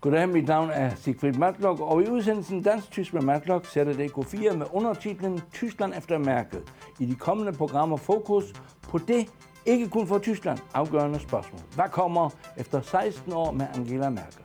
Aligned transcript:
Goddag, 0.00 0.28
mit 0.28 0.46
navn 0.46 0.70
er 0.70 0.90
Sigfrid 0.96 1.32
Matlock, 1.32 1.80
og 1.80 2.02
i 2.02 2.08
udsendelsen 2.08 2.62
Dansk 2.62 2.90
Tysk 2.90 3.14
med 3.14 3.22
Matlock 3.22 3.66
sætter 3.66 3.92
DK4 3.92 4.56
med 4.56 4.66
undertitlen 4.72 5.40
Tyskland 5.52 5.94
efter 5.96 6.18
mærket. 6.18 6.62
I 6.98 7.06
de 7.06 7.14
kommende 7.14 7.52
programmer 7.52 7.96
fokus 7.96 8.44
på 8.82 8.98
det, 8.98 9.26
ikke 9.66 9.88
kun 9.88 10.06
for 10.06 10.18
Tyskland, 10.18 10.58
afgørende 10.74 11.18
spørgsmål. 11.18 11.60
Hvad 11.74 11.88
kommer 11.90 12.30
efter 12.56 12.80
16 12.80 13.32
år 13.32 13.50
med 13.50 13.66
Angela 13.74 14.10
Merkel? 14.10 14.42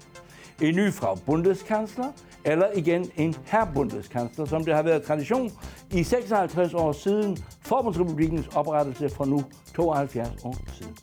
En 0.61 0.75
ny 0.75 0.93
fra 0.93 1.15
Bundeskansler, 1.25 2.11
eller 2.45 2.67
igen 2.75 3.11
en 3.15 3.35
herrbundeskansler, 3.45 4.45
som 4.45 4.65
det 4.65 4.75
har 4.75 4.83
været 4.83 5.03
tradition 5.03 5.51
i 5.91 6.03
56 6.03 6.73
år 6.73 6.91
siden 6.91 7.37
Forbundsrepublikens 7.61 8.47
oprettelse 8.55 9.09
for 9.09 9.25
nu 9.25 9.43
72 9.75 10.43
år 10.43 10.55
siden. 10.67 10.97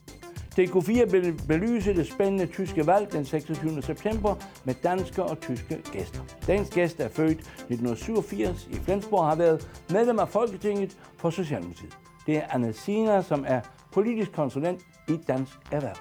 DK4 0.59 1.11
vil 1.11 1.41
belyse 1.49 1.95
det 1.95 2.07
spændende 2.07 2.47
tyske 2.47 2.87
valg 2.87 3.13
den 3.13 3.25
26. 3.25 3.83
september 3.83 4.35
med 4.65 4.75
danske 4.75 5.23
og 5.23 5.41
tyske 5.41 5.83
gæster. 5.93 6.21
Dagens 6.47 6.71
gæst 6.71 7.01
er 7.01 7.09
født 7.09 7.39
1987 7.39 8.69
i 8.71 8.75
Flensborg 8.75 9.21
og 9.21 9.29
har 9.29 9.37
været 9.37 9.69
medlem 9.91 10.19
af 10.19 10.29
Folketinget 10.29 10.97
for 11.17 11.31
Socialdemokratiet. 11.31 11.99
Det 12.27 12.37
er 12.37 12.43
Anne 12.51 12.73
Sina, 12.73 13.23
som 13.23 13.45
er 13.49 13.61
politisk 13.93 14.33
konsulent 14.33 14.81
i 15.09 15.17
Dansk 15.29 15.59
Erhverv. 15.73 15.97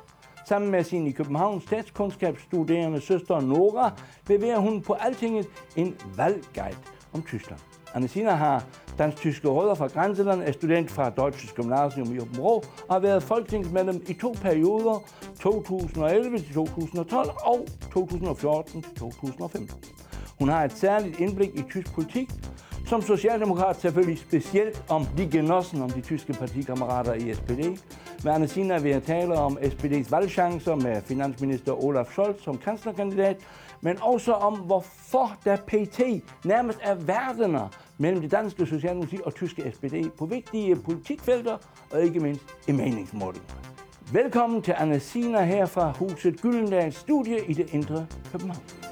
Sammen 0.46 0.72
med 0.72 0.84
sin 0.84 1.08
i 1.08 1.12
København 1.12 1.62
statskundskabsstuderende 1.62 3.02
søster 3.02 3.42
Nora 3.42 3.92
leverer 4.28 4.60
hun 4.60 4.82
på 4.82 4.94
Altinget 4.94 5.48
en 5.76 5.96
valgguide 6.16 6.78
om 7.14 7.24
Tyskland. 7.24 7.60
Annesina 7.94 8.32
har 8.32 8.64
dansk-tyske 8.98 9.48
rødder 9.48 9.76
fra 9.76 9.88
grænseland, 9.88 10.44
er 10.44 10.52
student 10.52 10.92
fra 10.92 11.10
Deutsches 11.10 11.54
Gymnasium 11.54 12.16
i 12.16 12.20
Åbenrå 12.20 12.64
og 12.88 12.96
har 12.96 13.00
været 13.00 13.24
folketingsmedlem 13.24 14.04
i 14.08 14.14
to 14.14 14.36
perioder, 14.42 15.04
2011-2012 15.40 17.46
og 17.46 17.66
2014-2015. 17.96 19.74
Hun 20.40 20.50
har 20.50 20.64
et 20.64 20.74
særligt 20.74 21.20
indblik 21.20 21.50
i 21.56 21.64
tysk 21.70 21.94
politik, 21.94 22.30
som 22.90 23.02
socialdemokrat 23.02 23.82
selvfølgelig 23.82 24.20
specielt 24.20 24.84
om 24.90 25.06
de 25.18 25.30
genossen, 25.32 25.82
om 25.82 25.90
de 25.90 26.02
tyske 26.02 26.34
partikammerater 26.34 27.14
i 27.14 27.34
SPD. 27.34 27.80
Med 28.24 28.34
Annesina 28.34 28.80
vil 28.80 28.92
jeg 28.92 29.04
tale 29.04 29.34
om 29.34 29.58
SPD's 29.58 30.12
valgchancer 30.12 30.76
med 30.76 31.02
finansminister 31.02 31.84
Olaf 31.84 32.08
Scholz 32.12 32.44
som 32.44 32.58
kanslerkandidat, 32.58 33.38
men 33.82 33.98
også 34.02 34.34
om, 34.34 34.54
hvorfor 34.54 35.38
der 35.46 35.56
pt. 35.56 36.00
nærmest 36.46 36.80
er 36.82 36.96
verdener 36.96 37.68
mellem 37.98 38.22
det 38.22 38.32
danske 38.32 38.66
Socialdemokrati 38.66 39.18
og 39.26 39.36
tyske 39.36 39.72
SPD 39.76 40.18
på 40.18 40.26
vigtige 40.26 40.76
politikfelter 40.76 41.58
og 41.92 42.02
ikke 42.02 42.20
mindst 42.20 42.46
i 42.68 42.72
meningsmålinger. 42.72 43.48
Velkommen 44.14 44.62
til 44.62 44.74
Anne 44.78 45.00
Sina 45.00 45.44
her 45.44 45.66
fra 45.66 45.92
huset 45.92 46.42
Gyldendals 46.42 46.96
studie 46.96 47.46
i 47.46 47.54
det 47.54 47.74
indre 47.74 48.08
København. 48.32 48.89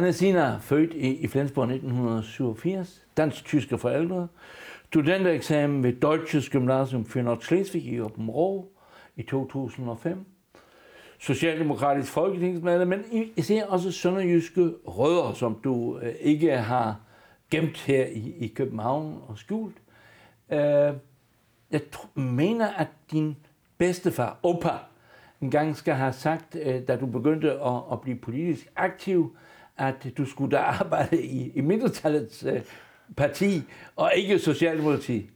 Anna 0.00 0.12
Sina, 0.12 0.56
født 0.56 0.94
i, 0.94 1.14
i 1.14 1.26
Flensborg 1.26 1.64
1987, 1.64 3.06
dansk-tyske 3.16 3.78
forældre, 3.78 4.28
studentereksamen 4.86 5.82
ved 5.82 5.92
Deutsches 5.92 6.48
Gymnasium 6.48 7.04
für 7.04 7.22
Nordschleswig 7.22 7.84
i 7.84 8.00
Åben 8.00 8.30
i 9.16 9.22
2005, 9.22 10.24
socialdemokratisk 11.18 12.12
folketingsmedlem, 12.12 12.88
men 12.88 13.04
især 13.36 13.64
også 13.64 13.92
sønderjyske 13.92 14.70
rødder, 14.86 15.32
som 15.32 15.60
du 15.64 15.98
øh, 15.98 16.14
ikke 16.20 16.56
har 16.56 17.00
gemt 17.50 17.78
her 17.78 18.06
i, 18.06 18.34
i 18.38 18.48
København 18.48 19.22
og 19.28 19.38
skjult. 19.38 19.76
Øh, 20.50 20.58
jeg 21.70 21.80
mener, 22.14 22.68
at 22.68 22.88
din 23.10 23.36
bedstefar, 23.78 24.38
Opa, 24.42 24.72
en 25.40 25.50
gang 25.50 25.76
skal 25.76 25.94
have 25.94 26.12
sagt, 26.12 26.56
øh, 26.62 26.88
da 26.88 26.96
du 26.96 27.06
begyndte 27.06 27.52
at, 27.52 27.80
at 27.92 28.00
blive 28.00 28.16
politisk 28.16 28.68
aktiv, 28.76 29.36
at 29.80 30.06
du 30.16 30.24
skulle 30.24 30.56
da 30.56 30.62
arbejde 30.80 31.22
i, 31.22 31.52
i 31.54 31.60
mindretallets 31.60 32.44
øh, 32.44 32.62
parti, 33.16 33.62
og 33.96 34.12
ikke 34.14 34.38
Socialdemokrati. 34.38 35.30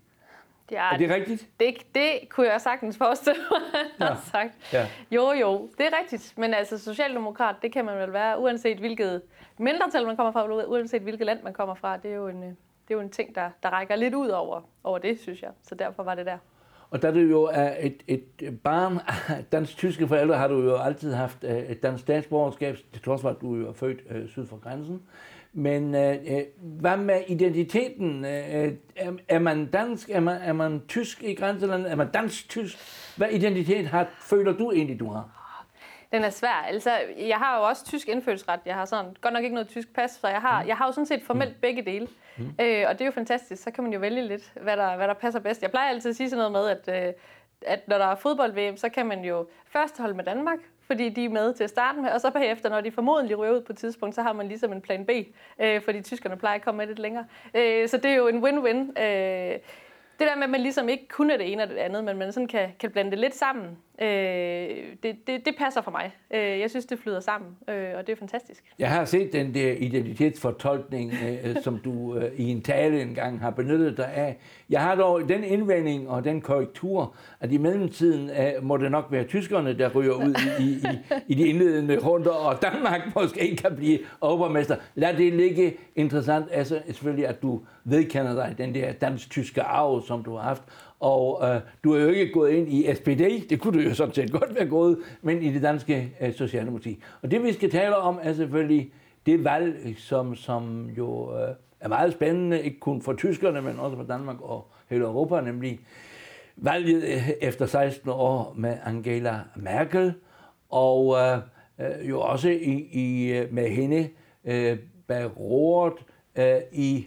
Ja, 0.71 0.93
er 0.93 0.97
det 0.97 1.11
rigtigt? 1.11 1.49
Det, 1.61 1.75
det 1.95 2.29
kunne 2.29 2.47
jeg 2.47 2.61
sagtens 2.61 2.99
forestille 2.99 3.41
mig, 3.51 3.61
ja. 4.01 4.17
sagt. 4.33 4.73
Ja. 4.73 4.87
Jo, 5.11 5.33
jo, 5.33 5.71
det 5.79 5.87
er 5.87 5.99
rigtigt. 6.03 6.35
Men 6.37 6.55
altså, 6.55 6.79
socialdemokrat, 6.79 7.57
det 7.63 7.73
kan 7.73 7.85
man 7.85 7.99
vel 7.99 8.13
være, 8.13 8.41
uanset 8.41 8.79
hvilket 8.79 9.23
mindretal 9.59 10.07
man 10.07 10.17
kommer 10.17 10.33
fra, 10.33 10.67
uanset 10.67 11.03
hvilket 11.03 11.27
land 11.27 11.43
man 11.43 11.53
kommer 11.53 11.75
fra. 11.75 11.97
Det 11.97 12.11
er 12.11 12.15
jo 12.15 12.29
en, 12.29 12.43
øh, 12.43 12.49
det 12.49 12.91
er 12.91 12.95
jo 12.95 13.01
en 13.01 13.11
ting, 13.11 13.35
der, 13.35 13.51
der 13.63 13.69
rækker 13.71 13.97
lidt 13.97 14.15
ud 14.15 14.29
over, 14.29 14.61
over 14.85 14.99
det, 14.99 15.21
synes 15.21 15.43
jeg. 15.43 15.51
Så 15.63 15.75
derfor 15.75 16.03
var 16.03 16.15
det 16.15 16.27
der. 16.27 16.39
Og 16.95 17.03
da 17.03 17.11
du 17.11 17.19
jo 17.19 17.43
er 17.43 17.75
et, 17.81 18.03
et 18.09 18.59
barn 18.65 18.99
af 19.29 19.45
dansk-tyske 19.53 20.09
forældre, 20.09 20.37
har 20.37 20.49
du 20.49 20.63
jo 20.63 20.77
altid 20.77 21.13
haft 21.13 21.45
øh, 21.45 21.57
et 21.57 21.83
dansk 21.83 22.03
statsborgerskab, 22.03 22.77
til 22.93 23.03
trods 23.03 23.21
for, 23.21 23.29
at 23.29 23.37
du 23.41 23.67
er 23.69 23.73
født 23.73 23.99
øh, 24.11 24.29
syd 24.29 24.47
for 24.47 24.57
grænsen. 24.57 25.03
Men 25.53 25.95
øh, 25.95 26.15
øh 26.15 26.43
hvad 26.61 26.97
med 26.97 27.21
identiteten? 27.29 28.25
Øh, 28.25 28.65
øh, 28.65 28.73
er, 28.97 29.13
er 29.29 29.39
man 29.39 29.67
dansk? 29.67 30.11
Er 30.11 30.21
man, 30.21 30.43
er 30.43 30.53
man 30.53 30.83
tysk 30.89 31.23
i 31.23 31.35
grænselandet? 31.35 31.91
Er 31.91 31.97
man 31.97 32.11
dansk-tysk? 32.15 32.79
Hvad 33.17 33.29
identitet 33.31 33.87
har, 33.87 34.07
føler 34.21 34.53
du 34.53 34.73
egentlig, 34.73 35.01
du 35.01 35.09
har? 35.09 35.44
Den 36.15 36.25
er 36.25 36.31
svær. 36.31 36.65
Altså, 36.69 36.91
jeg 37.19 37.37
har 37.37 37.59
jo 37.59 37.65
også 37.65 37.85
tysk 37.85 38.09
indfødsret. 38.09 38.61
Jeg 38.67 38.75
har 38.75 38.85
sådan, 38.85 39.17
godt 39.21 39.35
nok 39.35 39.43
ikke 39.43 39.55
noget 39.55 39.69
tysk 39.69 39.95
pas, 39.95 40.11
så 40.11 40.29
jeg 40.29 40.41
har, 40.41 40.63
mm. 40.63 40.69
jeg 40.69 40.77
har 40.77 40.87
jo 40.87 40.93
sådan 40.93 41.07
set 41.07 41.23
formelt 41.23 41.51
mm. 41.51 41.61
begge 41.61 41.83
dele. 41.83 42.09
Mm. 42.37 42.45
Øh, 42.61 42.85
og 42.89 42.93
det 42.93 43.01
er 43.01 43.07
jo 43.07 43.11
fantastisk. 43.11 43.63
Så 43.63 43.71
kan 43.71 43.85
man 43.85 43.93
jo 43.93 43.99
vælge 43.99 44.23
lidt, 44.23 44.53
hvad 44.63 44.77
der, 44.77 44.97
hvad 44.97 45.09
der 45.09 45.15
passer 45.15 45.41
bedst. 45.41 45.63
Jeg 45.63 45.71
plejer 45.71 45.91
altid 45.91 46.11
at 46.11 46.17
sige 46.17 46.31
sådan 46.31 46.51
noget 46.51 46.53
med, 46.53 46.95
at, 46.95 47.09
øh, 47.09 47.13
at 47.67 47.89
når 47.89 47.99
der 47.99 48.05
er 48.05 48.15
fodbold-VM, 48.15 48.77
så 48.77 48.89
kan 48.89 49.07
man 49.07 49.25
jo 49.25 49.47
først 49.67 49.99
holde 49.99 50.15
med 50.15 50.25
Danmark, 50.25 50.59
fordi 50.87 51.09
de 51.09 51.25
er 51.25 51.29
med 51.29 51.55
til 51.55 51.65
at 51.65 51.71
starte 51.71 52.01
med, 52.01 52.11
og 52.11 52.21
så 52.21 52.31
bagefter, 52.31 52.69
når 52.69 52.81
de 52.81 52.93
formodentlig 52.93 53.39
ryger 53.39 53.53
ud 53.53 53.61
på 53.61 53.73
et 53.73 53.79
tidspunkt, 53.79 54.15
så 54.15 54.23
har 54.23 54.33
man 54.33 54.49
ligesom 54.49 54.73
en 54.73 54.81
plan 54.81 55.07
B, 55.07 55.11
øh, 55.59 55.83
fordi 55.83 56.03
tyskerne 56.03 56.37
plejer 56.37 56.55
at 56.55 56.63
komme 56.63 56.79
med 56.79 56.87
lidt 56.87 56.99
længere. 56.99 57.27
Øh, 57.55 57.89
så 57.89 57.97
det 57.97 58.11
er 58.11 58.15
jo 58.15 58.29
en 58.29 58.45
win-win. 58.45 59.03
Øh, 59.03 59.59
det 60.19 60.27
der 60.27 60.35
med, 60.35 60.45
at 60.45 60.51
man 60.51 60.61
ligesom 60.61 60.89
ikke 60.89 61.09
kun 61.09 61.31
er 61.31 61.37
det 61.37 61.53
ene 61.53 61.63
og 61.63 61.69
det 61.69 61.77
andet, 61.77 62.05
men 62.05 62.19
man 62.19 62.33
sådan 62.33 62.47
kan, 62.49 62.69
kan 62.81 62.91
blande 62.91 63.11
det 63.11 63.19
lidt 63.19 63.35
sammen, 63.35 63.79
øh, 64.03 64.09
det, 65.03 65.17
det, 65.27 65.47
det 65.47 65.55
passer 65.59 65.83
for 65.83 65.91
mig. 65.91 66.13
Øh, 66.35 66.61
jeg 66.61 66.71
synes, 66.71 66.87
det 66.87 66.99
flyder 66.99 67.21
sammen, 67.21 67.51
øh, 67.69 67.91
og 67.97 68.07
det 68.07 68.13
er 68.13 68.17
fantastisk. 68.17 68.65
Jeg 68.79 68.91
har 68.91 69.05
set 69.05 69.33
den 69.33 69.55
der 69.55 69.73
identitetsfortolkning, 69.73 71.13
øh, 71.25 71.51
øh, 71.51 71.63
som 71.63 71.79
du 71.79 72.17
øh, 72.17 72.33
i 72.37 72.51
en 72.51 72.63
tale 72.63 73.03
engang 73.03 73.41
har 73.41 73.51
benyttet 73.51 73.97
dig 73.97 74.13
af. 74.15 74.37
Jeg 74.71 74.81
har 74.81 74.95
dog 74.95 75.29
den 75.29 75.45
indvending 75.45 76.09
og 76.09 76.25
den 76.25 76.41
korrektur, 76.41 77.15
at 77.41 77.53
i 77.53 77.57
mellemtiden 77.57 78.31
øh, 78.31 78.65
må 78.65 78.77
det 78.77 78.91
nok 78.91 79.07
være 79.11 79.25
tyskerne, 79.25 79.79
der 79.79 79.91
ryger 79.95 80.13
ud 80.13 80.35
i, 80.61 80.65
i, 80.65 80.69
i, 80.69 80.99
i 81.29 81.35
de 81.35 81.49
indledende 81.49 81.99
runder, 81.99 82.31
og 82.31 82.63
Danmark 82.63 83.01
måske 83.17 83.41
ikke 83.41 83.57
kan 83.57 83.77
blive 83.77 83.99
overmester. 84.21 84.77
Lad 84.95 85.15
det 85.15 85.33
ligge 85.33 85.77
interessant, 85.97 86.47
altså 86.51 86.83
selvfølgelig, 86.87 87.27
at 87.27 87.43
du 87.43 87.61
vedkender 87.85 88.35
dig 88.35 88.55
den 88.59 88.75
der 88.75 88.93
dansk-tyske 88.93 89.63
arv, 89.63 90.03
som 90.07 90.25
du 90.25 90.37
har 90.37 90.43
haft, 90.43 90.63
og 91.01 91.49
øh, 91.49 91.61
du 91.85 91.93
er 91.95 92.03
jo 92.03 92.09
ikke 92.09 92.33
gået 92.33 92.51
ind 92.51 92.69
i 92.69 92.95
SPD, 92.95 93.51
det 93.51 93.61
kunne 93.61 93.83
du 93.83 93.89
jo 93.89 93.95
sådan 93.95 94.15
set 94.15 94.33
godt 94.33 94.55
være 94.55 94.67
gået, 94.67 94.99
men 95.23 95.43
i 95.43 95.53
det 95.53 95.63
danske 95.63 96.13
øh, 96.21 96.35
Socialdemokrati. 96.35 97.03
Og 97.23 97.31
det 97.31 97.43
vi 97.43 97.53
skal 97.53 97.71
tale 97.71 97.97
om 97.97 98.19
er 98.23 98.33
selvfølgelig 98.33 98.93
det 99.27 99.45
valg, 99.45 99.95
som, 99.99 100.35
som 100.35 100.91
jo 100.99 101.37
øh, 101.37 101.55
er 101.81 101.89
meget 101.89 102.13
spændende, 102.13 102.63
ikke 102.63 102.81
kun 102.81 103.03
for 103.03 103.13
tyskerne, 103.13 103.63
men 103.63 103.79
også 103.79 103.97
for 103.97 104.05
Danmark 104.05 104.41
og 104.41 104.71
hele 104.89 105.05
Europa, 105.05 105.41
nemlig 105.41 105.81
valget 106.57 107.05
øh, 107.05 107.31
efter 107.41 107.67
16 107.67 108.11
år 108.11 108.55
med 108.57 108.77
Angela 108.85 109.41
Merkel, 109.57 110.15
og 110.69 111.17
øh, 111.17 111.39
øh 111.79 112.09
jo 112.09 112.21
også 112.21 112.49
i, 112.49 112.89
i, 112.93 113.33
øh, 113.33 113.53
med 113.53 113.69
hende 113.69 114.09
øh, 114.45 114.79
bag 115.07 115.41
roret 115.41 115.95
øh, 116.37 116.61
i 116.73 117.07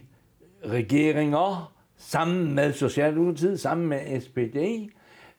regeringer, 0.64 1.77
sammen 1.98 2.54
med 2.54 2.72
Socialdemokratiet, 2.72 3.60
sammen 3.60 3.88
med 3.88 4.20
SPD, 4.20 4.56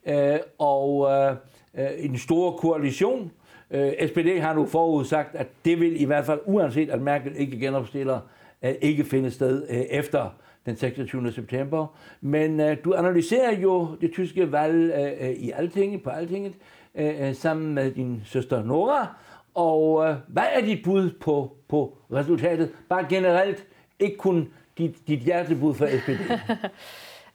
øh, 0.08 0.40
og 0.58 1.12
øh, 1.12 1.36
øh, 1.78 2.06
en 2.06 2.18
stor 2.18 2.52
koalition. 2.52 3.32
Øh, 3.72 3.92
SPD 4.08 4.40
har 4.40 4.54
nu 4.54 4.66
forudsagt, 4.66 5.36
at 5.36 5.48
det 5.66 5.80
vil 5.80 6.02
i 6.02 6.06
hvert 6.06 6.26
fald, 6.26 6.40
uanset 6.46 6.90
at 6.90 7.02
Merkel 7.02 7.34
ikke 7.38 7.60
genopstiller, 7.60 8.20
øh, 8.64 8.74
ikke 8.82 9.04
finde 9.04 9.32
sted 9.32 9.68
øh, 9.70 9.78
efter 9.78 10.30
den 10.66 10.76
26. 10.76 11.32
september. 11.32 11.88
Men 12.22 12.60
øh, 12.60 12.78
du 12.86 12.94
analyserer 12.94 13.60
jo 13.60 13.88
det 14.02 14.12
tyske 14.14 14.52
valg 14.52 14.94
øh, 14.96 15.30
øh 15.30 15.36
i 15.36 15.52
Altinget, 15.52 16.04
på 16.04 16.10
Altinget, 16.10 16.54
øh, 16.96 17.28
øh, 17.28 17.36
sammen 17.36 17.74
med 17.74 17.92
din 17.92 18.22
søster 18.26 18.64
Nora. 18.64 19.16
Og 19.54 20.06
øh, 20.06 20.16
hvad 20.28 20.44
er 20.54 20.62
dit 20.62 20.84
bud 20.84 21.10
på, 21.22 21.58
på 21.68 21.98
resultatet? 22.14 22.72
Bare 22.90 23.06
generelt, 23.10 23.68
ikke 24.00 24.18
kun 24.18 24.48
dit, 24.80 25.08
dit 25.08 25.20
hjertebud 25.20 25.76
for 25.76 25.88
SPD? 25.88 26.32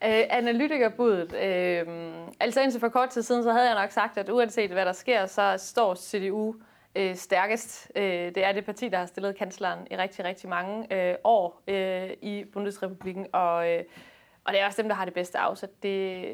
Øh, 0.04 0.22
analytikerbuddet. 0.30 1.34
Øh, 1.34 1.86
altså 2.40 2.60
indtil 2.60 2.80
for 2.80 2.88
kort 2.88 3.08
tid 3.10 3.22
siden, 3.22 3.42
så 3.42 3.52
havde 3.52 3.66
jeg 3.66 3.74
nok 3.74 3.90
sagt, 3.90 4.18
at 4.18 4.28
uanset 4.28 4.70
hvad 4.70 4.86
der 4.86 4.92
sker, 4.92 5.26
så 5.26 5.54
står 5.58 5.94
CDU 5.94 6.54
øh, 6.94 7.16
stærkest. 7.16 7.92
Øh, 7.96 8.04
det 8.04 8.44
er 8.44 8.52
det 8.52 8.64
parti, 8.64 8.88
der 8.88 8.98
har 8.98 9.06
stillet 9.06 9.36
kansleren 9.36 9.86
i 9.90 9.96
rigtig, 9.96 10.24
rigtig 10.24 10.48
mange 10.48 10.94
øh, 10.94 11.14
år 11.24 11.62
øh, 11.68 12.10
i 12.22 12.44
Bundesrepublikken, 12.52 13.26
og, 13.32 13.72
øh, 13.72 13.82
og 14.44 14.52
det 14.52 14.60
er 14.60 14.66
også 14.66 14.82
dem, 14.82 14.88
der 14.88 14.96
har 14.96 15.04
det 15.04 15.14
bedste 15.14 15.38
afsæt. 15.38 15.82
Det, 15.82 16.24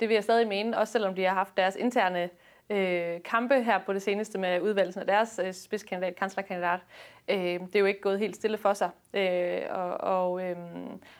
det 0.00 0.08
vil 0.08 0.14
jeg 0.14 0.24
stadig 0.24 0.48
mene, 0.48 0.78
også 0.78 0.92
selvom 0.92 1.14
de 1.14 1.24
har 1.24 1.34
haft 1.34 1.56
deres 1.56 1.76
interne 1.76 2.22
øh, 2.22 2.28
øh, 2.70 3.22
kampe 3.24 3.62
her 3.62 3.78
på 3.78 3.92
det 3.92 4.02
seneste 4.02 4.38
med 4.38 4.60
udvalgelsen 4.60 5.00
af 5.00 5.06
deres 5.06 5.40
øh, 5.44 5.52
spidskandidat, 5.52 6.16
kanslerkandidat. 6.16 6.80
Øh, 7.28 7.36
det 7.38 7.76
er 7.76 7.80
jo 7.80 7.86
ikke 7.86 8.00
gået 8.00 8.18
helt 8.18 8.36
stille 8.36 8.58
for 8.58 8.72
sig. 8.72 8.90
Øh, 9.14 9.60
og, 9.70 10.00
og, 10.00 10.42
øh, 10.44 10.56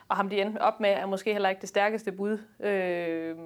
og 0.08 0.16
ham 0.16 0.28
de 0.28 0.40
endte 0.40 0.58
op 0.58 0.80
med 0.80 0.90
er 0.90 1.06
måske 1.06 1.32
heller 1.32 1.48
ikke 1.48 1.60
det 1.60 1.68
stærkeste 1.68 2.12
bud. 2.12 2.38
Øh, 2.60 3.36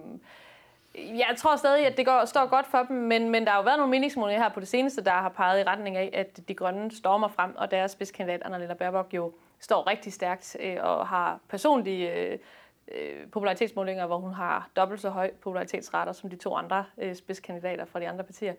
jeg 0.94 1.34
tror 1.36 1.56
stadig, 1.56 1.86
at 1.86 1.96
det 1.96 2.06
går, 2.06 2.24
står 2.24 2.46
godt 2.46 2.66
for 2.66 2.82
dem, 2.88 2.96
men, 2.96 3.30
men 3.30 3.44
der 3.44 3.50
har 3.50 3.58
jo 3.58 3.64
været 3.64 3.78
nogle 3.78 3.90
meningsmålinger 3.90 4.42
her 4.42 4.50
på 4.50 4.60
det 4.60 4.68
seneste, 4.68 5.04
der 5.04 5.10
har 5.10 5.28
peget 5.28 5.60
i 5.60 5.64
retning 5.64 5.96
af, 5.96 6.10
at 6.12 6.48
de 6.48 6.54
grønne 6.54 6.90
stormer 6.90 7.28
frem, 7.28 7.56
og 7.56 7.70
deres 7.70 7.90
spidskandidat, 7.90 8.42
Annalena 8.44 8.74
Baerbock, 8.74 9.14
jo 9.14 9.32
står 9.60 9.86
rigtig 9.86 10.12
stærkt 10.12 10.56
øh, 10.60 10.76
og 10.80 11.08
har 11.08 11.40
personlige 11.48 12.14
øh, 12.14 12.38
øh, 12.92 13.26
popularitetsmålinger, 13.32 14.06
hvor 14.06 14.19
hun 14.19 14.32
har 14.32 14.69
dobbelt 14.76 15.00
så 15.00 15.10
høj 15.10 15.31
popularitetsrater 15.40 16.12
som 16.12 16.31
de 16.31 16.36
to 16.36 16.54
andre 16.54 16.84
øh, 16.98 17.14
spidskandidater 17.14 17.84
fra 17.84 18.00
de 18.00 18.08
andre 18.08 18.25
partier. 18.25 18.54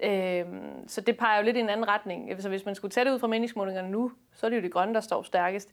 Øh, 0.00 0.46
så 0.86 1.00
det 1.00 1.18
peger 1.18 1.38
jo 1.38 1.44
lidt 1.44 1.56
i 1.56 1.60
en 1.60 1.68
anden 1.68 1.88
retning. 1.88 2.42
Så 2.42 2.48
hvis 2.48 2.64
man 2.64 2.74
skulle 2.74 2.92
tage 2.92 3.04
det 3.04 3.12
ud 3.12 3.18
fra 3.18 3.26
meningsmålingerne 3.26 3.90
nu, 3.90 4.12
så 4.34 4.46
er 4.46 4.50
det 4.50 4.56
jo 4.56 4.62
de 4.62 4.70
grønne, 4.70 4.94
der 4.94 5.00
står 5.00 5.22
stærkest. 5.22 5.72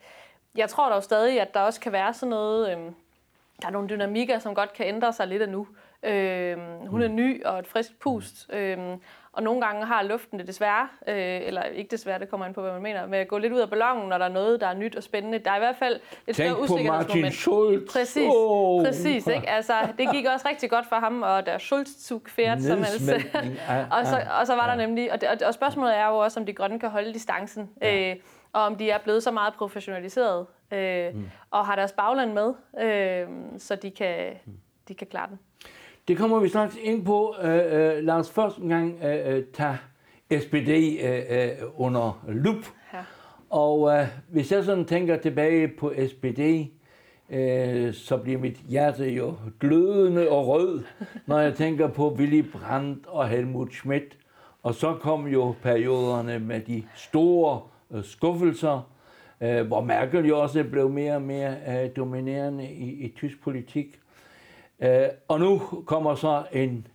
Jeg 0.56 0.70
tror 0.70 0.90
dog 0.90 1.04
stadig, 1.04 1.42
at 1.42 1.54
der 1.54 1.60
også 1.60 1.80
kan 1.80 1.92
være 1.92 2.14
sådan 2.14 2.30
noget... 2.30 2.78
Øh, 2.78 2.92
der 3.62 3.68
er 3.68 3.72
nogle 3.72 3.90
dynamikker, 3.90 4.40
som 4.40 4.56
godt 4.56 4.74
kan 4.74 4.88
ændre 4.88 5.14
sig 5.14 5.28
lidt 5.28 5.42
af 5.42 5.50
nu. 5.50 5.68
Øh, 6.04 6.58
hun 6.88 7.02
er 7.02 7.08
ny 7.08 7.44
og 7.46 7.60
et 7.60 7.68
frisk 7.68 8.00
pust. 8.00 8.54
Øh, 8.54 8.78
og 9.36 9.44
nogle 9.44 9.62
gange 9.62 9.86
har 9.86 10.04
luften 10.04 10.40
det 10.40 10.48
desværre, 10.48 10.88
øh, 11.08 11.42
eller 11.48 11.64
ikke 11.64 11.92
desværre, 11.92 12.20
det 12.20 12.30
kommer 12.30 12.46
an 12.46 12.54
på, 12.54 12.62
hvad 12.62 12.72
man 12.72 12.82
mener, 12.82 13.06
med 13.08 13.20
at 13.20 13.28
gå 13.28 13.38
lidt 13.38 13.54
ud 13.54 13.60
af 13.60 13.70
ballonen, 13.70 14.10
når 14.10 14.18
der 14.18 14.26
er 14.26 14.30
noget, 14.30 14.62
der 14.62 14.68
er 14.68 14.74
nyt 14.74 14.96
og 14.96 15.04
spændende. 15.04 15.40
Der 15.40 15.52
er 15.52 15.56
i 15.56 15.60
hvert 15.60 15.76
fald 15.76 16.00
et 16.28 16.36
større 16.36 16.62
usikkerhedsmoment. 16.62 17.34
Præcis, 17.92 18.30
oh. 18.36 18.86
præcis. 18.86 19.28
Ikke? 19.28 19.50
Altså, 19.50 19.74
det 19.98 20.12
gik 20.12 20.26
også 20.26 20.48
rigtig 20.50 20.70
godt 20.70 20.86
for 20.90 20.96
ham, 20.96 21.22
og 21.22 21.46
der 21.46 21.58
Schulz 21.58 21.90
tog 22.08 22.22
fært, 22.28 22.62
som 22.62 22.78
man 22.78 22.88
og, 23.92 24.06
så, 24.06 24.22
og 24.40 24.48
så 24.48 24.56
var 24.56 24.68
der 24.68 24.76
nemlig, 24.76 25.12
og, 25.12 25.22
det, 25.22 25.44
og 25.44 25.54
spørgsmålet 25.54 25.98
er 25.98 26.08
jo 26.08 26.18
også, 26.18 26.40
om 26.40 26.46
de 26.46 26.54
grønne 26.54 26.80
kan 26.80 26.90
holde 26.90 27.14
distancen, 27.14 27.70
ja. 27.82 28.12
øh, 28.12 28.16
og 28.54 28.62
om 28.62 28.76
de 28.76 28.90
er 28.90 28.98
blevet 28.98 29.24
så 29.24 29.32
meget 29.32 29.54
professionaliseret, 29.54 30.46
øh, 30.72 31.16
mm. 31.16 31.30
og 31.52 31.66
har 31.66 31.76
deres 31.76 31.92
bagland 31.92 32.34
med, 32.34 32.54
øh, 32.80 33.28
så 33.58 33.76
de 33.76 33.92
kan, 33.92 34.34
de 34.88 34.96
kan 34.96 35.08
klare 35.08 35.30
den. 35.30 35.40
Det 36.08 36.18
kommer 36.18 36.40
vi 36.40 36.50
straks 36.50 36.78
ind 36.82 37.06
på. 37.06 37.36
Uh, 37.40 37.46
uh, 37.46 37.50
lad 38.06 38.14
os 38.14 38.32
først 38.32 38.58
en 38.58 38.70
gang 38.70 38.94
uh, 38.94 39.44
tage 39.54 39.78
SPD 40.40 40.70
uh, 41.04 41.68
uh, 41.70 41.86
under 41.86 42.26
lup. 42.28 42.66
Ja. 42.94 43.00
Og 43.50 43.80
uh, 43.82 44.00
hvis 44.32 44.52
jeg 44.52 44.64
sådan 44.64 44.86
tænker 44.86 45.18
tilbage 45.18 45.68
på 45.68 45.94
SPD, 46.08 46.40
uh, 47.30 47.94
så 47.94 48.20
bliver 48.24 48.40
mit 48.40 48.58
hjerte 48.58 49.10
jo 49.10 49.34
glødende 49.60 50.30
og 50.30 50.48
rød, 50.48 50.84
når 51.26 51.40
jeg 51.40 51.56
tænker 51.56 51.88
på 51.88 52.14
Willy 52.14 52.44
Brandt 52.52 53.06
og 53.08 53.28
Helmut 53.30 53.74
Schmidt. 53.74 54.18
Og 54.64 54.76
så 54.76 54.94
kom 54.94 55.28
jo 55.28 55.56
perioderne 55.62 56.40
med 56.40 56.62
de 56.62 56.84
store 56.96 57.62
uh, 57.90 58.04
skuffelser, 58.04 58.90
uh, 59.42 59.68
hvor 59.68 59.82
Merkel 59.82 60.26
jo 60.26 60.42
også 60.42 60.64
blev 60.64 60.90
mere 60.90 61.16
og 61.16 61.22
mere 61.22 61.56
uh, 61.68 61.96
dominerende 61.96 62.72
i, 62.72 63.06
i 63.06 63.14
tysk 63.18 63.44
politik. 63.44 64.00
Øh, 64.80 65.08
og 65.28 65.40
nu 65.40 65.58
kommer 65.86 66.16
så 66.16 66.44
en, 66.52 66.88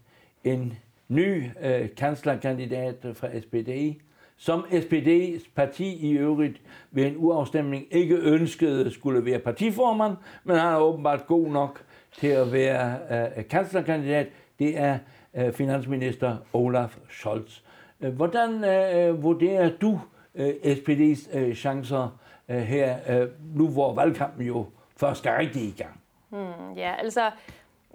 en 0.44 0.78
ny 1.08 1.44
øh, 1.62 1.88
kanslerkandidat 1.96 3.06
fra 3.14 3.28
SPD, 3.40 4.00
som 4.36 4.60
SPD's 4.60 5.50
parti 5.54 5.96
i 6.10 6.12
øvrigt 6.12 6.60
ved 6.90 7.06
en 7.06 7.14
uafstemning 7.16 7.86
ikke 7.90 8.16
ønskede 8.16 8.90
skulle 8.90 9.24
være 9.24 9.38
partiformand, 9.38 10.16
men 10.44 10.56
han 10.56 10.72
er 10.72 10.78
åbenbart 10.78 11.26
god 11.26 11.48
nok 11.48 11.82
til 12.12 12.26
at 12.26 12.52
være 12.52 12.98
øh, 13.10 13.48
kanslerkandidat. 13.48 14.26
Det 14.58 14.78
er 14.78 14.98
øh, 15.34 15.52
finansminister 15.52 16.36
Olaf 16.52 16.96
Scholz. 17.10 17.60
Øh, 18.00 18.14
hvordan 18.14 18.64
øh, 18.64 19.22
vurderer 19.22 19.70
du 19.80 20.00
øh, 20.34 20.54
SPD's 20.64 21.38
øh, 21.38 21.54
chancer 21.54 22.18
øh, 22.48 22.56
her, 22.58 22.96
øh, 23.08 23.28
nu 23.54 23.68
hvor 23.68 23.94
valgkampen 23.94 24.46
jo 24.46 24.66
først 24.96 25.26
er 25.26 25.38
rigtig 25.38 25.62
i 25.62 25.74
gang? 25.78 26.00
Hmm, 26.28 26.76
ja, 26.76 26.94
altså 26.98 27.30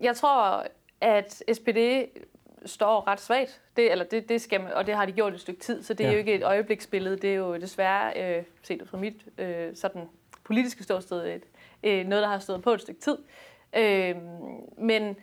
jeg 0.01 0.15
tror, 0.15 0.65
at 1.01 1.43
SPD 1.53 1.77
står 2.65 3.07
ret 3.07 3.19
svagt, 3.19 3.61
det, 3.75 3.91
eller 3.91 4.05
det, 4.05 4.29
det 4.29 4.41
skal 4.41 4.61
man, 4.61 4.73
og 4.73 4.87
det 4.87 4.95
har 4.95 5.05
de 5.05 5.11
gjort 5.11 5.33
et 5.33 5.41
stykke 5.41 5.59
tid, 5.59 5.83
så 5.83 5.93
det 5.93 6.03
er 6.03 6.07
ja. 6.07 6.13
jo 6.13 6.19
ikke 6.19 6.33
et 6.33 6.43
øjebliksbillede, 6.43 7.17
det 7.17 7.29
er 7.29 7.35
jo 7.35 7.55
desværre, 7.55 8.37
øh, 8.37 8.43
set 8.63 8.83
fra 8.85 8.97
mit 8.97 9.25
øh, 9.37 9.75
sådan 9.75 10.09
politiske 10.43 10.83
ståsted, 10.83 11.25
et, 11.25 11.43
øh, 11.83 12.07
noget, 12.07 12.23
der 12.23 12.29
har 12.29 12.39
stået 12.39 12.61
på 12.61 12.71
et 12.71 12.81
stykke 12.81 13.01
tid. 13.01 13.17
Øh, 13.77 14.15
men 14.77 15.17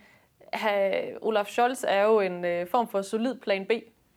ha, 0.53 1.01
Olaf 1.21 1.47
Scholz 1.47 1.83
er 1.87 2.01
jo 2.01 2.19
en 2.19 2.45
øh, 2.45 2.67
form 2.67 2.87
for 2.87 3.01
solid 3.01 3.35
plan 3.35 3.65
B, 3.65 3.71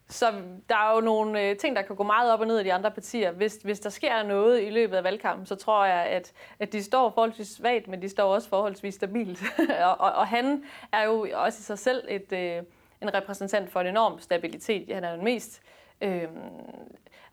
så 0.08 0.26
der 0.68 0.76
er 0.76 0.94
jo 0.94 1.00
nogle 1.00 1.42
øh, 1.42 1.56
ting, 1.56 1.76
der 1.76 1.82
kan 1.82 1.96
gå 1.96 2.02
meget 2.02 2.32
op 2.32 2.40
og 2.40 2.46
ned 2.46 2.60
i 2.60 2.64
de 2.64 2.72
andre 2.72 2.90
partier. 2.90 3.30
Hvis, 3.30 3.56
hvis 3.56 3.80
der 3.80 3.90
sker 3.90 4.22
noget 4.22 4.62
i 4.62 4.70
løbet 4.70 4.96
af 4.96 5.04
valgkampen, 5.04 5.46
så 5.46 5.54
tror 5.54 5.84
jeg, 5.84 6.04
at, 6.04 6.32
at 6.58 6.72
de 6.72 6.82
står 6.82 7.10
forholdsvis 7.10 7.48
svagt, 7.48 7.88
men 7.88 8.02
de 8.02 8.08
står 8.08 8.34
også 8.34 8.48
forholdsvis 8.48 8.94
stabilt. 8.94 9.42
og, 9.84 10.00
og, 10.00 10.12
og 10.12 10.26
han 10.26 10.64
er 10.92 11.04
jo 11.04 11.28
også 11.34 11.58
i 11.58 11.62
sig 11.62 11.78
selv 11.78 12.04
et, 12.08 12.32
øh, 12.32 12.62
en 13.02 13.14
repræsentant 13.14 13.70
for 13.70 13.80
en 13.80 13.86
enorm 13.86 14.20
stabilitet. 14.20 14.94
Han 14.94 15.04
er 15.04 15.14
den 15.14 15.24
mest... 15.24 15.62
Øh, 16.00 16.28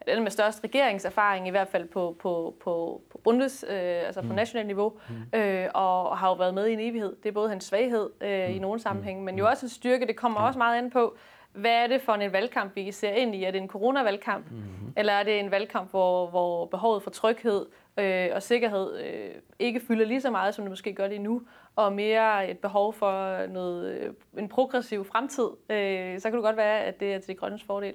den 0.08 0.24
med 0.24 0.31
størst 0.31 0.64
regeringserfaring, 0.64 1.48
i 1.48 1.50
hvert 1.50 1.68
fald 1.68 1.88
på, 1.88 2.16
på, 2.20 2.56
på, 2.64 3.02
på 3.12 3.18
bundes, 3.18 3.66
øh, 3.70 3.75
altså 4.06 4.22
på 4.22 4.28
mm. 4.28 4.36
nationalt 4.36 4.68
niveau, 4.68 4.94
mm. 5.10 5.40
øh, 5.40 5.70
og, 5.74 6.18
har 6.18 6.28
jo 6.28 6.34
været 6.34 6.54
med 6.54 6.68
i 6.68 6.74
en 6.74 6.80
evighed. 6.80 7.16
Det 7.24 7.30
er 7.30 7.34
både 7.34 7.50
hans 7.50 7.64
svaghed 7.64 8.10
øh, 8.22 8.48
mm. 8.48 8.56
i 8.56 8.60
nogle 8.60 8.80
sammenhænge, 8.80 9.24
men 9.24 9.38
jo 9.38 9.44
mm. 9.44 9.50
også 9.52 9.66
en 9.66 9.70
styrke. 9.70 10.08
Det 10.08 10.16
kommer 10.16 10.40
også 10.40 10.58
meget 10.58 10.78
an 10.78 10.90
på, 10.90 11.18
hvad 11.54 11.72
er 11.72 11.88
det 11.88 12.02
for 12.02 12.14
en 12.14 12.32
valgkamp, 12.32 12.76
vi 12.76 12.92
ser 12.92 13.12
ind 13.12 13.36
i? 13.36 13.44
Er 13.44 13.52
det 13.52 13.62
en 13.62 13.68
coronavalgkamp, 13.68 14.52
mm-hmm. 14.52 14.94
eller 14.98 15.14
er 15.14 15.24
det 15.24 15.40
en 15.40 15.52
valgkamp, 15.52 15.90
hvor, 15.90 16.28
hvor 16.28 16.66
behovet 16.66 17.04
for 17.04 17.10
tryghed 17.10 17.66
øh, 17.98 18.30
og 18.34 18.44
sikkerhed 18.44 19.00
øh, 19.00 19.30
ikke 19.60 19.80
fylder 19.80 20.06
lige 20.06 20.22
så 20.22 20.32
meget, 20.32 20.56
som 20.56 20.64
det 20.64 20.72
måske 20.72 20.94
gør 20.94 21.08
lige 21.08 21.20
nu, 21.20 21.42
og 21.76 21.94
mere 21.94 22.50
et 22.50 22.58
behov 22.58 22.94
for 22.94 23.46
noget, 23.48 23.94
øh, 23.94 24.13
en 24.38 24.50
progressiv 24.50 25.06
fremtid, 25.06 25.48
øh, 25.70 26.20
så 26.20 26.30
kan 26.30 26.34
det 26.34 26.44
godt 26.44 26.58
være, 26.58 26.80
at 26.80 27.00
det 27.00 27.13
er 27.13 27.20
til 27.20 27.27
de 27.27 27.36
grønnes 27.36 27.63
fordel. 27.63 27.94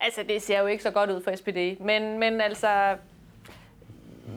Altså, 0.00 0.22
det 0.22 0.42
ser 0.42 0.60
jo 0.60 0.66
ikke 0.66 0.82
så 0.82 0.90
godt 0.90 1.10
ud 1.10 1.22
for 1.22 1.36
SPD, 1.36 1.80
men, 1.84 2.18
men 2.18 2.40
altså, 2.40 2.96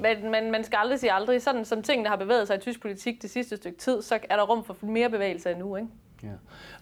men, 0.01 0.31
men 0.31 0.51
man 0.51 0.63
skal 0.63 0.77
aldrig 0.77 0.99
sige 0.99 1.11
aldrig. 1.11 1.41
Sådan 1.41 1.65
som 1.65 1.83
tingene 1.83 2.09
har 2.09 2.15
bevæget 2.15 2.47
sig 2.47 2.55
i 2.55 2.59
tysk 2.59 2.81
politik 2.81 3.21
det 3.21 3.29
sidste 3.29 3.57
stykke 3.57 3.77
tid, 3.77 4.01
så 4.01 4.19
er 4.29 4.35
der 4.35 4.43
rum 4.43 4.63
for 4.63 4.77
mere 4.81 5.09
bevægelse 5.09 5.51
endnu, 5.51 5.75
ikke? 5.75 5.89
Ja. 6.25 6.31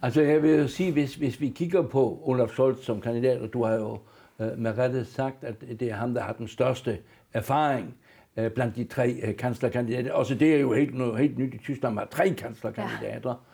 Altså 0.01 0.21
jeg 0.21 0.43
vil 0.43 0.69
sige, 0.69 0.91
hvis, 0.91 1.15
hvis 1.15 1.41
vi 1.41 1.49
kigger 1.49 1.81
på 1.81 2.21
Olaf 2.23 2.49
Scholz 2.49 2.83
som 2.83 3.01
kandidat, 3.01 3.41
og 3.41 3.53
du 3.53 3.63
har 3.63 3.73
jo 3.73 3.99
øh, 4.39 4.57
med 4.57 4.77
rette 4.77 5.05
sagt, 5.05 5.43
at 5.43 5.55
det 5.79 5.81
er 5.81 5.93
ham, 5.93 6.13
der 6.13 6.21
har 6.21 6.33
den 6.33 6.47
største 6.47 6.97
erfaring 7.33 7.95
øh, 8.37 8.51
blandt 8.51 8.75
de 8.75 8.83
tre 8.83 9.19
øh, 9.23 9.35
kanslerkandidater. 9.35 10.13
Også 10.13 10.35
det 10.35 10.55
er 10.55 10.59
jo 10.59 10.73
helt, 10.73 10.95
noget, 10.95 11.19
helt 11.19 11.37
nyt 11.37 11.53
i 11.53 11.57
Tyskland, 11.57 11.95
man 11.95 12.01
har 12.01 12.09
tre 12.09 12.29
kanslerkandidater. 12.29 13.45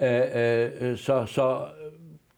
Ja. 0.00 0.66
Øh, 0.66 0.90
øh, 0.90 0.96
så, 0.96 1.26
så 1.26 1.64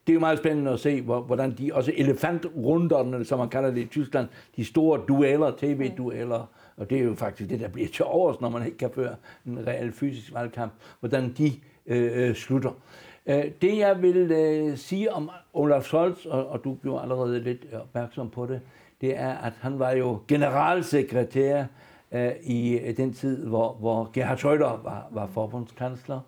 det 0.07 0.13
er 0.13 0.15
jo 0.15 0.21
meget 0.21 0.39
spændende 0.39 0.71
at 0.71 0.81
se, 0.81 1.01
hvordan 1.01 1.55
de 1.59 1.71
også 1.73 1.93
elefantrunderne, 1.97 3.25
som 3.25 3.39
man 3.39 3.49
kalder 3.49 3.71
det 3.71 3.81
i 3.81 3.87
Tyskland, 3.87 4.29
de 4.57 4.65
store 4.65 5.01
dueller, 5.09 5.53
tv-dueller, 5.59 6.51
og 6.77 6.91
det 6.91 6.99
er 6.99 7.03
jo 7.03 7.15
faktisk 7.15 7.51
det, 7.51 7.61
der 7.61 7.69
bliver 7.69 7.89
til 7.89 8.05
overs, 8.05 8.41
når 8.41 8.49
man 8.49 8.67
ikke 8.67 8.79
kan 8.79 8.91
føre 8.95 9.15
en 9.47 9.67
reel 9.67 9.93
fysisk 9.93 10.35
valgkamp, 10.35 10.73
hvordan 11.01 11.35
de 11.39 11.53
øh, 11.87 12.29
øh, 12.29 12.35
slutter. 12.35 12.71
Øh, 13.27 13.45
det 13.63 13.79
jeg 13.79 14.03
vil 14.03 14.33
øh, 14.33 14.77
sige 14.77 15.13
om 15.13 15.31
Olaf 15.53 15.83
Scholz, 15.83 16.27
og, 16.27 16.47
og 16.47 16.65
du 16.65 16.75
blev 16.75 16.99
allerede 17.03 17.41
lidt 17.41 17.67
opmærksom 17.75 18.31
på 18.31 18.47
det, 18.47 18.61
det 19.01 19.19
er, 19.19 19.33
at 19.35 19.53
han 19.61 19.79
var 19.79 19.91
jo 19.91 20.19
generalsekretær 20.29 21.65
øh, 22.13 22.33
i 22.43 22.93
den 22.97 23.13
tid, 23.13 23.47
hvor, 23.47 23.73
hvor 23.73 24.11
Gerhard 24.13 24.39
Schröder 24.39 24.83
var, 24.83 25.09
var 25.11 25.27
forbundskansler. 25.27 26.21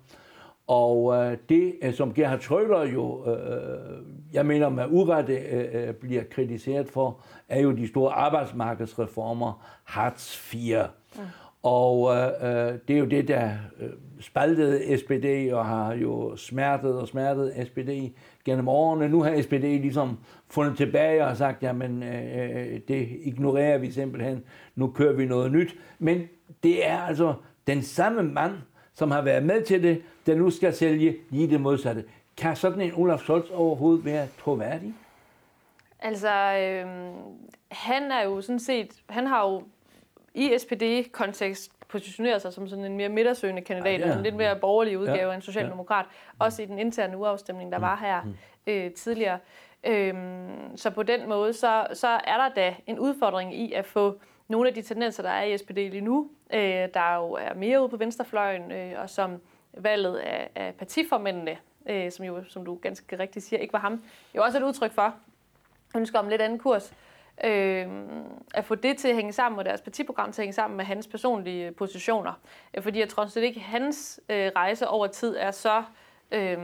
Og 0.67 1.15
øh, 1.15 1.37
det, 1.49 1.75
øh, 1.81 1.93
som 1.93 2.13
Gerhard 2.13 2.39
Schröder 2.39 2.93
jo, 2.93 3.33
øh, 3.33 4.03
jeg 4.33 4.45
mener 4.45 4.69
med 4.69 4.85
urette, 4.89 5.33
øh, 5.33 5.93
bliver 5.93 6.23
kritiseret 6.23 6.89
for, 6.89 7.19
er 7.49 7.61
jo 7.61 7.71
de 7.71 7.87
store 7.87 8.13
arbejdsmarkedsreformer, 8.13 9.79
Hartz 9.83 10.53
IV. 10.53 10.77
Mm. 11.15 11.21
Og 11.63 12.15
øh, 12.15 12.27
øh, 12.27 12.79
det 12.87 12.95
er 12.95 12.99
jo 12.99 13.05
det, 13.05 13.27
der 13.27 13.51
øh, 13.79 13.89
spaltet 14.19 14.99
SPD 14.99 15.53
og 15.53 15.65
har 15.65 15.93
jo 15.93 16.35
smertet 16.35 16.99
og 16.99 17.07
smertet 17.07 17.67
SPD 17.67 17.89
gennem 18.45 18.67
årene. 18.67 19.09
Nu 19.09 19.21
har 19.21 19.41
SPD 19.41 19.63
ligesom 19.63 20.17
fundet 20.49 20.77
tilbage 20.77 21.25
og 21.25 21.37
sagt, 21.37 21.63
jamen 21.63 22.03
øh, 22.03 22.37
øh, 22.39 22.79
det 22.87 23.09
ignorerer 23.23 23.77
vi 23.77 23.91
simpelthen. 23.91 24.43
Nu 24.75 24.87
kører 24.87 25.13
vi 25.13 25.25
noget 25.25 25.51
nyt. 25.51 25.75
Men 25.99 26.27
det 26.63 26.87
er 26.87 26.97
altså 26.97 27.33
den 27.67 27.81
samme 27.81 28.23
mand, 28.23 28.53
som 28.93 29.11
har 29.11 29.21
været 29.21 29.43
med 29.43 29.63
til 29.63 29.83
det, 29.83 30.01
der 30.25 30.35
nu 30.35 30.49
skal 30.49 30.73
sælge 30.73 31.15
lige 31.29 31.49
det 31.49 31.61
modsatte. 31.61 32.03
Kan 32.37 32.55
sådan 32.55 32.81
en 32.81 32.91
Olaf 32.95 33.19
Scholz 33.19 33.49
overhovedet 33.51 34.05
være 34.05 34.27
troværdig? 34.39 34.93
Altså, 35.99 36.29
øh, 36.29 36.85
han 37.71 38.11
er 38.11 38.23
jo 38.23 38.41
sådan 38.41 38.59
set, 38.59 39.01
han 39.09 39.27
har 39.27 39.49
jo 39.49 39.63
i 40.33 40.57
SPD-kontekst 40.57 41.71
positioneret 41.89 42.41
sig 42.41 42.53
som 42.53 42.67
sådan 42.67 42.85
en 42.85 42.97
mere 42.97 43.09
midtersøgende 43.09 43.61
kandidat, 43.61 43.99
ja, 43.99 44.07
ja. 44.07 44.17
en 44.17 44.23
lidt 44.23 44.35
mere 44.35 44.55
borgerlig 44.55 44.99
udgave 44.99 45.29
ja, 45.29 45.33
end 45.33 45.41
socialdemokrat, 45.41 46.05
ja. 46.05 46.45
også 46.45 46.61
i 46.61 46.65
den 46.65 46.79
interne 46.79 47.17
uafstemning, 47.17 47.71
der 47.71 47.77
mm. 47.77 47.81
var 47.81 47.95
her 47.95 48.21
mm. 48.23 48.35
øh, 48.67 48.91
tidligere. 48.91 49.39
Øhm, 49.83 50.77
så 50.77 50.89
på 50.89 51.03
den 51.03 51.29
måde, 51.29 51.53
så, 51.53 51.87
så 51.93 52.07
er 52.07 52.37
der 52.37 52.49
da 52.49 52.75
en 52.87 52.99
udfordring 52.99 53.55
i 53.55 53.73
at 53.73 53.85
få 53.85 54.19
nogle 54.47 54.69
af 54.69 54.73
de 54.73 54.81
tendenser, 54.81 55.23
der 55.23 55.29
er 55.29 55.43
i 55.43 55.57
SPD 55.57 55.77
lige 55.77 56.01
nu, 56.01 56.29
øh, 56.53 56.59
der 56.93 57.15
jo 57.15 57.31
er 57.31 57.53
mere 57.53 57.81
ude 57.81 57.89
på 57.89 57.97
venstrefløjen, 57.97 58.71
øh, 58.71 58.93
og 59.01 59.09
som 59.09 59.41
valget 59.73 60.17
af, 60.17 60.49
af 60.55 60.73
partiformændene, 60.75 61.57
øh, 61.89 62.11
som 62.11 62.25
jo, 62.25 62.43
som 62.43 62.65
du 62.65 62.79
ganske 62.81 63.19
rigtigt 63.19 63.45
siger, 63.45 63.59
ikke 63.59 63.73
var 63.73 63.79
ham, 63.79 64.03
jo 64.35 64.43
også 64.43 64.57
et 64.57 64.63
udtryk 64.63 64.91
for, 64.91 65.15
ønsker 65.95 66.19
om 66.19 66.29
lidt 66.29 66.41
anden 66.41 66.59
kurs, 66.59 66.91
øh, 66.91 66.97
at 68.53 68.65
få 68.65 68.75
det 68.75 68.97
til 68.97 69.07
at 69.07 69.15
hænge 69.15 69.33
sammen, 69.33 69.59
og 69.59 69.65
deres 69.65 69.81
partiprogram 69.81 70.31
til 70.31 70.41
at 70.41 70.43
hænge 70.43 70.53
sammen 70.53 70.77
med 70.77 70.85
hans 70.85 71.07
personlige 71.07 71.71
positioner. 71.71 72.33
Øh, 72.73 72.83
fordi 72.83 72.99
jeg 72.99 73.09
tror 73.09 73.25
slet 73.25 73.43
ikke, 73.43 73.59
at 73.59 73.63
hans 73.63 74.19
øh, 74.29 74.51
rejse 74.55 74.87
over 74.87 75.07
tid 75.07 75.35
er 75.39 75.51
så... 75.51 75.83
Øh, 76.31 76.57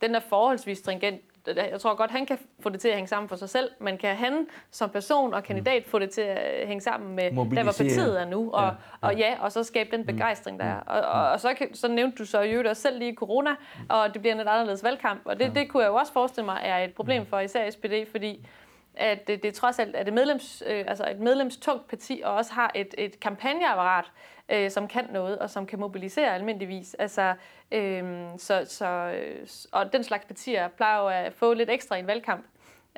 den 0.00 0.14
er 0.14 0.20
forholdsvis 0.20 0.78
stringent 0.78 1.20
jeg 1.54 1.80
tror 1.80 1.94
godt, 1.94 2.10
han 2.10 2.26
kan 2.26 2.38
få 2.60 2.68
det 2.68 2.80
til 2.80 2.88
at 2.88 2.94
hænge 2.94 3.08
sammen 3.08 3.28
for 3.28 3.36
sig 3.36 3.48
selv, 3.48 3.70
men 3.78 3.98
kan 3.98 4.16
han 4.16 4.46
som 4.70 4.90
person 4.90 5.34
og 5.34 5.44
kandidat 5.44 5.84
få 5.84 5.98
det 5.98 6.10
til 6.10 6.20
at 6.20 6.66
hænge 6.66 6.80
sammen 6.80 7.16
med, 7.16 7.24
der 7.24 7.62
hvor 7.62 7.72
partiet 7.78 8.20
er 8.20 8.24
nu, 8.24 8.50
og 8.50 8.62
ja, 8.62 8.66
ja. 8.68 8.72
og 9.00 9.16
ja, 9.16 9.36
og 9.40 9.52
så 9.52 9.64
skabe 9.64 9.90
den 9.90 10.00
mm. 10.00 10.06
begejstring, 10.06 10.60
der 10.60 10.64
er. 10.64 10.80
Og, 10.80 11.00
og, 11.00 11.30
og 11.30 11.40
så, 11.40 11.54
kan, 11.54 11.74
så 11.74 11.88
nævnte 11.88 12.16
du 12.18 12.24
så 12.24 12.40
jo 12.40 12.68
også 12.68 12.82
selv 12.82 12.98
lige 12.98 13.14
corona, 13.14 13.50
og 13.88 14.14
det 14.14 14.20
bliver 14.20 14.34
en 14.34 14.38
lidt 14.38 14.48
anderledes 14.48 14.84
valgkamp, 14.84 15.20
og 15.24 15.38
det, 15.38 15.54
det 15.54 15.68
kunne 15.68 15.82
jeg 15.82 15.90
jo 15.90 15.94
også 15.94 16.12
forestille 16.12 16.44
mig 16.44 16.60
er 16.62 16.78
et 16.78 16.94
problem 16.94 17.22
mm. 17.22 17.28
for 17.28 17.40
især 17.40 17.70
SPD, 17.70 18.10
fordi 18.10 18.46
at 18.96 19.26
det, 19.26 19.42
det 19.42 19.54
trods 19.54 19.78
alt 19.78 19.96
er 19.96 20.02
det 20.02 20.12
medlems, 20.12 20.62
øh, 20.66 20.84
altså 20.88 21.10
et 21.10 21.20
medlemstungt 21.20 21.88
parti, 21.88 22.22
og 22.24 22.34
også 22.34 22.52
har 22.52 22.72
et, 22.74 22.94
et 22.98 23.20
kampagneapparat, 23.20 24.04
øh, 24.48 24.70
som 24.70 24.88
kan 24.88 25.06
noget, 25.12 25.38
og 25.38 25.50
som 25.50 25.66
kan 25.66 25.78
mobilisere 25.78 26.34
almindeligvis. 26.34 26.94
Altså, 26.94 27.34
øh, 27.72 28.24
så, 28.38 28.64
så, 28.68 28.86
øh, 28.86 29.46
og 29.72 29.92
den 29.92 30.04
slags 30.04 30.24
partier 30.24 30.68
plejer 30.68 31.00
jo 31.00 31.26
at 31.26 31.32
få 31.32 31.54
lidt 31.54 31.70
ekstra 31.70 31.96
i 31.96 31.98
en 31.98 32.06
valgkamp. 32.06 32.44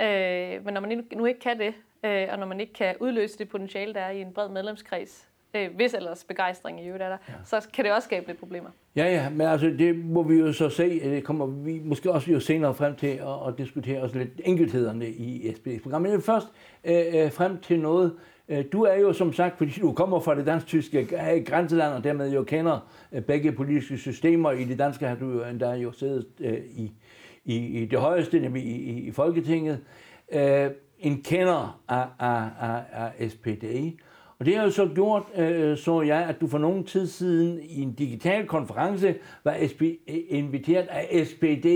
Øh, 0.01 0.65
men 0.65 0.75
når 0.75 0.81
man 0.81 1.07
nu 1.13 1.25
ikke 1.25 1.41
kan 1.41 1.59
det, 1.59 1.75
øh, 2.05 2.29
og 2.31 2.39
når 2.39 2.47
man 2.47 2.61
ikke 2.61 2.73
kan 2.73 2.97
udløse 3.01 3.39
det 3.39 3.49
potentiale, 3.49 3.95
der 3.95 4.01
er 4.01 4.11
i 4.11 4.21
en 4.21 4.33
bred 4.33 4.49
medlemskreds, 4.49 5.28
øh, 5.55 5.69
hvis 5.77 5.95
ellers 5.95 6.25
begejstring 6.25 6.85
i 6.85 6.87
øvrigt 6.87 7.03
er 7.03 7.09
der, 7.09 7.17
ja. 7.29 7.35
så 7.45 7.69
kan 7.75 7.85
det 7.85 7.93
også 7.93 8.07
skabe 8.07 8.27
lidt 8.27 8.39
problemer. 8.39 8.71
Ja, 8.97 9.05
ja, 9.05 9.29
men 9.31 9.41
altså 9.41 9.67
det 9.67 10.05
må 10.05 10.23
vi 10.23 10.35
jo 10.35 10.53
så 10.53 10.69
se. 10.69 11.01
Det 11.01 11.25
kommer 11.25 11.47
vi 11.47 11.81
måske 11.85 12.13
også 12.13 12.31
jo 12.31 12.41
senere 12.41 12.75
frem 12.75 12.97
til 12.97 13.07
at, 13.07 13.49
at 13.49 13.59
diskutere 13.59 14.03
også 14.03 14.19
lidt 14.19 14.41
enkelthederne 14.45 15.09
i 15.09 15.51
SPD's 15.51 15.83
program. 15.83 16.03
Men 16.03 16.23
først 16.23 16.47
øh, 16.85 17.05
øh, 17.15 17.33
frem 17.33 17.61
til 17.61 17.81
noget. 17.81 18.13
Øh, 18.49 18.65
du 18.73 18.83
er 18.83 18.95
jo 18.95 19.13
som 19.13 19.33
sagt, 19.33 19.59
fordi 19.59 19.71
du 19.81 19.93
kommer 19.93 20.21
fra 20.21 20.35
det 20.35 20.47
dansk-tyske 20.47 21.07
grænseland, 21.47 21.95
og 21.95 22.05
dermed 22.05 22.33
jo 22.33 22.45
kender 22.45 22.89
øh, 23.13 23.23
begge 23.23 23.53
politiske 23.53 23.99
systemer. 23.99 24.51
I 24.51 24.65
det 24.65 24.79
danske 24.79 25.07
har 25.07 25.17
du 25.17 25.31
jo 25.31 25.45
endda 25.45 25.71
jo 25.71 25.93
siddet 25.93 26.27
øh, 26.41 26.59
i, 26.71 26.93
i, 27.45 27.57
i 27.83 27.87
det 27.87 27.99
højeste, 27.99 28.41
nemlig 28.41 28.63
i, 28.65 28.77
i, 28.77 29.01
i 29.01 29.11
Folketinget. 29.11 29.81
Øh, 30.33 30.71
en 30.99 31.23
kender 31.23 31.81
af, 31.89 32.07
af, 32.19 32.49
af, 32.61 32.83
af 33.19 33.31
SPD. 33.31 33.65
Og 34.41 34.47
det 34.47 34.57
har 34.57 34.65
jo 34.65 34.71
så 34.71 34.89
gjort, 34.95 35.23
øh, 35.37 35.77
så 35.77 36.03
jeg, 36.03 36.19
at 36.19 36.41
du 36.41 36.47
for 36.47 36.59
nogen 36.59 36.85
tid 36.85 37.07
siden 37.07 37.61
i 37.63 37.83
en 37.83 37.93
digital 37.93 38.47
konference 38.47 39.15
var 39.45 39.57
SP, 39.71 39.83
øh, 39.83 40.17
inviteret 40.29 40.87
af 40.91 41.27
SPD 41.27 41.67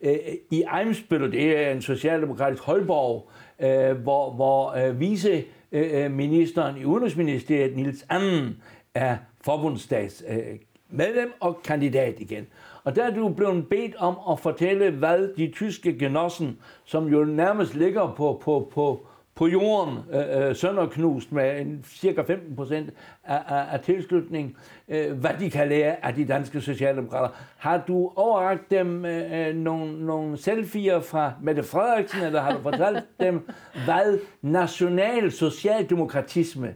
øh, 0.00 0.16
i 0.50 0.64
Eimsbøl, 0.78 1.32
det 1.32 1.58
er 1.58 1.70
en 1.70 1.82
socialdemokratisk 1.82 2.62
holdborg, 2.62 3.30
øh, 3.60 3.96
hvor, 3.96 4.30
hvor 4.34 4.86
øh, 4.86 5.00
viceministeren 5.00 6.74
øh, 6.74 6.76
øh, 6.76 6.82
i 6.82 6.84
Udenrigsministeriet, 6.84 7.76
Nils 7.76 8.06
Anden, 8.08 8.62
er 8.94 9.16
forbundsdags 9.44 10.24
øh, 10.28 10.58
medlem 10.90 11.32
og 11.40 11.62
kandidat 11.64 12.20
igen. 12.20 12.46
Og 12.84 12.96
der 12.96 13.04
er 13.04 13.14
du 13.14 13.28
blevet 13.28 13.68
bedt 13.68 13.94
om 13.96 14.16
at 14.30 14.40
fortælle, 14.40 14.90
hvad 14.90 15.36
de 15.36 15.50
tyske 15.50 15.98
genossen, 15.98 16.58
som 16.84 17.06
jo 17.06 17.24
nærmest 17.24 17.74
ligger 17.74 18.14
på, 18.16 18.40
på, 18.44 18.70
på, 18.74 19.06
på 19.34 19.46
jorden 19.46 19.98
øh, 20.12 20.48
øh, 20.48 20.56
sønderknust 20.56 21.32
med 21.32 21.60
en 21.60 21.84
cirka 21.88 22.22
15 22.22 22.56
procent 22.56 22.90
af, 23.24 23.42
af, 23.48 23.66
af 23.72 23.80
tilslutning, 23.80 24.56
øh, 24.88 25.12
hvad 25.12 25.30
de 25.40 25.50
kan 25.50 25.68
lære 25.68 26.04
af 26.04 26.14
de 26.14 26.24
danske 26.24 26.60
socialdemokrater. 26.60 27.28
Har 27.56 27.84
du 27.88 28.12
overragt 28.16 28.70
dem 28.70 29.04
øh, 29.04 29.48
øh 29.48 29.56
nogle, 29.56 30.06
nogle 30.06 30.36
selfies 30.36 31.06
fra 31.10 31.32
Mette 31.42 31.62
Frederiksen, 31.62 32.22
eller 32.22 32.40
har 32.40 32.52
du 32.52 32.62
fortalt 32.62 33.04
dem, 33.20 33.48
hvad 33.84 34.18
national 34.42 35.32
socialdemokratisme 35.32 36.74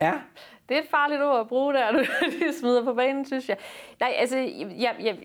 er? 0.00 0.14
Det 0.68 0.76
er 0.76 0.80
et 0.80 0.88
farligt 0.90 1.22
ord 1.22 1.40
at 1.40 1.48
bruge 1.48 1.74
der, 1.74 1.92
du 1.92 2.04
lige 2.30 2.52
smider 2.52 2.84
på 2.84 2.94
banen, 2.94 3.26
synes 3.26 3.48
jeg. 3.48 3.56
Nej, 4.00 4.14
altså, 4.16 4.38
jeg, 4.78 4.96
jeg, 5.00 5.18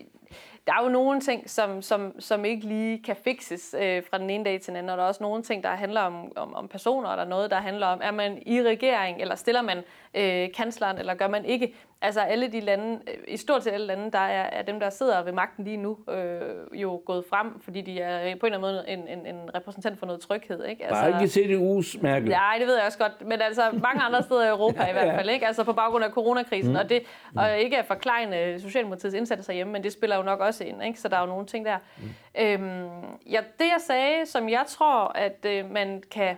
der 0.67 0.73
er 0.73 0.83
jo 0.83 0.89
nogle 0.89 1.21
ting, 1.21 1.49
som, 1.49 1.81
som, 1.81 2.19
som 2.19 2.45
ikke 2.45 2.67
lige 2.67 3.03
kan 3.03 3.15
fixes 3.15 3.75
øh, 3.79 4.03
fra 4.09 4.17
den 4.17 4.29
ene 4.29 4.45
dag 4.45 4.61
til 4.61 4.67
den 4.67 4.75
anden, 4.75 4.89
og 4.89 4.97
der 4.97 5.03
er 5.03 5.07
også 5.07 5.23
nogle 5.23 5.43
ting, 5.43 5.63
der 5.63 5.69
handler 5.69 6.01
om, 6.01 6.31
om, 6.35 6.53
om 6.53 6.67
personer, 6.67 7.09
og 7.09 7.17
der 7.17 7.23
er 7.23 7.27
noget, 7.27 7.51
der 7.51 7.57
handler 7.57 7.87
om, 7.87 7.99
er 8.03 8.11
man 8.11 8.43
i 8.45 8.61
regering, 8.61 9.21
eller 9.21 9.35
stiller 9.35 9.61
man 9.61 9.83
øh, 10.13 10.49
kansleren, 10.57 10.97
eller 10.97 11.13
gør 11.13 11.27
man 11.27 11.45
ikke. 11.45 11.75
Altså 12.01 12.21
alle 12.21 12.47
de 12.47 12.59
lande, 12.59 12.99
øh, 13.07 13.13
i 13.27 13.37
stort 13.37 13.63
set 13.63 13.71
alle 13.71 13.87
lande, 13.87 14.11
der 14.11 14.19
er, 14.19 14.59
er 14.59 14.61
dem, 14.61 14.79
der 14.79 14.89
sidder 14.89 15.23
ved 15.23 15.31
magten 15.31 15.65
lige 15.65 15.77
nu, 15.77 15.97
øh, 16.09 16.81
jo 16.81 17.01
gået 17.05 17.25
frem, 17.29 17.59
fordi 17.59 17.81
de 17.81 17.99
er 17.99 18.35
på 18.35 18.45
en 18.45 18.53
eller 18.53 18.57
anden 18.57 18.61
måde 18.61 18.83
en, 18.87 19.19
en, 19.19 19.35
en 19.35 19.55
repræsentant 19.55 19.99
for 19.99 20.05
noget 20.05 20.21
tryghed. 20.21 20.65
Ikke? 20.65 20.85
Altså, 20.85 21.01
Bare 21.01 21.23
ikke 21.23 21.39
CDU's 21.39 22.01
mærke. 22.01 22.29
Nej, 22.29 22.55
det 22.59 22.67
ved 22.67 22.75
jeg 22.75 22.85
også 22.85 22.97
godt, 22.97 23.27
men 23.27 23.41
altså 23.41 23.61
mange 23.73 24.01
andre 24.01 24.23
steder 24.23 24.45
i 24.45 24.49
Europa 24.49 24.83
ja, 24.83 24.89
i 24.91 24.93
hvert 24.93 25.15
fald, 25.15 25.29
ikke? 25.29 25.47
altså 25.47 25.63
på 25.63 25.73
baggrund 25.73 26.03
af 26.03 26.11
coronakrisen, 26.11 26.71
mm. 26.71 26.77
og, 26.77 26.89
det, 26.89 27.03
og 27.35 27.57
ikke 27.57 27.77
at 27.77 27.85
forklejne 27.85 28.59
Socialdemokratiets 28.59 29.15
indsats 29.15 29.47
herhjemme, 29.47 29.73
men 29.73 29.83
det 29.83 29.93
spiller 29.93 30.15
jo 30.15 30.23
nok 30.23 30.39
også 30.39 30.63
ind, 30.63 30.83
ikke? 30.83 30.99
så 30.99 31.07
der 31.07 31.17
er 31.17 31.21
jo 31.21 31.27
nogle 31.27 31.45
ting 31.45 31.65
der. 31.65 31.77
Mm. 31.97 32.03
Øhm, 32.41 32.89
ja, 33.29 33.39
det 33.59 33.65
jeg 33.65 33.79
sagde, 33.79 34.25
som 34.25 34.49
jeg 34.49 34.63
tror, 34.67 35.11
at 35.17 35.45
øh, 35.45 35.71
man 35.71 36.03
kan 36.11 36.37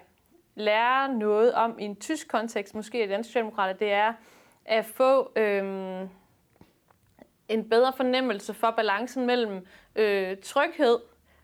lære 0.55 1.13
noget 1.13 1.53
om 1.53 1.79
i 1.79 1.83
en 1.83 1.95
tysk 1.95 2.27
kontekst, 2.27 2.75
måske 2.75 3.03
i 3.03 3.07
dansk 3.07 3.29
socialdemokrater, 3.29 3.73
det 3.73 3.91
er 3.91 4.13
at 4.65 4.85
få 4.85 5.31
øhm, 5.35 6.09
en 7.49 7.69
bedre 7.69 7.93
fornemmelse 7.93 8.53
for 8.53 8.71
balancen 8.71 9.25
mellem 9.25 9.67
øh, 9.95 10.37
tryghed 10.37 10.97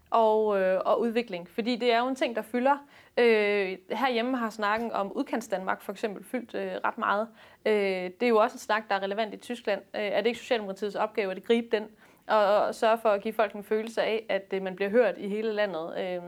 og, 0.09 0.61
øh, 0.61 0.81
og 0.85 1.01
udvikling. 1.01 1.49
Fordi 1.49 1.75
det 1.75 1.93
er 1.93 1.99
jo 1.99 2.07
en 2.07 2.15
ting, 2.15 2.35
der 2.35 2.41
fylder. 2.41 2.77
Øh, 3.17 3.77
herhjemme 3.89 4.37
har 4.37 4.49
snakken 4.49 4.91
om 4.91 5.11
udkants 5.11 5.47
Danmark 5.47 5.81
for 5.81 5.91
eksempel 5.91 6.23
fyldt 6.23 6.55
øh, 6.55 6.71
ret 6.85 6.97
meget. 6.97 7.27
Øh, 7.65 7.73
det 8.19 8.23
er 8.23 8.27
jo 8.27 8.37
også 8.37 8.55
en 8.55 8.59
snak, 8.59 8.89
der 8.89 8.95
er 8.95 8.99
relevant 8.99 9.33
i 9.33 9.37
Tyskland. 9.37 9.81
Øh, 9.95 10.01
er 10.01 10.17
det 10.17 10.27
ikke 10.27 10.39
Socialdemokratiets 10.39 10.95
opgave 10.95 11.31
at 11.31 11.43
gribe 11.43 11.67
den? 11.71 11.87
Og, 12.31 12.65
og 12.67 12.75
sørge 12.75 12.97
for 12.97 13.09
at 13.09 13.21
give 13.21 13.33
folk 13.33 13.53
en 13.53 13.63
følelse 13.63 14.01
af, 14.01 14.25
at 14.29 14.53
øh, 14.53 14.61
man 14.61 14.75
bliver 14.75 14.89
hørt 14.89 15.17
i 15.17 15.27
hele 15.27 15.53
landet. 15.53 15.93
Øh, 15.97 16.21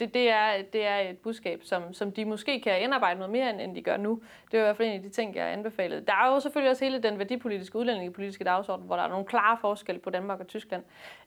det, 0.00 0.14
det, 0.14 0.30
er, 0.30 0.62
det 0.72 0.86
er 0.86 0.96
et 0.96 1.18
budskab, 1.18 1.60
som, 1.64 1.92
som 1.92 2.12
de 2.12 2.24
måske 2.24 2.60
kan 2.60 2.82
indarbejde 2.82 3.18
noget 3.18 3.32
mere, 3.32 3.50
end, 3.50 3.60
end 3.60 3.74
de 3.74 3.82
gør 3.82 3.96
nu. 3.96 4.22
Det 4.50 4.56
er 4.56 4.62
i 4.62 4.64
hvert 4.64 4.76
fald 4.76 4.88
en 4.88 4.94
af 4.94 5.02
de 5.02 5.08
ting, 5.08 5.36
jeg 5.36 5.52
anbefalede. 5.52 6.04
Der 6.06 6.12
er 6.12 6.34
jo 6.34 6.40
selvfølgelig 6.40 6.70
også 6.70 6.84
hele 6.84 7.02
den 7.02 7.18
værdipolitiske, 7.18 7.78
udlændingepolitiske 7.78 8.44
dagsorden, 8.44 8.86
hvor 8.86 8.96
der 8.96 9.02
er 9.02 9.08
nogle 9.08 9.24
klare 9.24 9.58
forskelle 9.60 10.00
på 10.00 10.10
Danmark 10.10 10.40
og 10.40 10.46
Tyskland. 10.46 10.82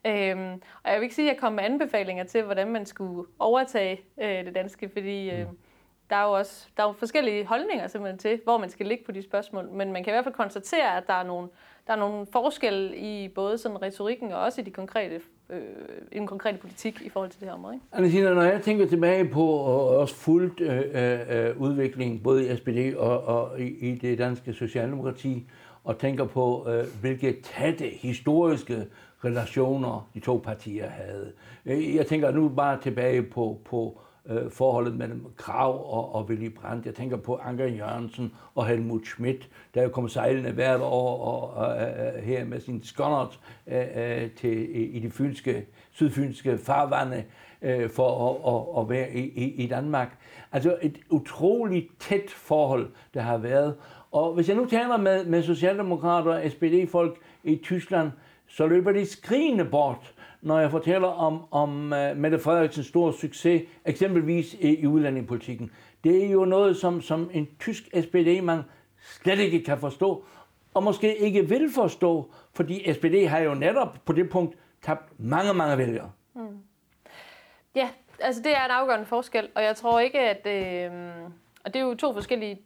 Øh, 0.06 0.38
og 0.84 0.92
jeg 0.92 0.96
vil 0.96 1.04
ikke 1.04 1.16
sige, 1.16 1.30
at 1.30 1.34
jeg 1.34 1.40
kommer 1.40 1.62
med 1.62 1.70
anbefalinger 1.70 2.24
til, 2.24 2.44
hvordan 2.44 2.68
man 2.68 2.86
skulle 2.86 3.30
overtage 3.40 4.02
øh, 4.22 4.46
det 4.46 4.56
danske, 4.56 4.90
fordi... 4.90 5.30
Øh, 5.30 5.48
mm 5.48 5.58
der 6.10 6.16
er 6.16 6.24
jo 6.24 6.32
også 6.32 6.68
der 6.78 6.84
er 6.84 6.88
jo 6.88 6.94
forskellige 6.94 7.46
holdninger 7.46 7.88
simpelthen 7.88 8.20
til, 8.20 8.42
hvor 8.44 8.58
man 8.58 8.70
skal 8.70 8.86
ligge 8.86 9.04
på 9.06 9.12
de 9.12 9.22
spørgsmål, 9.22 9.70
men 9.72 9.94
man 9.94 10.04
kan 10.04 10.12
i 10.12 10.14
hvert 10.14 10.24
fald 10.24 10.36
konstatere, 10.36 10.98
at 10.98 11.08
der 11.08 11.14
er 11.14 11.24
nogle, 11.24 11.50
der 11.88 11.94
er 11.94 11.98
nogle 11.98 12.26
forskelle 12.32 12.98
i 12.98 13.28
både 13.28 13.58
sådan 13.58 13.82
retorikken 13.82 14.32
og 14.32 14.40
også 14.40 14.62
i 14.62 14.64
de 14.64 14.72
konkrete 14.72 15.22
øh, 15.50 15.60
i 16.12 16.18
den 16.18 16.28
konkrete 16.28 16.58
politik 16.58 17.02
i 17.02 17.10
forhold 17.10 17.30
til 17.32 17.40
det 17.40 17.48
her 17.48 17.56
område. 17.56 17.74
Ikke? 17.76 18.14
Anna 18.16 18.34
når 18.34 18.42
jeg 18.42 18.62
tænker 18.62 18.88
tilbage 18.88 19.30
på 19.30 19.46
og 19.46 19.98
også 19.98 20.16
fuldt 20.16 20.60
øh, 20.60 20.78
øh, 20.78 21.48
øh, 21.50 21.62
udviklingen 21.62 22.20
både 22.20 22.48
i 22.48 22.56
SPD 22.56 22.98
og, 22.98 23.24
og 23.24 23.62
i, 23.62 23.64
i 23.64 23.96
det 23.96 24.18
danske 24.18 24.54
socialdemokrati, 24.54 25.48
og 25.84 25.98
tænker 25.98 26.26
på, 26.26 26.68
øh, 26.70 26.86
hvilke 27.02 27.42
tætte 27.42 27.86
historiske 27.86 28.88
relationer 29.26 30.10
de 30.14 30.20
to 30.20 30.42
partier 30.44 30.90
havde. 30.90 31.32
Øh, 31.66 31.96
jeg 31.96 32.08
tænker 32.08 32.32
nu 32.32 32.50
bare 32.50 32.82
tilbage 32.82 33.24
på, 33.24 33.60
på 33.66 34.02
øh, 34.30 34.52
forholdet 34.52 34.96
mellem 34.96 35.26
Krav 35.36 35.94
og, 35.94 36.16
og 36.16 36.26
Willy 36.26 36.50
Brandt. 36.50 36.86
Jeg 36.86 36.96
tænker 36.96 37.18
på 37.18 37.36
Anker 37.44 37.68
Jørgensen 37.68 38.34
og 38.56 38.68
Helmut 38.68 39.06
Schmidt, 39.06 39.50
der 39.74 39.84
jo 39.84 39.90
kom 39.90 40.10
sejlende 40.10 40.52
hvert 40.52 40.82
år 40.82 41.18
og, 41.26 41.54
og, 41.54 41.68
og, 41.68 41.82
øh, 41.82 42.18
øh, 42.18 42.24
her 42.24 42.46
med 42.46 42.60
sin 42.60 42.84
skonnert 42.84 43.40
øh, 43.68 44.32
til, 44.32 44.96
i, 44.96 45.00
de 45.00 45.10
fynske, 45.10 45.66
sydfynske 45.92 46.58
farvande 46.58 47.24
for 47.96 48.30
at, 48.30 48.54
at, 48.54 48.82
at 48.82 48.90
være 48.90 49.14
i, 49.14 49.20
i, 49.20 49.64
i 49.64 49.68
Danmark. 49.68 50.18
Altså 50.52 50.78
et 50.82 50.98
utroligt 51.10 51.88
tæt 52.00 52.30
forhold, 52.30 52.90
der 53.14 53.22
har 53.22 53.38
været. 53.38 53.76
Og 54.12 54.34
hvis 54.34 54.50
jeg 54.50 54.58
nu 54.58 54.66
taler 54.66 54.98
med, 54.98 55.26
med 55.26 55.44
socialdemokrater 55.44 56.32
og 56.32 56.52
SPD-folk 56.52 57.18
i 57.44 57.56
Tyskland, 57.64 58.12
så 58.48 58.68
løber 58.68 58.92
de 58.92 59.06
skrigende 59.06 59.66
bort, 59.66 60.14
når 60.42 60.60
jeg 60.60 60.72
fortæller 60.72 61.08
om, 61.08 61.46
om 61.52 61.94
uh, 62.12 62.18
Mette 62.18 62.40
Frederiksens 62.40 62.88
store 62.88 63.14
succes, 63.14 63.62
eksempelvis 63.86 64.54
i, 64.54 64.76
i 64.76 64.88
udlændingepolitikken. 64.88 65.72
Det 66.04 66.26
er 66.26 66.30
jo 66.30 66.46
noget, 66.46 66.78
som, 66.78 67.02
som 67.02 67.30
en 67.34 67.48
tysk 67.60 67.84
SPD-mand 68.02 68.64
slet 69.02 69.40
ikke 69.40 69.64
kan 69.64 69.78
forstå, 69.78 70.26
og 70.74 70.84
måske 70.84 71.18
ikke 71.18 71.50
vil 71.50 71.70
forstå, 71.76 72.32
fordi 72.54 72.94
SPD 72.94 73.28
har 73.28 73.40
jo 73.40 73.54
netop 73.54 73.98
på 74.06 74.14
det 74.14 74.30
punkt 74.30 74.58
tabt 74.82 75.20
mange, 75.20 75.54
mange 75.54 75.78
vælgere. 75.78 76.12
Mm. 76.36 76.42
Ja, 77.76 77.90
altså 78.20 78.42
det 78.42 78.52
er 78.52 78.66
en 78.66 78.72
afgørende 78.72 79.06
forskel, 79.06 79.48
og 79.56 79.64
jeg 79.64 79.76
tror 79.76 80.00
ikke, 80.00 80.20
at... 80.20 80.48
Øh, 80.48 80.92
og 81.66 81.74
det 81.74 81.80
er 81.80 81.84
jo 81.86 81.96
to 81.96 82.14
forskellige... 82.14 82.62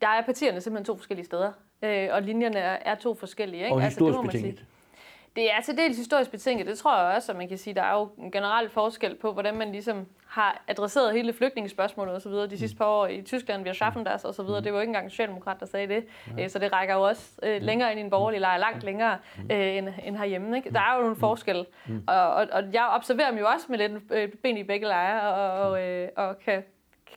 Der 0.00 0.08
er 0.08 0.22
partierne 0.22 0.60
simpelthen 0.60 0.84
to 0.84 0.96
forskellige 0.96 1.26
steder, 1.26 1.52
øh, 1.82 2.08
og 2.12 2.22
linjerne 2.22 2.58
er, 2.58 2.78
er 2.92 2.94
to 2.94 3.14
forskellige. 3.14 3.62
Ikke? 3.62 3.74
Og 3.74 3.82
altså, 3.82 3.98
historisk 3.98 4.18
altså, 4.18 4.38
betinget. 4.38 4.64
Det 5.38 5.52
er 5.52 5.60
til 5.60 5.76
dels 5.76 5.96
historisk 5.96 6.30
betinget, 6.30 6.66
det 6.66 6.78
tror 6.78 6.98
jeg 6.98 7.16
også, 7.16 7.32
at 7.32 7.38
man 7.38 7.48
kan 7.48 7.58
sige, 7.58 7.74
der 7.74 7.82
er 7.82 7.98
jo 7.98 8.08
en 8.18 8.30
generel 8.30 8.68
forskel 8.68 9.14
på, 9.14 9.32
hvordan 9.32 9.56
man 9.56 9.72
ligesom 9.72 10.06
har 10.26 10.62
adresseret 10.68 11.12
hele 11.12 11.32
flygtningespørgsmålet 11.32 12.14
og 12.14 12.22
så 12.22 12.28
videre 12.28 12.46
de 12.46 12.58
sidste 12.58 12.76
par 12.76 12.86
år 12.86 13.06
i 13.06 13.22
Tyskland, 13.22 13.62
vi 13.62 13.68
har 13.68 13.74
schaffen 13.74 14.06
der 14.06 14.22
og 14.24 14.34
så 14.34 14.42
videre. 14.42 14.60
Det 14.60 14.72
var 14.72 14.80
ikke 14.80 14.90
engang 14.90 15.10
Socialdemokrat, 15.10 15.56
der 15.60 15.66
sagde 15.66 15.86
det. 15.86 16.04
Ja. 16.38 16.48
Så 16.48 16.58
det 16.58 16.72
rækker 16.72 16.94
jo 16.94 17.02
også 17.02 17.40
øh, 17.42 17.62
længere 17.62 17.90
ind 17.90 18.00
i 18.00 18.02
en 18.02 18.10
borgerlig 18.10 18.40
lejr, 18.40 18.58
langt 18.58 18.84
længere 18.84 19.18
øh, 19.52 19.76
end, 19.76 19.88
end 20.04 20.16
herhjemme. 20.16 20.56
Ikke? 20.56 20.70
Der 20.70 20.80
er 20.80 20.94
jo 20.96 21.00
nogle 21.00 21.16
forskel. 21.16 21.66
Og, 22.06 22.34
og, 22.34 22.46
og 22.52 22.62
jeg 22.72 22.88
observerer 22.88 23.30
dem 23.30 23.38
jo 23.38 23.46
også 23.46 23.66
med 23.68 23.78
lidt 23.78 23.92
øh, 24.10 24.28
ben 24.42 24.56
i 24.56 24.62
begge 24.62 24.86
lejre, 24.86 25.34
og, 25.34 25.68
og, 25.70 25.82
øh, 25.82 26.08
og 26.16 26.38
kan, 26.38 26.62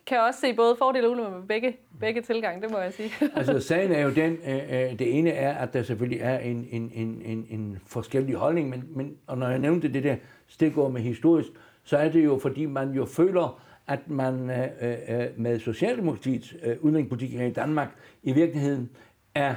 kan 0.07 0.19
også 0.19 0.39
se 0.39 0.53
både 0.53 0.75
fordele 0.79 1.07
og 1.07 1.11
ulemper 1.11 1.37
med 1.37 1.47
begge, 1.47 1.77
begge 1.99 2.21
tilgange, 2.21 2.61
det 2.61 2.71
må 2.71 2.79
jeg 2.79 2.93
sige. 2.93 3.11
altså 3.35 3.59
sagen 3.59 3.91
er 3.91 4.01
jo 4.01 4.09
den, 4.09 4.37
øh, 4.47 4.55
øh, 4.55 4.99
det 4.99 5.17
ene 5.17 5.29
er, 5.29 5.53
at 5.53 5.73
der 5.73 5.83
selvfølgelig 5.83 6.19
er 6.21 6.39
en, 6.39 6.67
en, 6.71 6.91
en, 6.93 7.21
en, 7.25 7.47
en 7.49 7.79
forskellig 7.87 8.35
holdning, 8.35 8.69
men, 8.69 8.83
men, 8.95 9.17
og 9.27 9.37
når 9.37 9.49
jeg 9.49 9.59
nævnte 9.59 9.93
det 9.93 10.03
der 10.03 10.15
stikord 10.47 10.91
med 10.91 11.01
historisk, 11.01 11.49
så 11.83 11.97
er 11.97 12.09
det 12.09 12.25
jo, 12.25 12.39
fordi 12.41 12.65
man 12.65 12.91
jo 12.91 13.05
føler, 13.05 13.61
at 13.87 14.09
man 14.09 14.49
øh, 14.49 14.67
øh, 14.81 14.97
øh 15.09 15.27
med 15.35 15.59
Socialdemokratiets 15.59 16.55
øh, 16.63 16.75
udlændingepolitik 16.79 17.33
i 17.33 17.49
Danmark 17.49 17.89
i 18.23 18.31
virkeligheden 18.31 18.89
er, 19.35 19.55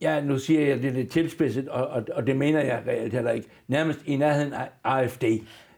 ja, 0.00 0.20
nu 0.20 0.38
siger 0.38 0.66
jeg 0.66 0.82
det 0.82 0.92
lidt 0.92 1.10
tilspidset, 1.10 1.68
og, 1.68 1.86
og, 1.86 2.04
og 2.12 2.26
det 2.26 2.36
mener 2.36 2.60
jeg 2.60 2.82
reelt 2.86 3.12
heller 3.12 3.30
ikke, 3.30 3.48
nærmest 3.68 4.00
i 4.06 4.16
nærheden 4.16 4.52
af 4.52 4.68
AFD. 4.84 5.24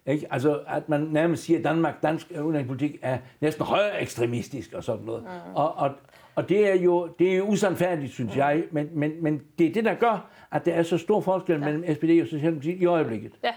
Ikke? 0.06 0.26
Altså, 0.30 0.60
at 0.68 0.88
man 0.88 1.00
nærmest 1.00 1.42
siger, 1.42 1.58
at 1.58 1.64
Danmark, 1.64 2.02
dansk 2.02 2.30
udenrigspolitik 2.30 2.98
er 3.02 3.18
næsten 3.40 3.64
højere 3.64 4.02
ekstremistisk 4.02 4.72
og 4.72 4.84
sådan 4.84 5.04
noget. 5.04 5.22
Mm. 5.22 5.54
Og, 5.54 5.74
og, 5.74 5.90
og 6.34 6.48
det 6.48 6.70
er 6.70 6.74
jo 6.74 7.06
det 7.18 7.32
er 7.32 7.36
jo 7.36 7.44
usandfærdigt, 7.44 8.12
synes 8.12 8.34
mm. 8.34 8.38
jeg, 8.38 8.64
men, 8.70 8.88
men, 8.92 9.22
men 9.22 9.42
det 9.58 9.66
er 9.66 9.72
det, 9.72 9.84
der 9.84 9.94
gør, 9.94 10.30
at 10.52 10.64
der 10.64 10.74
er 10.74 10.82
så 10.82 10.98
stor 10.98 11.20
forskel 11.20 11.52
ja. 11.52 11.64
mellem 11.64 11.94
SPD 11.94 12.20
og 12.22 12.26
Socialdemokratiet 12.26 12.82
i 12.82 12.86
øjeblikket. 12.86 13.32
Ja, 13.44 13.54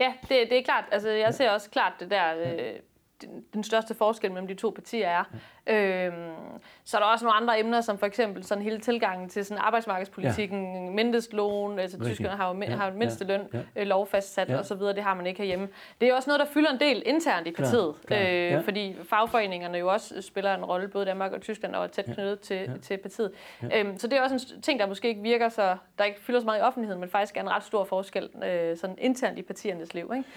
ja 0.00 0.12
det, 0.22 0.50
det 0.50 0.58
er 0.58 0.62
klart. 0.62 0.84
Altså, 0.92 1.10
jeg 1.10 1.34
ser 1.34 1.50
også 1.50 1.70
klart 1.70 1.92
det 2.00 2.10
der... 2.10 2.24
Øh, 2.36 2.72
den 3.54 3.64
største 3.64 3.94
forskel 3.94 4.32
mellem 4.32 4.48
de 4.48 4.54
to 4.54 4.70
partier 4.70 5.08
er. 5.08 5.24
Øhm, 5.66 6.12
så 6.84 6.96
er 6.96 7.00
der 7.00 7.08
også 7.08 7.24
nogle 7.24 7.36
andre 7.36 7.60
emner, 7.60 7.80
som 7.80 7.98
for 7.98 8.06
eksempel 8.06 8.44
sådan 8.44 8.64
hele 8.64 8.78
tilgangen 8.78 9.28
til 9.28 9.44
sådan 9.44 9.62
arbejdsmarkedspolitikken, 9.64 10.84
ja. 10.84 10.90
mindestlån, 10.90 11.78
altså 11.78 11.96
Rigtig. 11.96 12.12
tyskerne 12.12 12.36
har 12.36 12.54
jo, 12.54 12.62
ja. 12.62 12.76
har 12.76 12.90
jo 12.90 12.96
mindsteløn 12.96 13.40
ja. 13.52 13.58
ja. 13.58 13.80
Øh, 13.80 13.86
lovfastsat 13.86 14.48
ja. 14.48 14.58
osv., 14.58 14.78
det 14.78 15.02
har 15.02 15.14
man 15.14 15.26
ikke 15.26 15.38
herhjemme. 15.38 15.68
Det 16.00 16.08
er 16.08 16.14
også 16.14 16.30
noget, 16.30 16.40
der 16.40 16.46
fylder 16.46 16.70
en 16.70 16.80
del 16.80 17.02
internt 17.06 17.46
i 17.46 17.50
partiet, 17.50 17.94
klar, 18.06 18.18
klar. 18.18 18.28
Øh, 18.28 18.34
ja. 18.34 18.58
fordi 18.58 18.96
fagforeningerne 19.04 19.78
jo 19.78 19.88
også 19.92 20.22
spiller 20.22 20.54
en 20.54 20.64
rolle, 20.64 20.88
både 20.88 21.06
Danmark 21.06 21.32
og 21.32 21.40
Tyskland, 21.40 21.74
og 21.74 21.84
er 21.84 21.88
tæt 21.88 22.04
knyttet 22.04 22.30
ja. 22.30 22.34
til, 22.34 22.56
ja. 22.56 22.78
til 22.82 22.96
partiet. 22.96 23.30
Ja. 23.62 23.80
Øhm, 23.80 23.98
så 23.98 24.06
det 24.06 24.18
er 24.18 24.22
også 24.22 24.54
en 24.56 24.62
ting, 24.62 24.80
der 24.80 24.86
måske 24.86 25.08
ikke 25.08 25.22
virker 25.22 25.48
så, 25.48 25.76
der 25.98 26.04
ikke 26.04 26.20
fylder 26.20 26.40
så 26.40 26.46
meget 26.46 26.58
i 26.58 26.62
offentligheden, 26.62 27.00
men 27.00 27.08
faktisk 27.08 27.36
er 27.36 27.40
en 27.40 27.50
ret 27.50 27.64
stor 27.64 27.84
forskel 27.84 28.28
øh, 28.44 28.76
sådan 28.76 28.96
internt 28.98 29.38
i 29.38 29.42
partiernes 29.42 29.94
liv. 29.94 30.12
Ikke? 30.16 30.28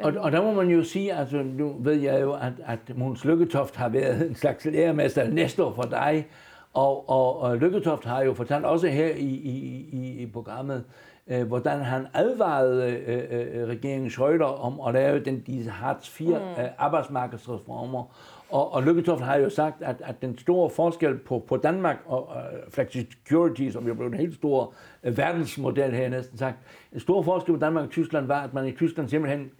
Og, 0.00 0.12
og 0.18 0.32
der 0.32 0.42
må 0.42 0.52
man 0.52 0.68
jo 0.68 0.84
sige, 0.84 1.14
altså 1.14 1.36
nu 1.36 1.76
ved 1.80 1.94
jeg 1.94 2.20
jo, 2.20 2.32
at, 2.32 2.52
at 2.66 2.96
Måns 2.96 3.24
Lykketoft 3.24 3.76
har 3.76 3.88
været 3.88 4.26
en 4.26 4.34
slags 4.34 4.66
lærermester 4.70 5.28
næste 5.28 5.64
år 5.64 5.72
for 5.74 5.82
dig, 5.82 6.26
og, 6.74 7.10
og, 7.10 7.40
og 7.40 7.56
Lykketoft 7.56 8.04
har 8.04 8.22
jo 8.22 8.34
fortalt 8.34 8.64
også 8.64 8.88
her 8.88 9.08
i, 9.08 9.24
i, 9.24 9.88
i, 9.92 10.22
i 10.22 10.26
programmet, 10.26 10.84
øh, 11.28 11.46
hvordan 11.46 11.80
han 11.80 12.06
advarede 12.14 12.92
øh, 13.06 13.22
øh, 13.30 13.68
regeringen 13.68 14.10
Schröder 14.10 14.44
om 14.44 14.80
at 14.88 14.94
lave 14.94 15.24
den, 15.24 15.40
disse 15.40 15.70
Hartz 15.70 16.08
4 16.08 16.38
mm. 16.38 16.62
øh, 16.62 16.68
arbejdsmarkedsreformer. 16.78 18.04
Og, 18.50 18.72
og 18.72 18.82
Lykketoft 18.82 19.22
har 19.22 19.36
jo 19.36 19.50
sagt, 19.50 19.82
at, 19.82 19.96
at 20.04 20.22
den 20.22 20.38
store 20.38 20.70
forskel 20.70 21.18
på, 21.18 21.44
på 21.48 21.56
Danmark 21.56 21.96
og 22.06 22.28
uh, 22.28 22.72
Flexicurity, 22.72 23.70
som 23.70 23.86
jo 23.86 23.94
blev 23.94 24.06
en 24.06 24.14
helt 24.14 24.34
stor 24.34 24.74
uh, 25.06 25.18
verdensmodel 25.18 25.92
her 25.92 26.08
næsten 26.08 26.38
sagt, 26.38 26.56
en 26.92 27.00
stor 27.00 27.22
forskel 27.22 27.54
på 27.54 27.60
Danmark 27.60 27.84
og 27.84 27.90
Tyskland 27.90 28.26
var, 28.26 28.42
at 28.42 28.54
man 28.54 28.66
i 28.66 28.72
Tyskland 28.72 29.08
simpelthen 29.08 29.50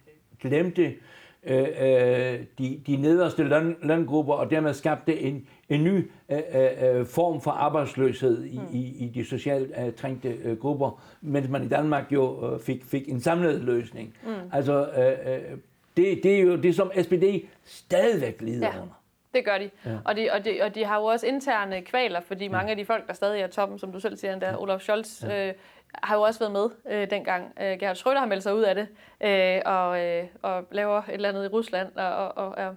glemte 0.41 0.93
øh, 1.45 1.67
øh, 1.81 2.39
de, 2.57 2.81
de 2.87 2.95
nederste 2.95 3.43
løn, 3.43 3.77
løngrupper, 3.81 4.33
og 4.33 4.51
dermed 4.51 4.73
skabte 4.73 5.19
en, 5.19 5.47
en 5.69 5.83
ny 5.83 6.11
øh, 6.31 6.39
øh, 6.81 7.05
form 7.05 7.41
for 7.41 7.51
arbejdsløshed 7.51 8.43
i, 8.43 8.57
mm. 8.57 8.65
i, 8.71 9.05
i 9.05 9.07
de 9.07 9.25
socialt 9.25 9.71
øh, 9.79 9.93
trængte 9.93 10.29
øh, 10.29 10.57
grupper, 10.57 11.01
mens 11.21 11.49
man 11.49 11.63
i 11.63 11.67
Danmark 11.67 12.11
jo 12.11 12.53
øh, 12.53 12.59
fik, 12.59 12.85
fik 12.85 13.09
en 13.09 13.21
samlet 13.21 13.61
løsning. 13.61 14.17
Mm. 14.23 14.31
Altså, 14.51 14.89
øh, 14.89 15.33
øh, 15.33 15.57
det, 15.97 16.23
det 16.23 16.35
er 16.35 16.41
jo 16.41 16.55
det, 16.55 16.75
som 16.75 16.91
SPD 17.01 17.23
stadigvæk 17.63 18.41
lider 18.41 18.67
ja. 18.67 18.81
under. 18.81 19.01
Det 19.33 19.45
gør 19.45 19.57
de. 19.57 19.69
Ja. 19.85 19.97
Og, 20.05 20.15
de, 20.15 20.29
og, 20.31 20.45
de. 20.45 20.59
og 20.61 20.75
de 20.75 20.85
har 20.85 20.99
jo 20.99 21.05
også 21.05 21.27
interne 21.27 21.81
kvaler, 21.81 22.21
fordi 22.21 22.47
mange 22.47 22.65
ja. 22.65 22.71
af 22.71 22.77
de 22.77 22.85
folk, 22.85 23.07
der 23.07 23.13
stadig 23.13 23.41
er 23.41 23.47
toppen, 23.47 23.79
som 23.79 23.91
du 23.91 23.99
selv 23.99 24.17
siger, 24.17 24.39
der 24.39 24.57
Olaf 24.57 24.81
Scholz, 24.81 25.23
ja. 25.23 25.47
øh, 25.47 25.53
har 25.93 26.15
jo 26.15 26.21
også 26.21 26.39
været 26.39 26.51
med 26.51 26.69
øh, 26.89 27.09
dengang. 27.09 27.53
Øh, 27.61 27.79
Gerhard 27.79 27.95
Schröder 27.95 28.19
har 28.19 28.25
meldt 28.25 28.43
sig 28.43 28.55
ud 28.55 28.61
af 28.61 28.75
det, 28.75 28.87
øh, 29.21 29.61
og, 29.65 30.05
øh, 30.05 30.23
og 30.41 30.65
laver 30.71 30.97
et 30.97 31.13
eller 31.13 31.29
andet 31.29 31.45
i 31.45 31.47
Rusland, 31.47 31.95
og, 31.95 32.27
og, 32.27 32.55
og 32.57 32.75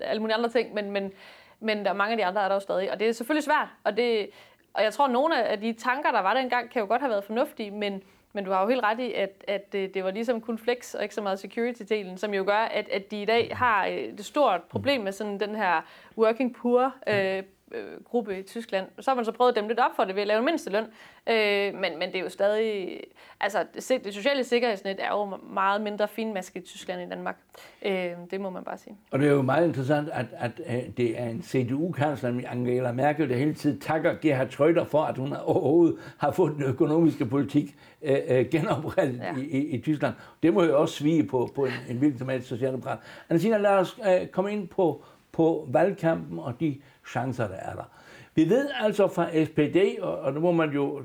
og 0.00 0.06
alle 0.06 0.20
mulige 0.20 0.36
andre 0.36 0.48
ting, 0.50 0.74
men, 0.74 0.90
men, 0.90 1.12
men 1.60 1.84
der 1.84 1.90
er 1.90 1.94
mange 1.94 2.12
af 2.12 2.16
de 2.16 2.24
andre, 2.24 2.42
er 2.42 2.48
der 2.48 2.54
jo 2.54 2.60
stadig. 2.60 2.92
Og 2.92 3.00
det 3.00 3.08
er 3.08 3.12
selvfølgelig 3.12 3.44
svært, 3.44 3.68
og, 3.84 3.96
det, 3.96 4.30
og 4.74 4.82
jeg 4.82 4.92
tror, 4.92 5.04
at 5.04 5.10
nogle 5.10 5.44
af 5.44 5.60
de 5.60 5.72
tanker, 5.72 6.10
der 6.10 6.20
var 6.20 6.34
dengang, 6.34 6.70
kan 6.70 6.80
jo 6.80 6.88
godt 6.88 7.00
have 7.00 7.10
været 7.10 7.24
fornuftige, 7.24 7.70
men, 7.70 8.02
men 8.32 8.44
du 8.44 8.50
har 8.50 8.62
jo 8.62 8.68
helt 8.68 8.82
ret 8.82 9.00
i, 9.00 9.12
at, 9.12 9.44
at 9.48 9.72
det, 9.72 9.94
det 9.94 10.04
var 10.04 10.10
ligesom 10.10 10.40
kun 10.40 10.58
flex 10.58 10.94
og 10.94 11.02
ikke 11.02 11.14
så 11.14 11.22
meget 11.22 11.44
security-delen, 11.44 12.16
som 12.16 12.34
jo 12.34 12.44
gør, 12.46 12.58
at, 12.58 12.88
at 12.88 13.10
de 13.10 13.22
i 13.22 13.24
dag 13.24 13.56
har 13.56 13.86
øh, 13.86 14.16
det 14.16 14.24
stort 14.24 14.62
problem 14.62 15.00
med 15.00 15.12
sådan 15.12 15.40
den 15.40 15.54
her 15.54 15.80
working 16.18 16.54
poor 16.54 16.94
øh, 17.06 17.42
øh, 17.72 18.04
gruppe 18.04 18.38
i 18.38 18.42
Tyskland. 18.42 18.86
Så 19.00 19.10
har 19.10 19.16
man 19.16 19.24
så 19.24 19.32
prøvet 19.32 19.52
at 19.52 19.56
dem 19.56 19.68
lidt 19.68 19.80
op 19.80 19.96
for 19.96 20.04
det 20.04 20.14
ved 20.14 20.22
at 20.22 20.28
lave 20.28 20.38
en 20.38 20.44
mindsteløn. 20.44 20.84
Øh, 21.26 21.74
men, 21.74 21.98
men 21.98 22.08
det 22.08 22.16
er 22.16 22.20
jo 22.20 22.28
stadig... 22.28 23.00
Altså, 23.40 23.64
det, 23.74 24.04
det 24.04 24.14
sociale 24.14 24.44
sikkerhedsnet 24.44 24.96
er 25.00 25.08
jo 25.08 25.36
meget 25.52 25.80
mindre 25.80 26.08
finmasket 26.08 26.60
i 26.60 26.66
Tyskland 26.66 27.00
end 27.00 27.12
i 27.12 27.14
Danmark. 27.14 27.36
Øh, 27.82 28.10
det 28.30 28.40
må 28.40 28.50
man 28.50 28.64
bare 28.64 28.78
sige. 28.78 28.96
Og 29.10 29.18
det 29.18 29.28
er 29.28 29.32
jo 29.32 29.42
meget 29.42 29.66
interessant, 29.66 30.08
at, 30.08 30.26
at, 30.32 30.60
at 30.64 30.96
det 30.96 31.20
er 31.20 31.24
en 31.24 31.42
CDU-kansler, 31.42 32.40
Angela 32.48 32.92
Merkel, 32.92 33.28
der 33.28 33.36
hele 33.36 33.54
tiden 33.54 33.80
takker 33.80 34.14
Gerhard 34.22 34.48
Schröder 34.48 34.84
for, 34.84 35.02
at 35.02 35.18
hun 35.18 35.32
overhovedet 35.32 35.96
har 36.18 36.30
fået 36.30 36.54
den 36.54 36.62
økonomiske 36.62 37.26
politik 37.26 37.76
øh, 38.02 38.16
øh 38.28 38.46
genoprettet 38.50 39.18
ja. 39.18 39.36
i, 39.36 39.44
i, 39.44 39.66
i 39.66 39.80
Tyskland. 39.80 40.14
Det 40.42 40.54
må 40.54 40.62
jo 40.62 40.80
også 40.80 40.94
svige 40.94 41.24
på, 41.24 41.50
på 41.54 41.64
en, 41.64 41.72
en 41.88 41.96
hvilken 41.96 42.18
som 42.18 42.28
helst 42.28 42.48
socialdemokrat. 42.48 42.98
Anna 43.28 43.56
lad 43.56 43.70
os 43.70 43.98
øh, 44.08 44.26
komme 44.26 44.52
ind 44.52 44.68
på, 44.68 45.04
på 45.32 45.68
valgkampen 45.72 46.38
og 46.38 46.60
de 46.60 46.80
chancer, 47.06 47.48
der 47.48 47.54
er 47.54 47.74
der. 47.74 47.90
Vi 48.34 48.48
ved 48.48 48.68
altså 48.80 49.08
fra 49.08 49.44
SPD, 49.44 50.00
og, 50.02 50.18
og 50.18 50.32
nu 50.32 50.40
må 50.40 50.52
man 50.52 50.70
jo 50.70 51.02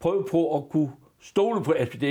prøve 0.00 0.24
på 0.30 0.56
at 0.56 0.68
kunne 0.68 0.90
stole 1.20 1.64
på 1.64 1.74
SPD 1.84 2.02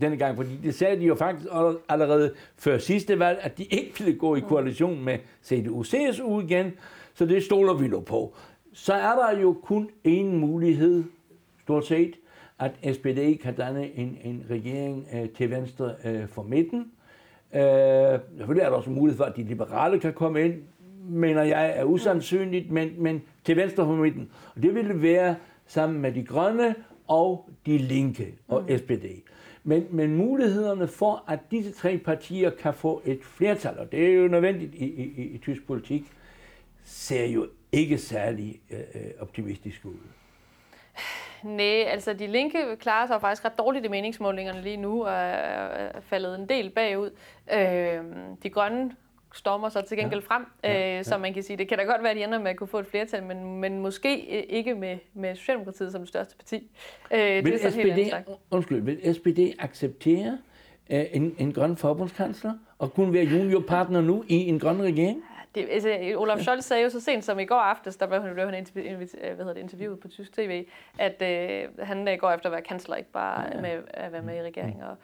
denne 0.00 0.16
gang, 0.16 0.36
fordi 0.36 0.56
det 0.56 0.74
sagde 0.74 1.00
de 1.00 1.04
jo 1.04 1.14
faktisk 1.14 1.50
allerede 1.88 2.34
før 2.56 2.78
sidste 2.78 3.18
valg, 3.18 3.38
at 3.42 3.58
de 3.58 3.64
ikke 3.64 3.92
ville 3.98 4.18
gå 4.18 4.36
i 4.36 4.40
koalition 4.40 5.04
med 5.04 5.18
CDU-CSU 5.44 6.40
igen, 6.40 6.72
så 7.14 7.26
det 7.26 7.42
stoler 7.42 7.74
vi 7.74 7.88
nu 7.88 8.00
på. 8.00 8.34
Så 8.72 8.94
er 8.94 9.14
der 9.14 9.40
jo 9.40 9.56
kun 9.62 9.90
én 10.08 10.24
mulighed, 10.24 11.04
stort 11.62 11.86
set, 11.86 12.14
at 12.58 12.72
SPD 12.94 13.42
kan 13.42 13.54
danne 13.54 13.96
en, 13.96 14.18
en 14.24 14.44
regering 14.50 15.08
øh, 15.14 15.28
til 15.28 15.50
venstre 15.50 15.94
øh, 16.04 16.28
for 16.28 16.42
midten. 16.42 16.92
Øh, 17.54 17.60
selvfølgelig 18.36 18.62
er 18.62 18.68
der 18.68 18.76
også 18.76 18.90
mulighed 18.90 19.16
for, 19.16 19.24
at 19.24 19.36
de 19.36 19.42
liberale 19.42 20.00
kan 20.00 20.12
komme 20.12 20.44
ind, 20.44 20.54
mener 21.08 21.42
jeg 21.42 21.72
er 21.76 21.84
usandsynligt, 21.84 22.70
men, 22.70 22.94
men 22.98 23.22
til 23.44 23.56
venstre 23.56 23.84
for 23.84 23.94
midten. 23.94 24.30
Og 24.56 24.62
det 24.62 24.74
ville 24.74 25.02
være 25.02 25.36
sammen 25.66 26.00
med 26.00 26.12
de 26.12 26.24
grønne 26.24 26.74
og 27.08 27.50
de 27.66 27.78
linke 27.78 28.34
og 28.48 28.62
mm. 28.62 28.78
SPD. 28.78 29.04
Men, 29.64 29.86
men 29.90 30.16
mulighederne 30.16 30.88
for, 30.88 31.24
at 31.28 31.38
disse 31.50 31.72
tre 31.72 31.98
partier 31.98 32.50
kan 32.50 32.74
få 32.74 33.02
et 33.04 33.20
flertal, 33.22 33.78
og 33.78 33.92
det 33.92 34.06
er 34.06 34.14
jo 34.14 34.28
nødvendigt 34.28 34.74
i, 34.74 34.84
i, 34.84 35.22
i 35.22 35.38
tysk 35.38 35.66
politik, 35.66 36.02
ser 36.84 37.26
jo 37.26 37.48
ikke 37.72 37.98
særlig 37.98 38.60
øh, 38.70 38.78
øh 38.94 39.10
optimistisk 39.20 39.84
ud. 39.84 39.94
Nej, 41.42 41.82
altså 41.86 42.12
de 42.12 42.26
linke 42.26 42.76
klarer 42.80 43.06
sig 43.06 43.20
faktisk 43.20 43.44
ret 43.44 43.58
dårligt 43.58 43.84
i 43.84 43.88
meningsmålingerne 43.88 44.62
lige 44.62 44.76
nu, 44.76 45.04
og 45.04 45.12
er 45.12 46.00
faldet 46.00 46.38
en 46.38 46.48
del 46.48 46.70
bagud. 46.70 47.10
Øh, 47.52 48.04
de 48.42 48.50
grønne 48.50 48.96
stormer 49.34 49.68
så 49.68 49.80
til 49.80 49.98
gengæld 49.98 50.20
ja. 50.20 50.34
frem. 50.34 50.46
Ja. 50.64 50.98
Øh, 50.98 51.04
så 51.04 51.18
man 51.18 51.34
kan 51.34 51.42
sige, 51.42 51.56
det 51.56 51.68
kan 51.68 51.78
da 51.78 51.84
godt 51.84 52.02
være, 52.02 52.10
at 52.10 52.16
de 52.16 52.24
ender 52.24 52.38
med 52.38 52.50
at 52.50 52.56
kunne 52.56 52.68
få 52.68 52.78
et 52.78 52.86
flertal, 52.86 53.22
men, 53.22 53.60
men 53.60 53.80
måske 53.80 54.18
ikke 54.50 54.74
med, 54.74 54.98
med 55.14 55.36
Socialdemokratiet 55.36 55.92
som 55.92 56.00
det 56.00 56.08
største 56.08 56.36
parti. 56.36 56.70
Øh, 57.10 57.44
vil, 57.44 57.52
det 57.52 57.64
er 57.64 57.70
SPD, 57.70 57.76
helt 57.78 58.14
undskyld, 58.50 58.82
vil 58.82 59.14
SPD 59.14 59.38
acceptere 59.58 60.38
øh, 60.90 61.04
en, 61.12 61.34
en 61.38 61.52
grøn 61.52 61.76
forbundskansler 61.76 62.52
og 62.78 62.94
kunne 62.94 63.12
være 63.12 63.24
juniorpartner 63.24 64.00
nu 64.00 64.24
i 64.28 64.34
en 64.34 64.58
grøn 64.58 64.82
regering? 64.82 65.24
Det, 65.54 65.68
altså, 65.70 66.14
Olaf 66.16 66.40
Scholz 66.40 66.64
sagde 66.64 66.82
jo 66.82 66.90
så 66.90 67.00
sent 67.00 67.24
som 67.24 67.38
i 67.38 67.44
går 67.44 67.54
aftes, 67.54 67.96
der 67.96 68.06
blev 68.06 68.22
han, 68.22 68.34
blev 68.34 68.46
han 68.46 68.54
interview, 68.54 68.96
hvad 68.96 69.36
hedder 69.36 69.52
det, 69.52 69.60
interviewet 69.60 70.00
på 70.00 70.08
tysk 70.08 70.32
tv, 70.32 70.66
at 70.98 71.22
øh, 71.22 71.68
han 71.86 72.08
øh, 72.08 72.18
går 72.18 72.30
efter 72.30 72.46
at 72.46 72.52
være 72.52 72.62
kansler, 72.62 72.96
ikke 72.96 73.10
bare 73.10 73.44
ja. 73.54 73.60
med 73.60 73.82
at 73.90 74.12
være 74.12 74.22
med 74.22 74.36
i 74.36 74.42
regeringen. 74.42 74.82
Og, 74.82 74.96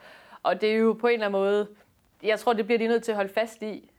og 0.43 0.61
det 0.61 0.71
er 0.71 0.77
jo 0.77 0.93
på 0.93 1.07
en 1.07 1.13
eller 1.13 1.27
anden 1.27 1.41
måde, 1.41 1.67
jeg 2.23 2.39
tror, 2.39 2.53
det 2.53 2.67
bliver 2.67 2.79
de 2.79 2.87
nødt 2.87 3.03
til 3.03 3.13
at 3.13 3.17
holde 3.17 3.33
fast 3.33 3.63
i, 3.63 3.91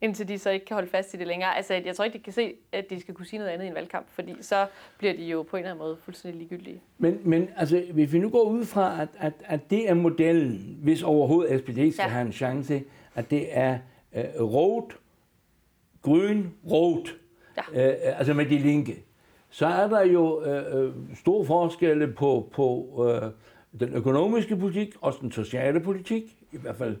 indtil 0.00 0.28
de 0.28 0.38
så 0.38 0.50
ikke 0.50 0.66
kan 0.66 0.74
holde 0.74 0.88
fast 0.88 1.14
i 1.14 1.16
det 1.16 1.26
længere. 1.26 1.56
Altså, 1.56 1.74
jeg 1.74 1.96
tror 1.96 2.04
ikke, 2.04 2.18
de 2.18 2.22
kan 2.22 2.32
se, 2.32 2.54
at 2.72 2.90
de 2.90 3.00
skal 3.00 3.14
kunne 3.14 3.26
sige 3.26 3.38
noget 3.38 3.50
andet 3.50 3.64
i 3.64 3.68
en 3.68 3.74
valgkamp, 3.74 4.06
fordi 4.10 4.34
så 4.40 4.66
bliver 4.98 5.12
de 5.12 5.24
jo 5.24 5.42
på 5.42 5.56
en 5.56 5.60
eller 5.60 5.70
anden 5.70 5.84
måde 5.84 5.96
fuldstændig 6.04 6.38
ligegyldige. 6.38 6.80
Men, 6.98 7.20
men 7.24 7.48
altså, 7.56 7.84
hvis 7.92 8.12
vi 8.12 8.18
nu 8.18 8.28
går 8.28 8.42
ud 8.42 8.64
fra, 8.64 9.02
at, 9.02 9.08
at, 9.18 9.32
at 9.44 9.70
det 9.70 9.90
er 9.90 9.94
modellen, 9.94 10.78
hvis 10.82 11.02
overhovedet 11.02 11.60
SPD 11.60 11.70
skal 11.70 11.92
ja. 11.98 12.08
have 12.08 12.26
en 12.26 12.32
chance, 12.32 12.82
at 13.14 13.30
det 13.30 13.46
er 13.50 13.78
øh, 14.14 14.24
rot, 14.42 14.98
grøn, 16.02 16.54
rot, 16.70 17.16
ja. 17.74 17.88
øh, 17.88 18.18
altså 18.18 18.34
med 18.34 18.46
de 18.46 18.58
linke, 18.58 19.04
så 19.50 19.66
er 19.66 19.88
der 19.88 20.00
jo 20.00 20.44
øh, 20.44 20.84
øh 20.84 20.92
store 21.14 21.46
forskelle 21.46 22.12
på, 22.12 22.50
på 22.52 22.94
øh, 23.08 23.30
den 23.80 23.94
økonomiske 23.94 24.56
politik 24.56 24.94
og 25.00 25.14
den 25.20 25.32
sociale 25.32 25.80
politik, 25.80 26.36
i 26.52 26.56
hvert 26.56 26.76
fald 26.76 26.96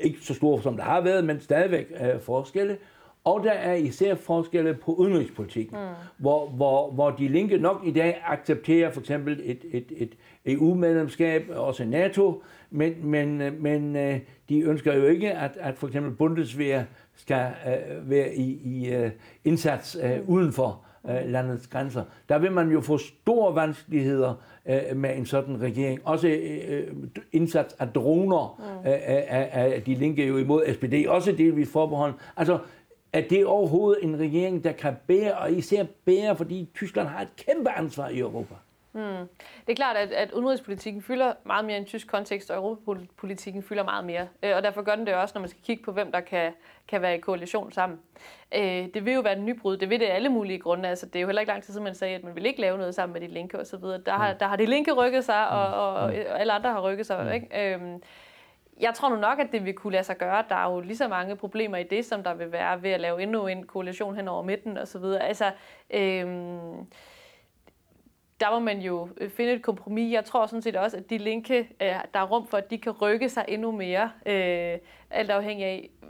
ikke 0.00 0.18
så 0.20 0.34
store 0.34 0.62
som 0.62 0.76
der 0.76 0.84
har 0.84 1.00
været, 1.00 1.24
men 1.24 1.40
stadigvæk 1.40 1.92
øh, 2.00 2.20
forskelle. 2.20 2.78
Og 3.24 3.44
der 3.44 3.52
er 3.52 3.74
især 3.74 4.14
forskelle 4.14 4.74
på 4.74 4.92
udenrigspolitikken, 4.92 5.78
mm. 5.78 5.86
hvor, 6.18 6.48
hvor, 6.48 6.90
hvor 6.90 7.10
de 7.10 7.28
linke 7.28 7.58
nok 7.58 7.82
i 7.84 7.90
dag 7.90 8.22
accepterer 8.26 8.90
for 8.90 9.00
eksempel 9.00 9.40
et, 9.44 9.64
et, 9.72 9.92
et 9.96 10.16
EU-medlemskab, 10.46 11.50
også 11.54 11.84
NATO, 11.84 12.42
men, 12.70 12.94
men, 13.02 13.62
men 13.62 13.96
øh, 13.96 14.20
de 14.48 14.60
ønsker 14.60 14.94
jo 14.94 15.04
ikke, 15.04 15.32
at, 15.32 15.50
at 15.60 15.76
for 15.76 15.86
eksempel 15.86 16.12
Bundeswehr 16.12 16.82
skal 17.16 17.52
uh, 17.66 18.10
være 18.10 18.34
i, 18.34 18.60
i 18.64 18.96
uh, 18.96 19.10
indsats 19.44 19.96
uh, 19.96 20.28
uden 20.28 20.52
uh, 21.02 21.10
landets 21.26 21.66
grænser. 21.66 22.04
Der 22.28 22.38
vil 22.38 22.52
man 22.52 22.68
jo 22.68 22.80
få 22.80 22.98
store 22.98 23.54
vanskeligheder 23.54 24.34
uh, 24.66 24.96
med 24.96 25.16
en 25.16 25.26
sådan 25.26 25.60
regering. 25.60 26.00
Også 26.04 26.26
uh, 26.28 27.08
indsats 27.32 27.76
af 27.78 27.88
droner, 27.88 28.58
mm. 28.58 28.88
uh, 28.88 29.78
uh, 29.78 29.86
de 29.86 29.94
linker 29.94 30.26
jo 30.26 30.36
imod 30.36 30.74
SPD, 30.74 31.08
også 31.08 31.32
delvis 31.32 31.72
forbehold. 31.72 32.14
Altså, 32.36 32.58
er 33.12 33.22
det 33.30 33.46
overhovedet 33.46 34.04
en 34.04 34.18
regering, 34.18 34.64
der 34.64 34.72
kan 34.72 34.94
bære, 35.06 35.34
og 35.34 35.52
især 35.52 35.84
bære, 36.04 36.36
fordi 36.36 36.68
Tyskland 36.74 37.08
har 37.08 37.22
et 37.22 37.36
kæmpe 37.36 37.70
ansvar 37.70 38.08
i 38.08 38.18
Europa? 38.18 38.54
Hmm. 38.92 39.28
Det 39.66 39.72
er 39.72 39.74
klart, 39.74 39.96
at, 39.96 40.12
at 40.12 40.32
udenrigspolitikken 40.32 41.02
fylder 41.02 41.32
meget 41.44 41.64
mere 41.64 41.76
i 41.76 41.80
en 41.80 41.86
tysk 41.86 42.06
kontekst, 42.06 42.50
og 42.50 42.56
europapolitikken 42.56 43.62
fylder 43.62 43.84
meget 43.84 44.04
mere. 44.04 44.28
Øh, 44.42 44.56
og 44.56 44.62
derfor 44.62 44.82
gør 44.82 44.94
den 44.94 45.06
det 45.06 45.14
også, 45.14 45.32
når 45.34 45.40
man 45.40 45.48
skal 45.48 45.62
kigge 45.62 45.82
på, 45.82 45.92
hvem 45.92 46.12
der 46.12 46.20
kan, 46.20 46.52
kan 46.88 47.02
være 47.02 47.14
i 47.14 47.20
koalition 47.20 47.72
sammen. 47.72 47.98
Øh, 48.54 48.88
det 48.94 49.04
vil 49.04 49.14
jo 49.14 49.20
være 49.20 49.36
en 49.36 49.44
nybrud. 49.44 49.76
Det 49.76 49.90
vil 49.90 50.00
det 50.00 50.06
alle 50.06 50.28
mulige 50.28 50.58
grunde. 50.58 50.88
Altså, 50.88 51.06
det 51.06 51.16
er 51.16 51.20
jo 51.20 51.26
heller 51.26 51.40
ikke 51.40 51.52
lang 51.52 51.62
tid 51.62 51.72
siden, 51.72 51.84
man 51.84 51.94
sagde, 51.94 52.14
at 52.14 52.24
man 52.24 52.34
vil 52.34 52.46
ikke 52.46 52.60
lave 52.60 52.78
noget 52.78 52.94
sammen 52.94 53.12
med 53.12 53.28
de 53.28 53.34
linke 53.34 53.60
osv. 53.60 53.82
Der 54.06 54.12
har, 54.12 54.32
der 54.32 54.46
har 54.46 54.56
de 54.56 54.66
linke 54.66 54.92
rykket 54.92 55.24
sig, 55.24 55.48
og, 55.48 55.66
og, 55.66 55.94
og 55.94 56.40
alle 56.40 56.52
andre 56.52 56.72
har 56.72 56.80
rykket 56.80 57.06
sig. 57.06 57.34
Ikke? 57.34 57.74
Øhm, 57.74 58.02
jeg 58.80 58.94
tror 58.94 59.08
nu 59.08 59.16
nok, 59.16 59.38
at 59.38 59.52
det 59.52 59.64
vil 59.64 59.74
kunne 59.74 59.92
lade 59.92 60.04
sig 60.04 60.18
gøre. 60.18 60.44
Der 60.48 60.54
er 60.54 60.72
jo 60.72 60.80
lige 60.80 60.96
så 60.96 61.08
mange 61.08 61.36
problemer 61.36 61.76
i 61.76 61.82
det, 61.82 62.04
som 62.04 62.22
der 62.22 62.34
vil 62.34 62.52
være 62.52 62.82
ved 62.82 62.90
at 62.90 63.00
lave 63.00 63.22
endnu 63.22 63.46
en 63.46 63.66
koalition 63.66 64.16
hen 64.16 64.28
over 64.28 64.42
midten 64.42 64.78
osv. 64.78 65.04
Altså, 65.04 65.50
øhm, 65.90 66.86
der 68.40 68.50
må 68.50 68.58
man 68.58 68.80
jo 68.80 69.08
øh, 69.16 69.30
finde 69.30 69.52
et 69.52 69.62
kompromis. 69.62 70.12
Jeg 70.12 70.24
tror 70.24 70.46
sådan 70.46 70.62
set 70.62 70.76
også, 70.76 70.96
at 70.96 71.10
de 71.10 71.18
linke, 71.18 71.58
øh, 71.58 71.88
der 72.14 72.20
er 72.20 72.26
rum 72.26 72.46
for, 72.46 72.56
at 72.56 72.70
de 72.70 72.78
kan 72.78 72.92
rykke 72.92 73.28
sig 73.28 73.44
endnu 73.48 73.70
mere, 73.70 74.12
øh, 74.26 74.78
alt 75.10 75.30
afhængig 75.30 75.66
af, 75.66 75.90
øh, 76.02 76.08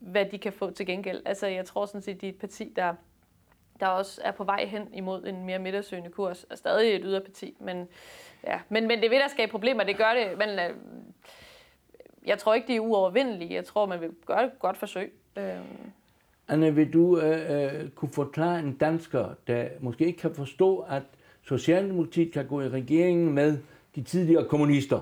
hvad 0.00 0.24
de 0.24 0.38
kan 0.38 0.52
få 0.52 0.70
til 0.70 0.86
gengæld. 0.86 1.22
Altså, 1.24 1.46
jeg 1.46 1.64
tror 1.64 1.86
sådan 1.86 2.02
set, 2.02 2.14
at 2.14 2.20
de 2.20 2.26
er 2.26 2.32
et 2.32 2.38
parti, 2.38 2.72
der, 2.76 2.94
der 3.80 3.86
også 3.86 4.20
er 4.24 4.30
på 4.30 4.44
vej 4.44 4.64
hen 4.64 4.88
imod 4.94 5.26
en 5.26 5.44
mere 5.44 5.58
midtersøgende 5.58 6.10
kurs, 6.10 6.44
og 6.44 6.58
stadig 6.58 6.94
et 6.94 7.00
yderparti, 7.04 7.56
men, 7.60 7.88
ja. 8.46 8.60
men, 8.68 8.86
men 8.86 9.02
det 9.02 9.10
vil 9.10 9.18
der 9.18 9.28
skabe 9.28 9.50
problemer, 9.50 9.84
det 9.84 9.96
gør 9.96 10.14
det, 10.14 10.38
men 10.38 10.48
jeg 12.26 12.38
tror 12.38 12.54
ikke, 12.54 12.66
det 12.66 12.76
er 12.76 12.80
uovervindelige. 12.80 13.54
Jeg 13.54 13.64
tror, 13.64 13.86
man 13.86 14.00
vil 14.00 14.10
gøre 14.26 14.44
et 14.44 14.58
godt 14.58 14.76
forsøg. 14.76 15.12
Øh. 15.36 15.58
Anne, 16.48 16.74
vil 16.74 16.92
du 16.92 17.18
øh, 17.18 17.90
kunne 17.90 18.12
forklare 18.12 18.58
en 18.58 18.76
dansker, 18.76 19.34
der 19.46 19.68
måske 19.80 20.06
ikke 20.06 20.18
kan 20.18 20.34
forstå, 20.34 20.78
at 20.78 21.02
Socialdemokratiet 21.44 22.32
kan 22.32 22.46
gå 22.46 22.60
i 22.60 22.68
regeringen 22.68 23.32
med 23.32 23.58
de 23.94 24.02
tidligere 24.02 24.48
kommunister, 24.48 25.00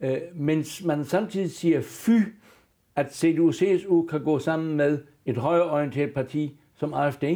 øh, 0.00 0.18
mens 0.34 0.84
man 0.84 1.04
samtidig 1.04 1.50
siger 1.50 1.82
fy, 1.82 2.20
at 2.96 3.06
CDU-CSU 3.06 4.06
kan 4.06 4.24
gå 4.24 4.38
sammen 4.38 4.76
med 4.76 4.98
et 5.26 5.36
højreorienteret 5.36 6.14
parti 6.14 6.60
som 6.76 6.94
AFD? 6.94 7.24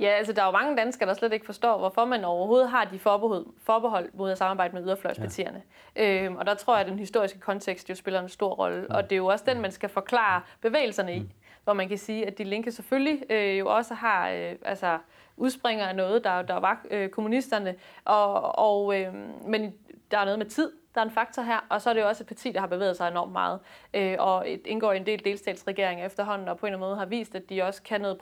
Ja, 0.00 0.08
altså 0.08 0.32
der 0.32 0.42
er 0.42 0.46
jo 0.46 0.52
mange 0.52 0.76
danskere, 0.76 1.08
der 1.08 1.14
slet 1.14 1.32
ikke 1.32 1.46
forstår, 1.46 1.78
hvorfor 1.78 2.04
man 2.04 2.24
overhovedet 2.24 2.70
har 2.70 2.84
de 2.84 2.98
forbehold, 2.98 3.46
forbehold 3.62 4.08
mod 4.14 4.30
at 4.30 4.38
samarbejde 4.38 4.74
med 4.74 4.82
yderfløjspartierne. 4.82 5.62
Ja. 5.96 6.24
Øhm, 6.24 6.36
og 6.36 6.46
der 6.46 6.54
tror 6.54 6.74
jeg, 6.74 6.80
at 6.80 6.90
den 6.90 6.98
historiske 6.98 7.40
kontekst 7.40 7.90
jo 7.90 7.94
spiller 7.94 8.20
en 8.20 8.28
stor 8.28 8.54
rolle, 8.54 8.86
ja. 8.90 8.96
og 8.96 9.02
det 9.02 9.12
er 9.12 9.16
jo 9.16 9.26
også 9.26 9.44
den, 9.48 9.60
man 9.60 9.72
skal 9.72 9.88
forklare 9.88 10.42
bevægelserne 10.60 11.16
i. 11.16 11.18
Mm. 11.18 11.30
Hvor 11.64 11.72
man 11.72 11.88
kan 11.88 11.98
sige, 11.98 12.26
at 12.26 12.38
de 12.38 12.44
linke 12.44 12.72
selvfølgelig 12.72 13.22
øh, 13.30 13.58
jo 13.58 13.68
også 13.68 13.94
har, 13.94 14.30
øh, 14.30 14.52
altså 14.64 14.98
udspringer 15.40 15.86
af 15.86 15.96
noget, 15.96 16.24
der, 16.24 16.42
der 16.42 16.54
var 16.54 16.86
øh, 16.90 17.08
kommunisterne, 17.08 17.74
og, 18.04 18.58
og, 18.58 19.00
øh, 19.00 19.14
men 19.46 19.74
der 20.10 20.18
er 20.18 20.24
noget 20.24 20.38
med 20.38 20.46
tid, 20.46 20.72
der 20.94 21.00
er 21.00 21.04
en 21.04 21.10
faktor 21.10 21.42
her, 21.42 21.66
og 21.68 21.82
så 21.82 21.90
er 21.90 21.94
det 21.94 22.00
jo 22.00 22.08
også 22.08 22.22
et 22.22 22.26
parti, 22.26 22.52
der 22.52 22.60
har 22.60 22.66
bevæget 22.66 22.96
sig 22.96 23.08
enormt 23.08 23.32
meget, 23.32 23.60
øh, 23.94 24.16
og 24.18 24.50
et, 24.50 24.60
indgår 24.66 24.92
i 24.92 24.96
en 24.96 25.06
del 25.06 25.24
delstatsregeringer 25.24 26.06
efterhånden, 26.06 26.48
og 26.48 26.58
på 26.58 26.66
en 26.66 26.72
eller 26.72 26.78
anden 26.78 26.88
måde 26.88 26.98
har 26.98 27.06
vist, 27.06 27.34
at 27.34 27.50
de 27.50 27.62
også 27.62 27.82
kan 27.82 28.00
noget 28.00 28.18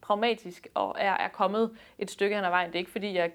pragmatisk, 0.00 0.68
og 0.74 0.96
er, 0.98 1.12
er 1.12 1.28
kommet 1.28 1.70
et 1.98 2.10
stykke 2.10 2.36
hen 2.36 2.44
ad 2.44 2.50
vejen. 2.50 2.68
Det 2.68 2.74
er 2.74 2.78
ikke 2.78 2.90
fordi, 2.90 3.14
jeg 3.14 3.30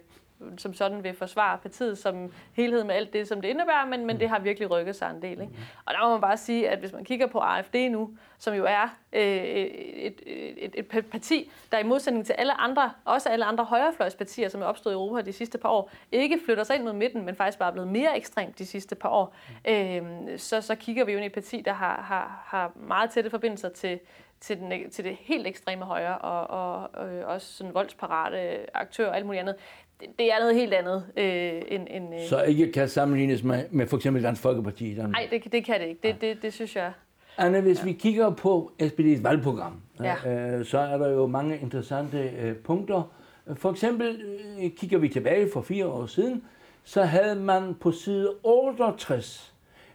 som 0.58 0.73
sådan 0.73 1.03
vil 1.03 1.13
forsvare 1.13 1.58
partiet 1.58 1.97
som 1.97 2.34
helhed 2.53 2.84
med 2.84 2.95
alt 2.95 3.13
det, 3.13 3.27
som 3.27 3.41
det 3.41 3.49
indebærer, 3.49 3.86
men, 3.86 4.06
men 4.06 4.19
det 4.19 4.29
har 4.29 4.39
virkelig 4.39 4.71
rykket 4.71 4.95
sig 4.95 5.10
en 5.10 5.21
del. 5.21 5.41
Ikke? 5.41 5.53
Og 5.86 5.93
der 5.93 6.03
må 6.03 6.12
man 6.12 6.21
bare 6.21 6.38
sige, 6.38 6.69
at 6.69 6.79
hvis 6.79 6.93
man 6.93 7.06
kigger 7.06 7.27
på 7.27 7.39
AFD 7.39 7.75
nu, 7.75 8.10
som 8.38 8.53
jo 8.53 8.65
er 8.65 8.97
øh, 9.13 9.21
et, 9.21 10.21
et, 10.25 10.75
et 10.77 11.06
parti, 11.12 11.51
der 11.71 11.77
i 11.79 11.84
modsætning 11.84 12.25
til 12.25 12.34
alle 12.34 12.53
andre, 12.62 12.91
også 13.06 13.29
alle 13.29 13.45
andre 13.45 13.63
højrefløjspartier, 13.63 14.49
som 14.49 14.62
er 14.62 14.65
opstået 14.65 14.93
i 14.93 14.95
Europa 14.95 15.21
de 15.21 15.34
sidste 15.34 15.58
par 15.58 15.69
år, 15.69 15.91
ikke 16.12 16.39
flytter 16.45 16.63
sig 16.63 16.75
ind 16.75 16.84
mod 16.84 16.93
midten, 16.93 17.25
men 17.25 17.36
faktisk 17.36 17.60
bare 17.60 17.69
er 17.69 17.73
blevet 17.73 17.89
mere 17.89 18.17
ekstremt 18.17 18.60
de 18.60 18.65
sidste 18.65 18.95
par 18.95 19.10
år, 19.10 19.36
øh, 19.67 20.03
så, 20.38 20.62
så 20.62 20.75
kigger 20.75 21.06
vi 21.06 21.12
jo 21.12 21.17
ind 21.17 21.23
i 21.23 21.27
et 21.27 21.34
parti, 21.34 21.62
der 21.65 21.73
har, 21.73 22.01
har, 22.01 22.43
har 22.45 22.71
meget 22.75 23.10
tætte 23.10 23.29
forbindelser 23.29 23.69
til, 23.69 23.99
til, 24.43 24.58
den, 24.58 24.89
til 24.89 25.06
det 25.06 25.15
helt 25.15 25.47
ekstreme 25.47 25.86
højre, 25.86 26.17
og, 26.17 26.49
og, 26.93 27.08
øh, 27.08 27.27
også 27.27 27.53
sådan 27.53 27.73
voldsparate 27.73 28.65
aktører 28.77 29.10
og 29.10 29.15
alt 29.15 29.25
muligt 29.25 29.41
andet 29.41 29.56
det, 29.99 30.08
det 30.19 30.34
er 30.34 30.39
noget 30.39 30.56
helt 30.56 30.73
andet 30.73 31.06
øh, 31.17 31.62
end... 31.67 31.88
end 31.89 32.13
øh... 32.15 32.27
Så 32.29 32.43
ikke 32.43 32.71
kan 32.71 32.89
sammenlignes 32.89 33.43
med, 33.43 33.63
med 33.71 33.88
for 33.88 33.97
eksempel 33.97 34.23
Dansk 34.23 34.41
Folkeparti? 34.41 34.93
Nej, 34.93 35.27
det, 35.32 35.51
det 35.51 35.65
kan 35.65 35.82
det 35.82 35.88
ikke. 35.88 35.99
Det, 36.03 36.21
det, 36.21 36.41
det 36.41 36.53
synes 36.53 36.75
jeg... 36.75 36.91
Anna, 37.38 37.62
hvis 37.62 37.79
ja. 37.79 37.86
vi 37.86 37.93
kigger 37.93 38.29
på 38.29 38.71
SPD's 38.82 39.23
valgprogram, 39.23 39.82
ja. 39.99 40.56
øh, 40.58 40.65
så 40.65 40.79
er 40.79 40.97
der 40.97 41.10
jo 41.10 41.27
mange 41.27 41.60
interessante 41.60 42.17
øh, 42.17 42.56
punkter. 42.56 43.13
For 43.56 43.71
eksempel 43.71 44.21
øh, 44.62 44.71
kigger 44.71 44.97
vi 44.97 45.10
tilbage 45.10 45.49
for 45.53 45.62
fire 45.62 45.88
år 45.88 46.06
siden, 46.06 46.43
så 46.84 47.03
havde 47.03 47.36
man 47.36 47.75
på 47.75 47.91
side 47.91 48.29
68 48.43 49.53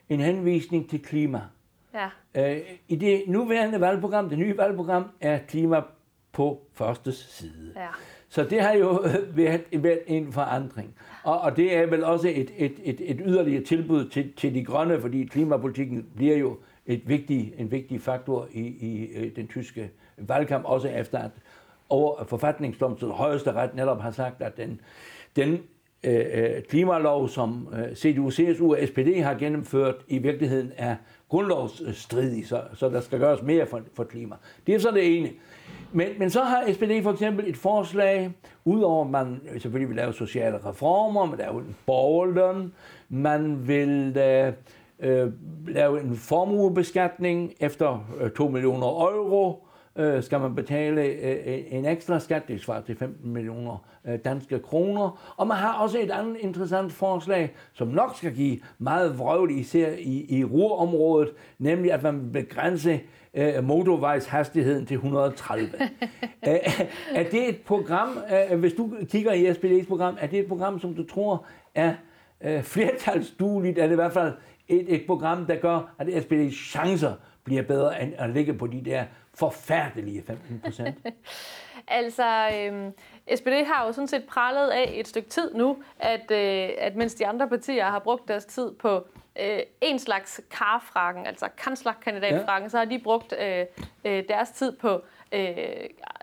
en 0.08 0.20
henvisning 0.20 0.90
til 0.90 1.02
klima. 1.02 1.40
Ja. 1.94 2.08
Øh, 2.34 2.60
I 2.88 2.96
det 2.96 3.22
nuværende 3.26 3.80
valgprogram, 3.80 4.28
det 4.28 4.38
nye 4.38 4.56
valgprogram, 4.56 5.10
er 5.20 5.38
klima 5.38 5.82
på 6.32 6.62
første 6.72 7.12
side. 7.12 7.72
Ja. 7.76 7.88
Så 8.28 8.44
det 8.44 8.60
har 8.60 8.72
jo 8.72 9.04
været, 9.36 9.64
været 9.72 10.00
en 10.06 10.32
forandring. 10.32 10.94
Og, 11.22 11.40
og 11.40 11.56
det 11.56 11.76
er 11.76 11.86
vel 11.86 12.04
også 12.04 12.28
et, 12.28 12.50
et, 12.56 12.74
et, 12.84 13.00
et 13.00 13.20
yderligere 13.26 13.64
tilbud 13.64 14.08
til, 14.08 14.32
til 14.32 14.54
de 14.54 14.64
grønne, 14.64 15.00
fordi 15.00 15.24
klimapolitikken 15.24 16.06
bliver 16.16 16.36
jo 16.36 16.56
et 16.86 17.08
vigtig, 17.08 17.54
en 17.58 17.70
vigtig 17.70 18.00
faktor 18.00 18.48
i, 18.52 18.60
i 18.60 19.06
øh, 19.16 19.36
den 19.36 19.48
tyske 19.48 19.90
valgkamp, 20.16 20.64
også 20.64 20.88
efter 20.88 21.18
at 21.18 21.30
over 21.88 22.24
forfatningsdomstolen 22.24 23.14
højeste 23.14 23.52
ret 23.52 23.74
netop 23.74 24.00
har 24.00 24.10
sagt, 24.10 24.42
at 24.42 24.56
den, 24.56 24.80
den 25.36 25.62
øh, 26.04 26.24
øh 26.32 26.62
klimalov, 26.62 27.28
som 27.28 27.68
øh, 27.72 27.94
CDU, 27.96 28.30
CSU 28.30 28.74
og 28.74 28.78
SPD 28.86 29.22
har 29.22 29.34
gennemført, 29.34 29.94
i 30.08 30.18
virkeligheden 30.18 30.72
er 30.76 30.96
grundlovsstridig, 31.28 32.46
så, 32.46 32.62
så 32.74 32.88
der 32.88 33.00
skal 33.00 33.18
gøres 33.18 33.42
mere 33.42 33.66
for, 33.66 33.80
for 33.94 34.04
klima. 34.04 34.36
Det 34.66 34.74
er 34.74 34.78
så 34.78 34.90
det 34.90 35.18
ene. 35.18 35.30
Men, 35.92 36.08
men 36.18 36.30
så 36.30 36.40
har 36.40 36.72
SPD 36.72 37.02
for 37.02 37.12
eksempel 37.12 37.48
et 37.48 37.56
forslag, 37.56 38.30
udover 38.64 39.04
at 39.04 39.10
man 39.10 39.40
selvfølgelig 39.58 39.88
vil 39.88 39.96
lave 39.96 40.12
sociale 40.12 40.58
reformer, 40.64 41.26
men 41.26 41.38
der 41.38 41.50
en 41.50 41.76
borgerløn, 41.86 42.72
man 43.08 43.68
vil 43.68 44.08
uh, 44.16 45.08
øh, 45.08 45.32
lave 45.68 46.00
en 46.00 46.16
formuebeskatning 46.16 47.54
efter 47.60 48.06
øh, 48.20 48.30
2 48.30 48.48
millioner 48.48 48.86
euro, 48.86 49.67
øh, 49.98 50.22
skal 50.22 50.40
man 50.40 50.54
betale 50.54 51.02
øh, 51.02 51.64
en 51.70 51.84
ekstra 51.84 52.20
skat, 52.20 52.48
det 52.48 52.60
svarer 52.60 52.80
til 52.80 52.96
15 52.96 53.32
millioner 53.32 53.84
øh, 54.06 54.18
danske 54.24 54.58
kroner. 54.58 55.34
Og 55.36 55.46
man 55.46 55.56
har 55.56 55.72
også 55.72 55.98
et 55.98 56.10
andet 56.10 56.36
interessant 56.40 56.92
forslag, 56.92 57.54
som 57.72 57.88
nok 57.88 58.16
skal 58.16 58.34
give 58.34 58.58
meget 58.78 59.18
vrøvl, 59.18 59.50
især 59.50 59.88
i, 59.98 60.38
i 60.38 60.44
Ruhrområdet, 60.44 61.32
nemlig 61.58 61.92
at 61.92 62.02
man 62.02 62.32
begrænse 62.32 63.00
øh, 63.34 63.64
motorvejshastigheden 63.64 64.86
til 64.86 64.94
130. 64.94 65.70
er, 66.42 66.58
er 67.14 67.22
det 67.30 67.48
et 67.48 67.60
program, 67.66 68.08
øh, 68.50 68.58
hvis 68.58 68.72
du 68.72 68.92
kigger 69.10 69.32
i 69.32 69.50
SPD's 69.50 69.88
program, 69.88 70.16
er 70.20 70.26
det 70.26 70.38
et 70.38 70.46
program, 70.46 70.80
som 70.80 70.94
du 70.94 71.04
tror 71.06 71.46
er 71.74 71.94
øh, 72.40 72.62
flertalsdueligt, 72.62 73.78
er 73.78 73.82
det 73.82 73.92
i 73.92 73.94
hvert 73.94 74.12
fald 74.12 74.32
et, 74.68 74.94
et 74.94 75.02
program, 75.06 75.46
der 75.46 75.56
gør, 75.56 75.94
at 75.98 76.08
SPD's 76.08 76.70
chancer 76.70 77.12
bliver 77.44 77.62
bedre 77.62 78.02
end 78.02 78.12
at 78.18 78.30
ligge 78.30 78.54
på 78.54 78.66
de 78.66 78.84
der 78.84 79.04
forfærdelige 79.38 80.22
15 80.22 80.60
procent? 80.64 81.06
altså, 81.88 82.50
øh, 82.54 82.92
SPD 83.36 83.66
har 83.66 83.86
jo 83.86 83.92
sådan 83.92 84.08
set 84.08 84.24
prallet 84.24 84.68
af 84.68 84.90
et 84.94 85.08
stykke 85.08 85.28
tid 85.28 85.54
nu, 85.54 85.82
at, 85.98 86.30
øh, 86.30 86.68
at 86.78 86.96
mens 86.96 87.14
de 87.14 87.26
andre 87.26 87.48
partier 87.48 87.84
har 87.84 87.98
brugt 87.98 88.28
deres 88.28 88.44
tid 88.44 88.74
på 88.74 89.06
øh, 89.40 89.60
en 89.80 89.98
slags 89.98 90.40
karfrakken, 90.50 91.26
altså 91.26 91.48
kanslerkandidatfrakken, 91.56 92.64
ja. 92.64 92.68
så 92.68 92.78
har 92.78 92.84
de 92.84 92.98
brugt 92.98 93.34
øh, 93.40 93.66
øh, 94.04 94.24
deres 94.28 94.50
tid 94.50 94.72
på 94.72 95.02
øh, 95.32 95.56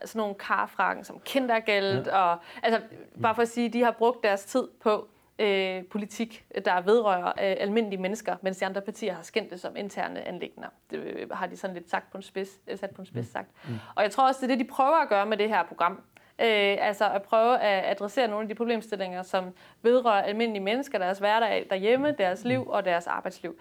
sådan 0.06 0.20
nogle 0.20 0.36
karfrakken 0.36 1.06
som 1.06 1.20
kindergæld, 1.26 2.06
ja. 2.06 2.18
og 2.18 2.38
altså 2.64 2.82
bare 3.22 3.36
for 3.36 3.42
at 3.42 3.48
sige, 3.48 3.70
de 3.70 3.84
har 3.84 3.92
brugt 3.92 4.24
deres 4.24 4.46
tid 4.46 4.68
på 4.82 5.08
øh, 5.40 5.84
politik, 5.84 6.46
der 6.66 6.82
vedrører 6.82 7.28
øh, 7.28 7.34
almindelige 7.38 8.02
mennesker, 8.02 8.36
mens 8.42 8.58
de 8.58 8.66
andre 8.66 8.82
partier 8.82 9.14
har 9.14 9.24
skændt 9.24 9.52
det 9.52 9.60
som 9.60 9.76
interne 9.76 10.28
anlægner. 10.28 10.68
Det 10.92 10.98
øh, 10.98 11.30
har 11.30 11.48
de 11.48 11.58
sådan 11.58 11.74
lidt 11.74 11.90
sagt 11.90 12.12
på 12.12 12.18
en 12.18 12.24
spids, 12.24 12.50
sat 12.80 12.92
på 12.92 13.02
en 13.02 13.06
spids 13.06 13.32
sagt. 13.32 13.50
Mm. 13.68 13.76
Og 13.96 14.04
jeg 14.04 14.12
tror 14.12 14.28
også, 14.28 14.40
det 14.42 14.52
er 14.52 14.56
det, 14.56 14.66
de 14.66 14.72
prøver 14.72 15.02
at 15.02 15.10
gøre 15.10 15.26
med 15.26 15.38
det 15.38 15.50
her 15.50 15.64
program. 15.64 16.02
Øh, 16.42 16.78
altså 16.80 17.10
at 17.10 17.22
prøve 17.22 17.60
at 17.60 17.92
adressere 17.92 18.28
nogle 18.28 18.42
af 18.42 18.48
de 18.48 18.56
problemstillinger, 18.56 19.24
som 19.24 19.44
vedrører 19.82 20.22
almindelige 20.22 20.64
mennesker, 20.64 20.98
deres 20.98 21.20
hverdag 21.20 21.66
derhjemme, 21.70 22.16
deres 22.18 22.44
liv 22.44 22.68
og 22.68 22.86
deres 22.86 23.08
arbejdsliv. 23.08 23.56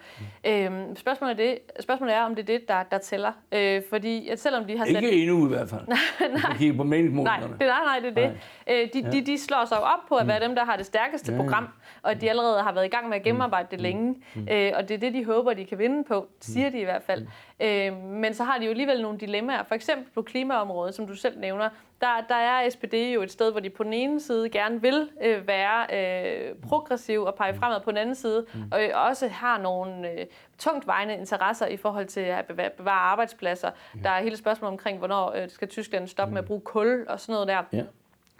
Mm. 0.45 0.51
Øh, 0.51 0.95
spørgsmålet, 0.95 1.39
er 1.39 1.45
det, 1.45 1.59
spørgsmålet 1.79 2.15
er, 2.15 2.21
om 2.21 2.35
det 2.35 2.41
er 2.41 2.45
det, 2.45 2.67
der, 2.67 2.83
der 2.83 2.97
tæller. 2.97 3.31
Øh, 3.51 3.81
fordi 3.89 4.29
at 4.29 4.39
selvom 4.39 4.65
de 4.65 4.77
har 4.77 4.85
sat... 4.85 5.03
Ikke 5.03 5.11
endnu 5.11 5.45
i 5.45 5.49
hvert 5.49 5.69
fald. 5.69 5.81
nej, 5.87 5.97
nej. 6.19 6.57
på 6.77 6.83
nej, 6.83 7.39
det, 7.39 7.59
nej, 7.59 7.83
nej, 7.85 7.99
det 7.99 8.17
er 8.17 8.27
det. 8.27 8.37
Øh, 8.69 8.89
de, 8.93 8.99
ja. 8.99 9.09
de, 9.09 9.25
de 9.25 9.37
slår 9.37 9.65
sig 9.65 9.81
op 9.81 9.99
på 10.09 10.15
at 10.15 10.27
være 10.27 10.39
mm. 10.39 10.45
dem, 10.45 10.55
der 10.55 10.65
har 10.65 10.75
det 10.77 10.85
stærkeste 10.85 11.31
ja. 11.31 11.37
program, 11.37 11.67
og 12.01 12.11
at 12.11 12.21
de 12.21 12.29
allerede 12.29 12.61
har 12.61 12.73
været 12.73 12.85
i 12.85 12.89
gang 12.89 13.09
med 13.09 13.17
at 13.17 13.23
gennemarbejde 13.23 13.67
det 13.71 13.79
mm. 13.79 13.83
længe. 13.83 14.15
Mm. 14.35 14.47
Øh, 14.51 14.71
og 14.75 14.89
det 14.89 14.95
er 14.95 14.99
det, 14.99 15.13
de 15.13 15.25
håber, 15.25 15.53
de 15.53 15.65
kan 15.65 15.79
vinde 15.79 16.03
på, 16.03 16.27
siger 16.41 16.69
de 16.69 16.79
i 16.79 16.83
hvert 16.83 17.03
fald. 17.03 17.27
Øh, 17.59 17.97
men 18.03 18.33
så 18.33 18.43
har 18.43 18.57
de 18.57 18.65
jo 18.65 18.71
alligevel 18.71 19.01
nogle 19.01 19.19
dilemmaer. 19.19 19.63
For 19.63 19.75
eksempel 19.75 20.05
på 20.13 20.21
klimaområdet, 20.21 20.95
som 20.95 21.07
du 21.07 21.15
selv 21.15 21.39
nævner, 21.39 21.69
der, 22.01 22.21
der 22.29 22.35
er 22.35 22.69
SPD 22.69 22.93
jo 22.93 23.21
et 23.21 23.31
sted, 23.31 23.51
hvor 23.51 23.59
de 23.59 23.69
på 23.69 23.83
den 23.83 23.93
ene 23.93 24.21
side 24.21 24.49
gerne 24.49 24.81
vil 24.81 25.09
øh, 25.21 25.47
være 25.47 25.87
øh, 25.93 26.55
progressiv 26.55 27.21
og 27.21 27.35
pege 27.35 27.55
fremad, 27.55 27.81
på 27.81 27.91
den 27.91 27.97
anden 27.97 28.15
side 28.15 28.45
mm. 28.53 28.61
og 28.71 28.83
øh, 28.83 28.89
også 28.93 29.27
har 29.27 29.57
nogle 29.57 30.11
øh, 30.11 30.25
tungt 30.57 30.87
vejende 30.87 31.17
interesser 31.17 31.67
i 31.67 31.77
forhold 31.77 32.05
til 32.05 32.19
at 32.19 32.45
bevare 32.77 32.99
arbejdspladser. 33.11 33.71
Ja. 33.95 33.99
Der 34.03 34.09
er 34.09 34.21
hele 34.21 34.37
spørgsmålet 34.37 34.71
omkring, 34.71 34.97
hvornår 34.97 35.33
øh, 35.35 35.49
skal 35.49 35.67
Tyskland 35.67 36.07
stoppe 36.07 36.29
mm. 36.29 36.33
med 36.33 36.41
at 36.41 36.47
bruge 36.47 36.61
kul 36.61 37.05
og 37.09 37.19
sådan 37.19 37.33
noget 37.33 37.47
der. 37.47 37.63
Ja 37.71 37.83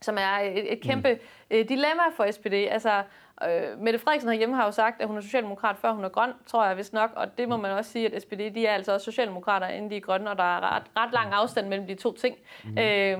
som 0.01 0.17
er 0.17 0.37
et, 0.37 0.73
et 0.73 0.81
kæmpe 0.81 1.13
mm. 1.13 1.67
dilemma 1.67 2.03
for 2.15 2.31
SPD. 2.31 2.53
Altså, 2.53 3.03
øh, 3.43 3.79
Mette 3.79 3.99
Frederiksen 3.99 4.29
herhjemme 4.29 4.55
har 4.55 4.65
jo 4.65 4.71
sagt, 4.71 5.01
at 5.01 5.07
hun 5.07 5.17
er 5.17 5.21
socialdemokrat, 5.21 5.77
før 5.77 5.91
hun 5.91 6.03
er 6.03 6.09
grøn, 6.09 6.33
tror 6.45 6.65
jeg 6.65 6.77
vist 6.77 6.93
nok, 6.93 7.11
og 7.15 7.37
det 7.37 7.49
må 7.49 7.57
man 7.57 7.71
også 7.71 7.91
sige, 7.91 8.15
at 8.15 8.21
SPD 8.21 8.55
de 8.55 8.65
er 8.65 8.73
altså 8.73 8.93
også 8.93 9.05
socialdemokrater, 9.05 9.67
inden 9.67 9.91
de 9.91 9.97
er 9.97 10.01
grønne, 10.01 10.29
og 10.29 10.37
der 10.37 10.43
er 10.43 10.75
ret, 10.75 10.83
ret 10.97 11.13
lang 11.13 11.33
afstand 11.33 11.67
mellem 11.67 11.87
de 11.87 11.95
to 11.95 12.13
ting. 12.13 12.35
Mm. 12.63 12.77
Øh, 12.77 13.19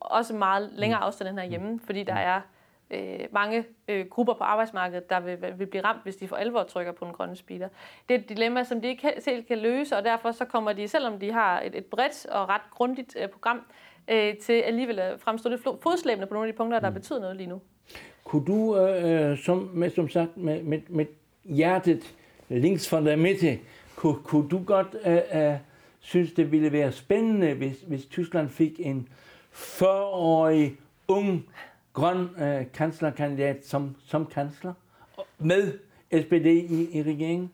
også 0.00 0.34
meget 0.34 0.70
længere 0.72 1.00
afstand 1.00 1.28
end 1.28 1.38
herhjemme, 1.38 1.80
fordi 1.84 2.02
der 2.02 2.14
er 2.14 2.40
øh, 2.90 3.20
mange 3.30 3.64
øh, 3.88 4.06
grupper 4.06 4.34
på 4.34 4.44
arbejdsmarkedet, 4.44 5.10
der 5.10 5.20
vil, 5.20 5.58
vil 5.58 5.66
blive 5.66 5.84
ramt, 5.84 6.02
hvis 6.02 6.16
de 6.16 6.28
for 6.28 6.36
alvor 6.36 6.62
trykker 6.62 6.92
på 6.92 7.04
den 7.04 7.14
grønne 7.14 7.36
speeder. 7.36 7.68
Det 8.08 8.14
er 8.14 8.18
et 8.18 8.28
dilemma, 8.28 8.64
som 8.64 8.80
de 8.80 8.88
ikke 8.88 9.12
selv 9.18 9.44
kan 9.44 9.58
løse, 9.58 9.96
og 9.96 10.04
derfor 10.04 10.32
så 10.32 10.44
kommer 10.44 10.72
de, 10.72 10.88
selvom 10.88 11.18
de 11.18 11.32
har 11.32 11.60
et, 11.60 11.74
et 11.74 11.84
bredt 11.84 12.26
og 12.26 12.48
ret 12.48 12.70
grundigt 12.70 13.16
øh, 13.20 13.28
program, 13.28 13.62
øh, 14.08 14.36
til 14.36 14.52
alligevel 14.52 14.98
at 14.98 15.20
fremstå 15.20 15.48
lidt 15.48 15.62
fodslæbende 15.82 16.26
på 16.26 16.34
nogle 16.34 16.48
af 16.48 16.52
de 16.52 16.56
punkter, 16.56 16.80
der 16.80 16.88
mm. 16.88 16.94
betyder 16.94 17.20
noget 17.20 17.36
lige 17.36 17.46
nu. 17.46 17.60
Kunne 18.24 18.46
du, 18.46 18.78
øh, 18.78 19.30
øh, 19.30 19.38
som, 19.38 19.70
med, 19.74 19.90
som 19.90 20.08
sagt, 20.08 20.36
med, 20.36 20.62
med, 20.62 20.80
med 20.88 21.06
hjertet 21.44 22.14
links 22.48 22.88
fra 22.88 23.00
der 23.00 23.16
midte, 23.16 23.58
kunne, 23.96 24.16
kunne 24.24 24.48
du 24.48 24.62
godt 24.64 24.96
øh, 25.06 25.42
øh, 25.42 25.56
synes, 26.00 26.32
det 26.32 26.52
ville 26.52 26.72
være 26.72 26.92
spændende, 26.92 27.54
hvis, 27.54 27.76
hvis 27.86 28.06
Tyskland 28.06 28.48
fik 28.48 28.80
en 28.80 29.08
40-årig, 29.52 30.76
ung, 31.08 31.44
grøn 31.92 32.28
øh, 32.42 32.64
kanslerkandidat 32.74 33.66
som, 33.66 33.96
som 34.06 34.26
kansler 34.26 34.72
med 35.38 35.72
SPD 36.22 36.46
i, 36.46 36.98
i 36.98 37.02
regeringen? 37.02 37.50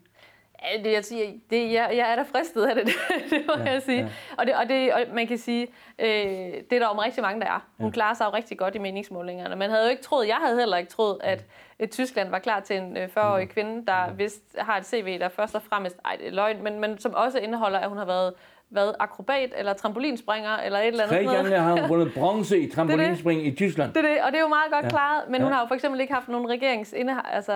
Det, 0.83 0.91
jeg, 0.91 1.05
siger, 1.05 1.25
det, 1.49 1.71
jeg, 1.71 1.89
jeg 1.93 2.11
er 2.11 2.15
da 2.15 2.21
fristet 2.21 2.65
af 2.65 2.75
det, 2.85 2.85
det 3.29 3.45
må 3.47 3.53
ja, 3.57 3.71
jeg 3.71 3.81
sige. 3.81 3.99
Ja. 3.99 4.07
Og, 4.37 4.47
det, 4.47 4.55
og, 4.55 4.69
det, 4.69 4.93
og 4.93 5.01
man 5.13 5.27
kan 5.27 5.37
sige, 5.37 5.67
øh, 5.99 6.07
det 6.07 6.73
er 6.73 6.79
der 6.79 6.87
jo 6.95 7.01
rigtig 7.01 7.23
mange, 7.23 7.41
der 7.41 7.47
er. 7.47 7.65
Hun 7.77 7.87
ja. 7.87 7.91
klarer 7.91 8.13
sig 8.13 8.25
jo 8.25 8.29
rigtig 8.29 8.57
godt 8.57 8.75
i 8.75 8.77
meningsmålingerne. 8.77 9.55
Man 9.55 9.69
havde 9.69 9.83
jo 9.83 9.89
ikke 9.89 10.03
troet, 10.03 10.27
jeg 10.27 10.35
havde 10.35 10.59
heller 10.59 10.77
ikke 10.77 10.91
troet, 10.91 11.17
at 11.23 11.45
at 11.79 11.91
Tyskland 11.91 12.29
var 12.29 12.39
klar 12.39 12.59
til 12.59 12.75
en 12.77 12.97
40-årig 12.97 13.43
øh, 13.43 13.47
kvinde, 13.47 13.85
der 13.85 14.13
vist 14.13 14.55
har 14.57 14.77
et 14.77 14.85
CV, 14.85 15.19
der 15.19 15.29
først 15.29 15.55
og 15.55 15.61
fremmest, 15.61 15.97
ej 16.05 16.15
det 16.15 16.27
er 16.27 16.31
løgn, 16.31 16.63
men, 16.63 16.79
men 16.79 16.99
som 16.99 17.13
også 17.13 17.39
indeholder, 17.39 17.79
at 17.79 17.89
hun 17.89 17.97
har 17.97 18.05
været 18.05 18.33
været 18.69 18.95
akrobat 18.99 19.53
eller 19.57 19.73
trampolinspringer 19.73 20.57
eller 20.57 20.79
et 20.79 20.87
eller 20.87 21.03
andet. 21.03 21.27
Tre 21.27 21.35
gange 21.35 21.57
har 21.57 21.71
hun 21.71 21.89
vundet 21.93 22.13
bronze 22.13 22.59
i 22.59 22.69
trampolinspring 22.69 23.47
i 23.47 23.55
Tyskland. 23.55 23.93
Det 23.93 24.05
er 24.05 24.09
det, 24.09 24.21
og 24.21 24.31
det 24.31 24.37
er 24.37 24.41
jo 24.41 24.47
meget 24.47 24.71
godt 24.71 24.83
ja. 24.85 24.89
klaret, 24.89 25.23
men 25.29 25.35
ja. 25.35 25.43
hun 25.43 25.53
har 25.53 25.61
jo 25.61 25.67
for 25.67 25.75
eksempel 25.75 26.01
ikke 26.01 26.13
haft 26.13 26.27
nogen 26.27 26.49
regerings 26.49 26.93
altså 27.33 27.53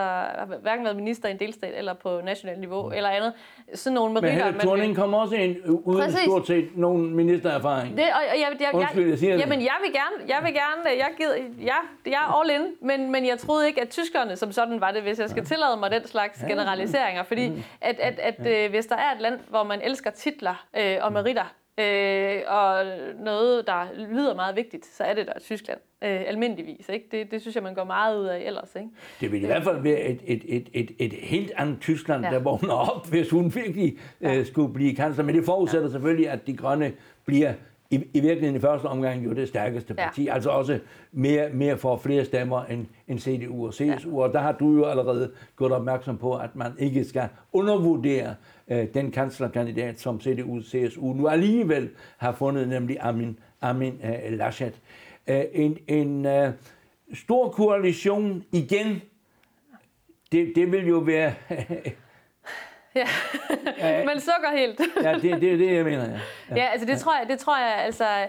hverken 0.62 0.86
været 0.86 0.96
minister 0.96 1.30
i 1.30 1.32
en 1.32 1.40
delstat 1.40 1.78
eller 1.78 1.94
på 1.94 2.22
nationalt 2.24 2.60
niveau 2.60 2.88
mm. 2.88 2.94
eller 2.94 3.10
andet. 3.10 3.34
Sådan 3.74 3.96
nogle 3.96 4.14
meritter. 4.14 4.46
Men 4.46 4.46
Helle 4.46 4.60
Thorning 4.60 4.96
kom 4.96 5.14
også 5.14 5.36
ind 5.36 5.56
uden 5.66 6.02
Præcis. 6.02 6.20
stort 6.20 6.48
set 6.48 6.70
nogen 6.76 7.16
ministererfaring. 7.16 7.98
Det, 7.98 8.04
og, 8.04 8.22
og 8.32 8.40
jeg, 8.40 8.58
jeg, 8.60 8.70
Undskyld, 8.74 9.10
jeg 9.10 9.20
siger 9.20 9.36
jamen, 9.38 9.62
jeg 9.62 9.76
vil 9.84 9.94
gerne, 9.94 10.34
jeg 10.36 10.40
vil 10.44 10.54
gerne, 10.54 10.98
jeg, 10.98 11.10
gider, 11.18 11.36
ja, 11.62 11.76
jeg 12.06 12.14
er 12.14 12.40
all 12.40 12.50
in, 12.50 12.68
men, 12.82 13.12
men 13.12 13.26
jeg 13.26 13.38
troede 13.38 13.68
ikke, 13.68 13.82
at 13.82 13.90
tyskerne 13.90 14.36
som 14.36 14.52
sådan 14.52 14.82
var 14.82 14.92
det, 14.92 15.02
hvis 15.02 15.20
jeg 15.20 15.30
skal 15.30 15.46
tillade 15.46 15.78
mig 15.78 15.92
den 15.92 16.08
slags 16.08 16.40
generaliseringer, 16.48 17.24
fordi 17.24 17.50
mm. 17.50 17.64
at, 17.82 18.00
at, 18.00 18.20
at, 18.20 18.46
at 18.46 18.66
øh, 18.66 18.70
hvis 18.70 18.86
der 18.86 18.96
er 18.96 19.16
et 19.16 19.22
land, 19.22 19.40
hvor 19.50 19.64
man 19.64 19.82
elsker 19.84 20.10
titler, 20.10 20.66
øh, 20.78 20.98
og 21.02 21.14
meritter, 21.14 21.56
øh, 21.80 22.42
og 22.48 22.86
noget, 23.20 23.68
der 23.68 23.88
lyder 24.10 24.36
meget 24.36 24.56
vigtigt, 24.56 24.86
så 24.86 25.04
er 25.04 25.14
det 25.14 25.28
der 25.28 25.40
Tyskland, 25.40 25.80
øh, 26.04 26.22
almindeligvis. 26.28 26.90
Ikke? 26.90 27.06
Det, 27.12 27.32
det 27.32 27.42
synes 27.42 27.56
jeg, 27.56 27.64
man 27.64 27.76
går 27.76 27.84
meget 27.84 28.20
ud 28.20 28.26
af 28.26 28.40
ellers. 28.46 28.76
Ikke? 28.76 28.88
Det 29.22 29.32
vil 29.32 29.44
i 29.44 29.46
hvert 29.46 29.64
fald 29.64 29.82
være 29.82 30.02
et, 30.02 30.22
et, 30.26 30.44
et, 30.48 30.70
et, 30.74 30.92
et 31.00 31.14
helt 31.14 31.52
andet 31.58 31.80
Tyskland, 31.82 32.26
ja. 32.26 32.32
der 32.32 32.40
vågner 32.40 32.74
op, 32.74 33.08
hvis 33.08 33.30
hun 33.30 33.56
virkelig 33.56 33.98
øh, 34.22 34.46
skulle 34.46 34.74
blive 34.74 34.96
kansler. 34.96 35.24
Men 35.24 35.36
det 35.36 35.46
forudsætter 35.46 35.88
ja. 35.88 35.92
selvfølgelig, 35.92 36.30
at 36.30 36.48
de 36.48 36.58
grønne 36.58 36.94
bliver 37.26 37.54
i, 37.92 37.96
i 37.96 38.20
virkeligheden 38.20 38.56
i 38.56 38.60
første 38.60 38.86
omgang 38.86 39.26
jo 39.26 39.34
det 39.34 39.48
stærkeste 39.48 39.94
parti. 39.94 40.24
Ja. 40.24 40.34
Altså 40.34 40.50
også 40.50 40.80
mere, 41.12 41.50
mere 41.50 41.78
for 41.78 41.98
flere 41.98 42.26
stemmer 42.26 42.64
end, 42.64 42.86
end 43.08 43.20
CDU 43.20 43.66
og 43.68 43.74
CSU. 43.74 44.20
Ja. 44.20 44.26
Og 44.26 44.34
der 44.34 44.40
har 44.40 44.52
du 44.52 44.76
jo 44.76 44.86
allerede 44.86 45.32
gjort 45.58 45.72
opmærksom 45.72 46.18
på, 46.18 46.38
at 46.38 46.56
man 46.56 46.72
ikke 46.80 47.04
skal 47.04 47.30
undervurdere 47.54 48.36
øh, 48.68 48.88
den 48.94 49.12
kanslerkandidat, 49.12 50.00
som 50.00 50.22
CDU 50.22 50.58
og 50.58 50.64
CSU 50.64 51.14
nu 51.14 51.28
alligevel 51.28 51.90
har 52.18 52.32
fundet, 52.32 52.70
nemlig 52.70 52.98
Amin, 53.00 53.40
Amin 53.62 54.02
øh, 54.04 54.38
Laschet. 54.38 54.82
Øh, 55.28 55.44
en 55.54 55.78
en 55.88 56.26
øh, 56.26 56.52
stor 57.14 57.50
koalition 57.50 58.44
igen, 58.52 59.02
det, 60.32 60.52
det 60.56 60.72
vil 60.72 60.88
jo 60.88 60.98
være 60.98 61.34
Ja, 62.96 63.08
man 64.10 64.20
sukker 64.20 64.52
helt. 64.58 64.82
ja, 65.04 65.14
det 65.14 65.32
er 65.32 65.40
det, 65.40 65.60
det, 65.60 65.74
jeg 65.74 65.86
mener. 65.86 66.04
Ja, 66.04 66.20
ja. 66.50 66.56
ja 66.62 66.66
altså 66.72 66.88
det 66.88 67.00
tror 67.00 67.18
jeg, 67.20 67.30
det 67.30 67.40
tror 67.40 67.58
jeg, 67.58 67.76
altså, 67.76 68.28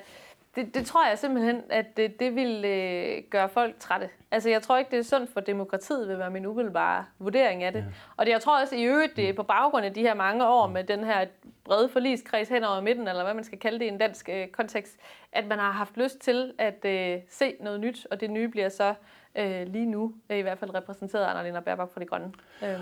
det, 0.56 0.74
det 0.74 0.86
tror 0.86 1.08
jeg 1.08 1.18
simpelthen, 1.18 1.62
at 1.70 1.96
det, 1.96 2.20
det 2.20 2.34
vil 2.34 2.64
øh, 2.64 3.22
gøre 3.30 3.48
folk 3.48 3.74
trætte. 3.78 4.08
Altså 4.30 4.50
jeg 4.50 4.62
tror 4.62 4.78
ikke, 4.78 4.90
det 4.90 4.98
er 4.98 5.02
sundt 5.02 5.32
for 5.32 5.40
demokratiet, 5.40 6.08
vil 6.08 6.18
være 6.18 6.30
min 6.30 6.46
umiddelbare 6.46 7.04
vurdering 7.18 7.62
af 7.62 7.72
det. 7.72 7.80
Ja. 7.80 7.84
Og 8.16 8.26
det, 8.26 8.32
jeg 8.32 8.40
tror 8.40 8.60
også 8.60 8.76
i 8.76 8.82
øvrigt, 8.82 9.16
det 9.16 9.28
er 9.28 9.32
på 9.32 9.42
baggrund 9.42 9.86
af 9.86 9.94
de 9.94 10.00
her 10.00 10.14
mange 10.14 10.48
år 10.48 10.66
med 10.66 10.84
den 10.84 11.04
her 11.04 11.26
brede 11.64 11.88
forliskreds 11.88 12.48
hen 12.48 12.64
over 12.64 12.80
midten, 12.80 13.08
eller 13.08 13.22
hvad 13.24 13.34
man 13.34 13.44
skal 13.44 13.58
kalde 13.58 13.78
det 13.78 13.84
i 13.84 13.88
en 13.88 13.98
dansk 13.98 14.28
øh, 14.28 14.48
kontekst, 14.48 14.96
at 15.32 15.46
man 15.46 15.58
har 15.58 15.70
haft 15.70 15.96
lyst 15.96 16.18
til 16.18 16.52
at 16.58 16.84
øh, 16.84 17.18
se 17.28 17.54
noget 17.60 17.80
nyt, 17.80 18.06
og 18.10 18.20
det 18.20 18.30
nye 18.30 18.48
bliver 18.48 18.68
så 18.68 18.94
øh, 19.36 19.66
lige 19.66 19.86
nu 19.86 20.14
øh, 20.30 20.38
i 20.38 20.40
hvert 20.40 20.58
fald 20.58 20.74
repræsenteret 20.74 21.24
af 21.24 21.30
Anna-Lena 21.30 21.60
Baerbock 21.60 21.92
fra 21.92 22.00
De 22.00 22.06
Grønne. 22.06 22.32
Øh. 22.62 22.80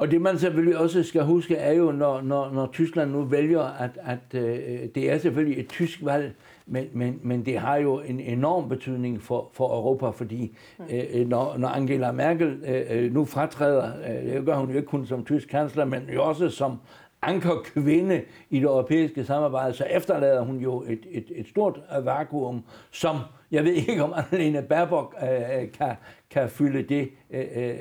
Og 0.00 0.10
det 0.10 0.20
man 0.20 0.38
selvfølgelig 0.38 0.78
også 0.78 1.02
skal 1.02 1.22
huske, 1.22 1.54
er 1.54 1.72
jo, 1.72 1.92
når, 1.92 2.20
når, 2.20 2.50
når 2.50 2.66
Tyskland 2.72 3.10
nu 3.10 3.22
vælger, 3.22 3.62
at, 3.62 3.90
at 4.02 4.40
øh, 4.40 4.88
det 4.94 5.10
er 5.10 5.18
selvfølgelig 5.18 5.60
et 5.60 5.68
tysk 5.68 6.04
valg, 6.04 6.34
men, 6.66 6.84
men, 6.92 7.20
men 7.22 7.46
det 7.46 7.58
har 7.58 7.76
jo 7.76 8.00
en 8.00 8.20
enorm 8.20 8.68
betydning 8.68 9.22
for, 9.22 9.50
for 9.52 9.76
Europa, 9.76 10.10
fordi 10.10 10.56
mm. 10.78 10.84
øh, 10.90 11.28
når, 11.28 11.56
når 11.58 11.68
Angela 11.68 12.12
Merkel 12.12 12.62
øh, 12.90 13.14
nu 13.14 13.24
fratræder, 13.24 13.92
øh, 14.08 14.32
det 14.32 14.44
gør 14.44 14.56
hun 14.56 14.70
jo 14.70 14.76
ikke 14.76 14.88
kun 14.88 15.06
som 15.06 15.24
tysk 15.24 15.48
kansler, 15.48 15.84
men 15.84 16.02
jo 16.14 16.24
også 16.24 16.48
som 16.48 16.78
ankerkvinde 17.22 18.24
i 18.50 18.56
det 18.56 18.64
europæiske 18.64 19.24
samarbejde, 19.24 19.74
så 19.74 19.84
efterlader 19.84 20.40
hun 20.40 20.56
jo 20.56 20.82
et, 20.82 21.06
et, 21.10 21.32
et 21.34 21.48
stort 21.48 21.80
vakuum, 22.04 22.64
som 22.90 23.16
jeg 23.50 23.64
ved 23.64 23.72
ikke, 23.72 24.04
om 24.04 24.12
Annalena 24.16 24.60
Baerbock 24.60 25.14
øh, 25.22 25.72
kan, 25.72 25.96
kan 26.30 26.48
fylde 26.48 26.82
det 26.82 27.10
øh, 27.30 27.46
øh, 27.56 27.78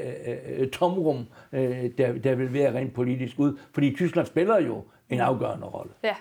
øh, 0.58 0.70
tomrum, 0.70 1.26
øh, 1.52 1.90
der, 1.98 2.14
der 2.14 2.36
vil 2.36 2.54
være 2.54 2.74
rent 2.74 2.94
politisk 2.94 3.40
ud. 3.40 3.58
Fordi 3.74 3.96
Tyskland 3.96 4.28
spiller 4.28 4.60
jo 4.60 4.84
en 5.10 5.20
afgørende 5.20 5.66
rolle. 5.66 5.92
Ja. 6.04 6.16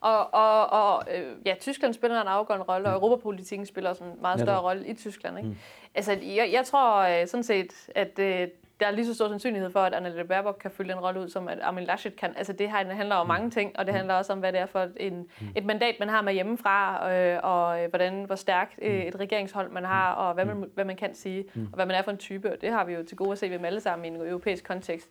Og, 0.00 0.34
og, 0.34 0.66
og 0.66 1.02
øh, 1.14 1.32
ja, 1.46 1.54
Tyskland 1.60 1.94
spiller 1.94 2.20
en 2.20 2.28
afgørende 2.28 2.66
rolle, 2.68 2.88
og 2.88 2.92
mm. 2.92 2.94
europapolitikken 2.94 3.66
spiller 3.66 3.90
også 3.90 4.04
en 4.04 4.10
meget 4.20 4.40
større 4.40 4.60
rolle 4.60 4.86
i 4.86 4.94
Tyskland. 4.94 5.38
Ikke? 5.38 5.48
Mm. 5.48 5.56
Altså, 5.94 6.12
jeg, 6.12 6.50
jeg 6.52 6.64
tror 6.64 7.20
øh, 7.20 7.26
sådan 7.26 7.44
set, 7.44 7.72
at 7.94 8.18
øh, 8.18 8.48
der 8.80 8.86
er 8.86 8.90
lige 8.90 9.06
så 9.06 9.14
stor 9.14 9.28
sandsynlighed 9.28 9.70
for, 9.70 9.80
at 9.80 9.94
Annalena 9.94 10.22
Baerbock 10.22 10.58
kan 10.58 10.70
fylde 10.70 10.92
en 10.92 10.98
rolle 11.00 11.20
ud, 11.20 11.28
som 11.28 11.48
at 11.48 11.60
Armin 11.60 11.84
Laschet 11.84 12.16
kan. 12.16 12.34
Altså 12.36 12.52
det 12.52 12.70
her 12.70 12.94
handler 12.94 13.14
om 13.14 13.26
mm. 13.26 13.28
mange 13.28 13.50
ting, 13.50 13.78
og 13.78 13.86
det 13.86 13.92
mm. 13.92 13.96
handler 13.96 14.14
også 14.14 14.32
om, 14.32 14.38
hvad 14.38 14.52
det 14.52 14.60
er 14.60 14.66
for 14.66 14.88
en, 14.96 15.14
mm. 15.40 15.46
et 15.56 15.64
mandat, 15.64 15.94
man 16.00 16.08
har 16.08 16.22
med 16.22 16.32
hjemmefra, 16.32 17.10
øh, 17.12 17.40
og 17.42 17.82
øh, 17.82 17.88
hvordan, 17.88 18.24
hvor 18.24 18.34
stærkt 18.34 18.78
øh, 18.82 19.00
et 19.00 19.20
regeringshold 19.20 19.70
man 19.70 19.84
har, 19.84 20.12
og 20.12 20.34
hvad 20.34 20.44
man, 20.44 20.70
hvad 20.74 20.84
man 20.84 20.96
kan 20.96 21.14
sige, 21.14 21.44
og 21.54 21.74
hvad 21.74 21.86
man 21.86 21.96
er 21.96 22.02
for 22.02 22.10
en 22.10 22.18
type. 22.18 22.52
Og 22.52 22.60
det 22.60 22.70
har 22.70 22.84
vi 22.84 22.92
jo 22.92 23.04
til 23.04 23.16
gode 23.16 23.32
at 23.32 23.38
se 23.38 23.50
ved 23.50 23.58
dem 23.58 23.64
alle 23.64 23.80
sammen 23.80 24.04
i 24.04 24.08
en 24.08 24.26
europæisk 24.28 24.64
kontekst. 24.64 25.10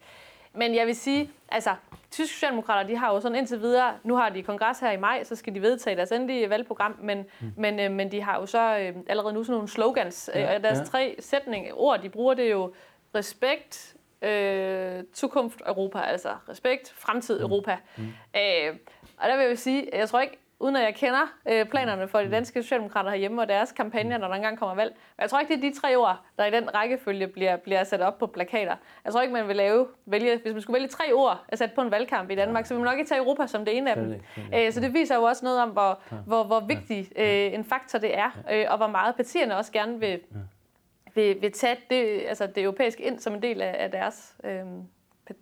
Men 0.58 0.76
jeg 0.76 0.88
vil 0.88 0.96
sige, 0.96 1.32
altså, 1.50 1.70
tyske 2.12 2.34
socialdemokrater, 2.34 2.88
de 2.88 2.98
har 2.98 3.14
jo 3.14 3.20
sådan 3.20 3.38
indtil 3.38 3.62
videre, 3.62 3.94
nu 4.04 4.16
har 4.16 4.30
de 4.30 4.44
kongres 4.44 4.80
her 4.80 4.92
i 4.92 4.98
maj, 4.98 5.24
så 5.24 5.36
skal 5.36 5.56
de 5.56 5.62
vedtage 5.62 5.96
deres 5.96 6.12
endelige 6.12 6.50
valgprogram, 6.50 6.96
men, 7.02 7.26
mm. 7.42 7.52
men, 7.58 7.80
øh, 7.80 7.92
men 7.92 8.12
de 8.12 8.22
har 8.22 8.40
jo 8.40 8.46
så 8.46 8.78
øh, 8.78 8.96
allerede 9.08 9.34
nu 9.34 9.44
sådan 9.44 9.54
nogle 9.54 9.68
slogans, 9.68 10.30
ja, 10.36 10.56
og 10.56 10.64
deres 10.64 10.80
ja. 10.80 10.84
tre 10.84 11.16
sætninger, 11.20 11.72
ord, 11.74 12.02
de 12.02 12.10
bruger, 12.10 12.34
det 12.34 12.46
er 12.46 12.52
jo 12.52 12.74
respekt, 13.16 13.96
øh, 14.22 15.04
Zukunft 15.16 15.62
Europa, 15.68 16.00
altså 16.00 16.30
respekt, 16.50 16.94
fremtid 16.98 17.40
mm. 17.40 17.44
Europa. 17.44 17.78
Mm. 17.98 18.04
Øh, 18.36 18.76
og 19.18 19.30
der 19.30 19.38
vil 19.38 19.46
jeg 19.46 19.58
sige, 19.58 19.90
jeg 19.94 20.10
tror 20.10 20.20
ikke, 20.20 20.38
uden 20.60 20.76
at 20.76 20.84
jeg 20.84 20.96
kender 20.96 21.34
øh, 21.50 21.66
planerne 21.66 22.08
for 22.08 22.20
de 22.20 22.26
mm. 22.26 22.32
danske 22.32 22.64
socialdemokrater 22.64 23.10
herhjemme 23.10 23.42
og 23.42 23.48
deres 23.48 23.72
kampagner, 23.72 24.18
når 24.18 24.28
der 24.28 24.36
engang 24.36 24.60
kommer 24.60 24.76
valg. 24.76 24.92
Men 24.92 25.22
jeg 25.22 25.30
tror 25.30 25.40
ikke, 25.40 25.56
det 25.56 25.66
er 25.66 25.70
de 25.72 25.80
tre 25.80 25.96
ord, 25.96 26.20
der 26.38 26.46
i 26.46 26.52
den 26.52 26.76
rækkefølge 26.76 27.28
bliver, 27.28 27.58
bliver 27.58 27.84
sat 27.84 28.02
op 28.02 28.18
på 28.18 28.28
plakater. 28.28 28.76
Jeg 29.06 29.14
tror 29.14 29.22
ikke, 29.22 29.34
man 29.34 29.48
vil 29.48 29.56
lave, 29.56 29.88
vælge, 30.06 30.38
hvis 30.38 30.54
man 30.54 30.62
skulle 30.62 30.80
vælge 30.80 30.88
tre 30.88 31.14
ord 31.14 31.44
at 31.48 31.58
sætte 31.58 31.76
på 31.76 31.82
en 31.82 31.92
valgkamp 31.92 32.32
i 32.32 32.36
Danmark, 32.36 32.66
så 32.66 32.74
vil 32.74 32.84
man 32.84 32.92
nok 32.92 33.00
ikke 33.00 33.10
tage 33.10 33.20
Europa 33.20 33.48
som 33.48 33.66
det 33.66 33.78
ene 33.78 33.90
af 33.90 33.96
dem. 33.96 34.22
Øh, 34.56 34.72
så 34.72 34.80
det 34.80 34.94
viser 34.94 35.16
jo 35.16 35.24
også 35.24 35.46
noget 35.46 35.62
om, 35.62 35.70
hvor, 35.70 36.02
hvor, 36.26 36.44
hvor 36.44 36.60
vigtig 36.60 37.12
øh, 37.16 37.54
en 37.54 37.66
faktor 37.66 38.00
det 38.00 38.18
er, 38.18 38.32
øh, 38.52 38.66
og 38.70 38.78
hvor 38.78 38.88
meget 38.88 39.16
partierne 39.16 39.58
også 39.58 39.72
gerne 39.72 40.00
vil 40.00 40.20
vil, 41.16 41.42
vil 41.42 41.52
tage 41.52 41.78
det, 41.90 42.22
altså 42.28 42.48
det 42.48 42.64
europæiske 42.64 43.04
ind 43.04 43.20
som 43.20 43.34
en 43.34 43.42
del 43.42 43.62
af, 43.62 43.76
af 43.80 43.92
deres, 43.92 44.36
øh, 44.44 44.66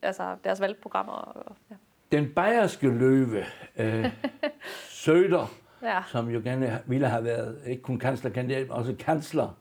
altså 0.02 0.36
deres 0.44 0.62
valgprogrammer. 0.62 1.14
Og, 1.14 1.56
ja. 1.72 1.76
Den 2.12 2.34
bayerske 2.36 2.90
løve, 2.90 3.46
øh, 3.78 4.12
Søder, 4.90 5.54
ja. 5.84 6.02
som 6.08 6.30
jo 6.30 6.42
gerne 6.44 6.82
ville 6.86 7.08
have 7.08 7.24
været 7.24 7.58
ikke 7.68 7.82
kun 7.82 8.00
kanslerkandidat, 8.00 8.62
men 8.62 8.72
også 8.72 8.96
kansler, 9.00 9.58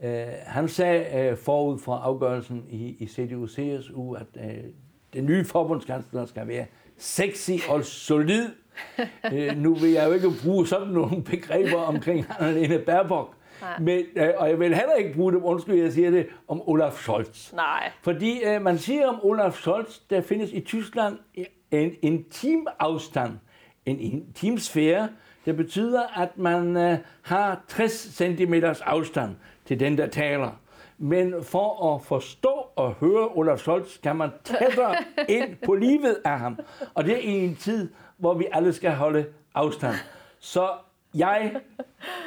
øh, 0.00 0.26
han 0.46 0.68
sagde 0.68 1.28
øh, 1.30 1.36
forud 1.36 1.78
for 1.78 1.94
afgørelsen 1.94 2.66
i, 2.68 2.96
i 2.98 3.06
CDU-CSU, 3.06 4.14
at 4.14 4.26
øh, 4.36 4.64
den 5.12 5.26
nye 5.26 5.44
forbundskansler 5.44 6.26
skal 6.26 6.48
være 6.48 6.66
sexy 6.96 7.50
og 7.68 7.84
solid. 7.84 8.48
øh, 9.32 9.56
nu 9.56 9.74
vil 9.74 9.90
jeg 9.90 10.08
jo 10.08 10.12
ikke 10.12 10.28
bruge 10.42 10.66
sådan 10.66 10.88
nogle 10.88 11.22
begreber 11.24 11.78
omkring 11.78 12.26
Annalena 12.38 12.78
Baerbock, 12.86 13.34
men, 13.80 14.04
øh, 14.16 14.28
og 14.36 14.48
jeg 14.48 14.60
vil 14.60 14.74
heller 14.74 14.94
ikke 14.94 15.14
bruge 15.14 15.32
dem, 15.32 15.44
undskyld, 15.44 15.74
jeg 15.74 15.92
siger 15.92 16.10
det, 16.10 16.26
om 16.48 16.68
Olaf 16.68 16.92
Scholz. 16.92 17.52
Nej. 17.52 17.90
Fordi 18.02 18.42
øh, 18.44 18.62
man 18.62 18.78
siger 18.78 19.06
om 19.06 19.20
Olaf 19.22 19.52
Scholz, 19.52 19.98
der 20.10 20.20
findes 20.20 20.50
i 20.52 20.60
Tyskland 20.60 21.18
en 21.70 21.92
intim 22.02 22.66
afstand, 22.78 23.32
en 23.86 24.00
intim 24.00 24.58
sfære, 24.58 25.08
det 25.44 25.56
betyder, 25.56 26.20
at 26.20 26.38
man 26.38 26.76
øh, 26.76 26.98
har 27.22 27.60
60 27.68 27.92
cm 27.92 28.54
afstand 28.84 29.36
til 29.64 29.80
den, 29.80 29.98
der 29.98 30.06
taler. 30.06 30.50
Men 30.98 31.44
for 31.44 31.94
at 31.94 32.02
forstå 32.02 32.66
og 32.76 32.92
høre 32.92 33.28
Olaf 33.28 33.58
Scholz, 33.58 34.00
kan 34.00 34.16
man 34.16 34.30
tættere 34.44 34.96
ind 35.38 35.56
på 35.66 35.74
livet 35.74 36.16
af 36.24 36.38
ham. 36.38 36.58
Og 36.94 37.04
det 37.04 37.14
er 37.14 37.18
i 37.18 37.44
en 37.44 37.56
tid, 37.56 37.90
hvor 38.16 38.34
vi 38.34 38.46
alle 38.52 38.72
skal 38.72 38.90
holde 38.90 39.26
afstand. 39.54 39.94
Så 40.38 40.70
jeg, 41.14 41.56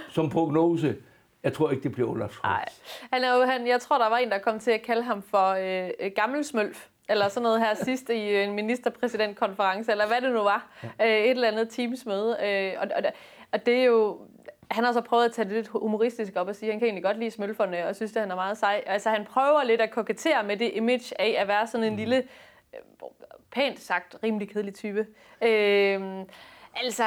som 0.10 0.30
prognose, 0.30 0.96
jeg 1.44 1.54
tror 1.54 1.72
ikke, 1.72 1.84
det 1.84 1.92
bliver 1.92 2.10
Olaf 2.10 2.30
Scholz. 2.30 2.44
Nej. 2.44 2.66
Han 3.14 3.24
er 3.24 3.36
jo, 3.36 3.44
han, 3.44 3.68
jeg 3.68 3.82
tror, 3.82 3.98
der 3.98 4.10
var 4.10 4.18
en, 4.18 4.32
der 4.32 4.38
kom 4.38 4.60
til 4.60 4.72
at 4.72 4.82
kalde 4.82 5.04
ham 5.04 5.22
for 5.22 5.48
øh, 5.50 5.90
øh 6.00 6.12
gammelsmølf 6.16 6.88
eller 7.10 7.28
sådan 7.28 7.44
noget 7.44 7.60
her 7.60 7.74
sidst 7.74 8.10
i 8.10 8.36
en 8.36 8.54
ministerpræsidentkonference, 8.54 9.92
eller 9.92 10.08
hvad 10.08 10.22
det 10.22 10.32
nu 10.32 10.40
var, 10.40 10.68
ja. 10.84 10.88
øh, 11.08 11.24
et 11.24 11.30
eller 11.30 11.48
andet 11.48 11.70
teamsmøde. 11.70 12.38
Øh, 12.44 12.74
og, 12.82 12.88
og, 12.96 13.04
og 13.52 13.66
det 13.66 13.76
er 13.76 13.84
jo, 13.84 14.20
han 14.72 14.84
har 14.84 14.92
så 14.92 15.02
prøvet 15.02 15.26
at 15.26 15.32
tage 15.32 15.46
det 15.46 15.54
lidt 15.54 15.68
humoristisk 15.68 16.34
op 16.36 16.48
og 16.48 16.56
sige, 16.56 16.70
at 16.70 16.74
han 16.74 16.80
kan 16.80 16.86
egentlig 16.86 17.04
godt 17.04 17.20
lide 17.20 17.32
smølferne, 17.32 17.88
og 17.88 17.96
synes, 17.96 18.16
at 18.16 18.22
han 18.22 18.32
er 18.32 18.36
meget 18.36 18.58
sej. 18.58 18.84
Altså 18.86 19.10
han 19.10 19.26
prøver 19.26 19.64
lidt 19.64 19.82
at 19.82 19.92
kokettere 19.92 20.44
med 20.44 20.58
det 20.58 20.72
image 20.74 21.22
af 21.22 21.36
at 21.42 21.48
være 21.48 21.68
sådan 21.68 21.88
en 21.88 21.94
mm. 21.94 21.98
lille, 21.98 22.18
øh, 22.74 22.80
pænt 23.52 23.80
sagt, 23.80 24.16
rimelig 24.24 24.50
kedelig 24.50 24.76
type. 24.76 25.08
Øh, 25.42 26.02
altså, 26.76 27.04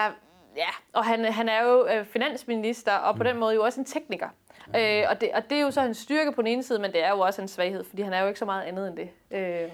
Ja, 0.57 0.69
og 0.93 1.05
han, 1.05 1.25
han 1.25 1.49
er 1.49 1.63
jo 1.63 1.87
øh, 1.87 2.07
finansminister, 2.07 2.93
og 2.93 3.17
på 3.17 3.23
mm. 3.23 3.29
den 3.29 3.39
måde 3.41 3.55
jo 3.55 3.63
også 3.63 3.81
en 3.81 3.87
tekniker. 3.87 4.29
Øh, 4.77 5.03
og, 5.11 5.21
det, 5.21 5.31
og 5.35 5.43
det 5.51 5.59
er 5.59 5.63
jo 5.63 5.71
så 5.71 5.81
en 5.81 5.95
styrke 5.95 6.33
på 6.33 6.43
den 6.43 6.47
ene 6.47 6.63
side, 6.63 6.79
men 6.79 6.93
det 6.93 7.05
er 7.05 7.11
jo 7.11 7.21
også 7.21 7.43
en 7.43 7.49
svaghed, 7.49 7.85
fordi 7.85 8.03
han 8.03 8.13
er 8.13 8.21
jo 8.21 8.29
ikke 8.29 8.39
så 8.39 8.45
meget 8.45 8.63
andet 8.63 8.89
end 8.89 8.97
det. 8.97 9.09
Øh. 9.31 9.71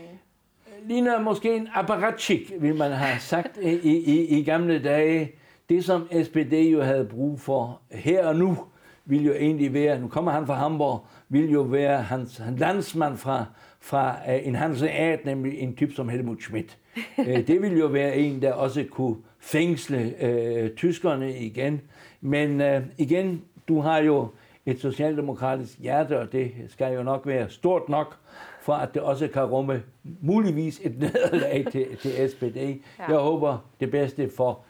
Ligner 0.85 1.21
måske 1.21 1.57
en 1.57 1.68
apparatchik, 1.75 2.53
vil 2.59 2.75
man 2.75 2.92
have 2.92 3.21
sagt 3.21 3.57
i, 3.57 3.90
i, 3.90 4.38
i 4.38 4.45
gamle 4.45 4.83
dage. 4.83 5.33
Det, 5.68 5.85
som 5.85 6.09
SPD 6.25 6.53
jo 6.53 6.83
havde 6.83 7.05
brug 7.05 7.40
for 7.40 7.81
her 7.90 8.27
og 8.27 8.37
nu, 8.37 8.59
vil 9.05 9.25
jo 9.25 9.33
egentlig 9.33 9.75
være, 9.75 10.01
nu 10.01 10.09
kommer 10.09 10.33
han 10.33 10.47
fra 10.47 10.55
Hamburg, 10.55 11.07
vil 11.29 11.51
jo 11.51 11.61
være 11.61 12.03
hans, 12.03 12.37
hans 12.37 12.61
landsmand 12.61 13.17
fra, 13.17 13.45
fra 13.81 14.17
uh, 14.29 14.47
en 14.47 14.55
hanseat, 14.55 15.25
nemlig 15.25 15.59
en 15.59 15.77
type 15.77 15.95
som 15.95 16.09
Helmut 16.09 16.43
Schmidt. 16.43 16.79
uh, 17.19 17.27
det 17.49 17.62
vil 17.62 17.79
jo 17.79 17.87
være 17.87 18.17
en, 18.17 18.43
der 18.43 18.53
også 18.53 18.85
kunne 18.91 19.17
fængsle 19.38 20.15
uh, 20.23 20.77
tyskerne 20.77 21.38
igen. 21.38 21.81
Men 22.21 22.61
uh, 22.61 22.83
igen, 22.99 23.43
du 23.69 23.81
har 23.81 23.99
jo 23.99 24.29
et 24.67 24.81
socialdemokratisk 24.81 25.79
hjerte, 25.79 26.19
og 26.19 26.33
det 26.33 26.53
skal 26.69 26.95
jo 26.95 27.03
nok 27.03 27.27
være 27.27 27.51
stort 27.51 27.88
nok, 27.88 28.17
for 28.61 28.73
at 28.73 28.95
det 28.95 29.03
også 29.03 29.29
kan 29.29 29.45
rumme 29.45 29.83
muligvis 30.21 30.81
et 30.85 30.99
nederlag 31.03 31.67
til, 31.73 31.97
til 31.97 32.31
SPD. 32.31 32.57
Ja. 32.57 33.05
Jeg 33.09 33.19
håber 33.19 33.59
det 33.81 33.91
bedste 33.91 34.31
for 34.37 34.65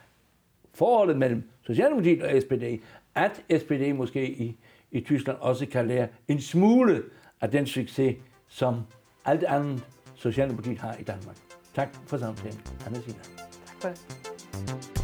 forholdet 0.73 1.17
mellem 1.17 1.49
Socialdemokratiet 1.61 2.23
og 2.23 2.41
SPD, 2.41 2.63
at 3.15 3.43
SPD 3.61 3.95
måske 3.95 4.31
i, 4.31 4.57
i 4.91 5.01
Tyskland 5.01 5.37
også 5.37 5.65
kan 5.65 5.87
lære 5.87 6.07
en 6.27 6.41
smule 6.41 7.03
af 7.41 7.51
den 7.51 7.67
succes, 7.67 8.15
som 8.47 8.81
alt 9.25 9.43
andet 9.43 9.85
Socialdemokratiet 10.15 10.79
har 10.79 10.95
i 10.99 11.03
Danmark. 11.03 11.35
Tak 11.75 11.95
for 12.07 12.17
samtalen, 12.17 12.61
Anna 12.85 12.99
Sina. 13.01 13.17
Tak 13.81 13.81
for 13.81 13.89
det. 13.89 15.02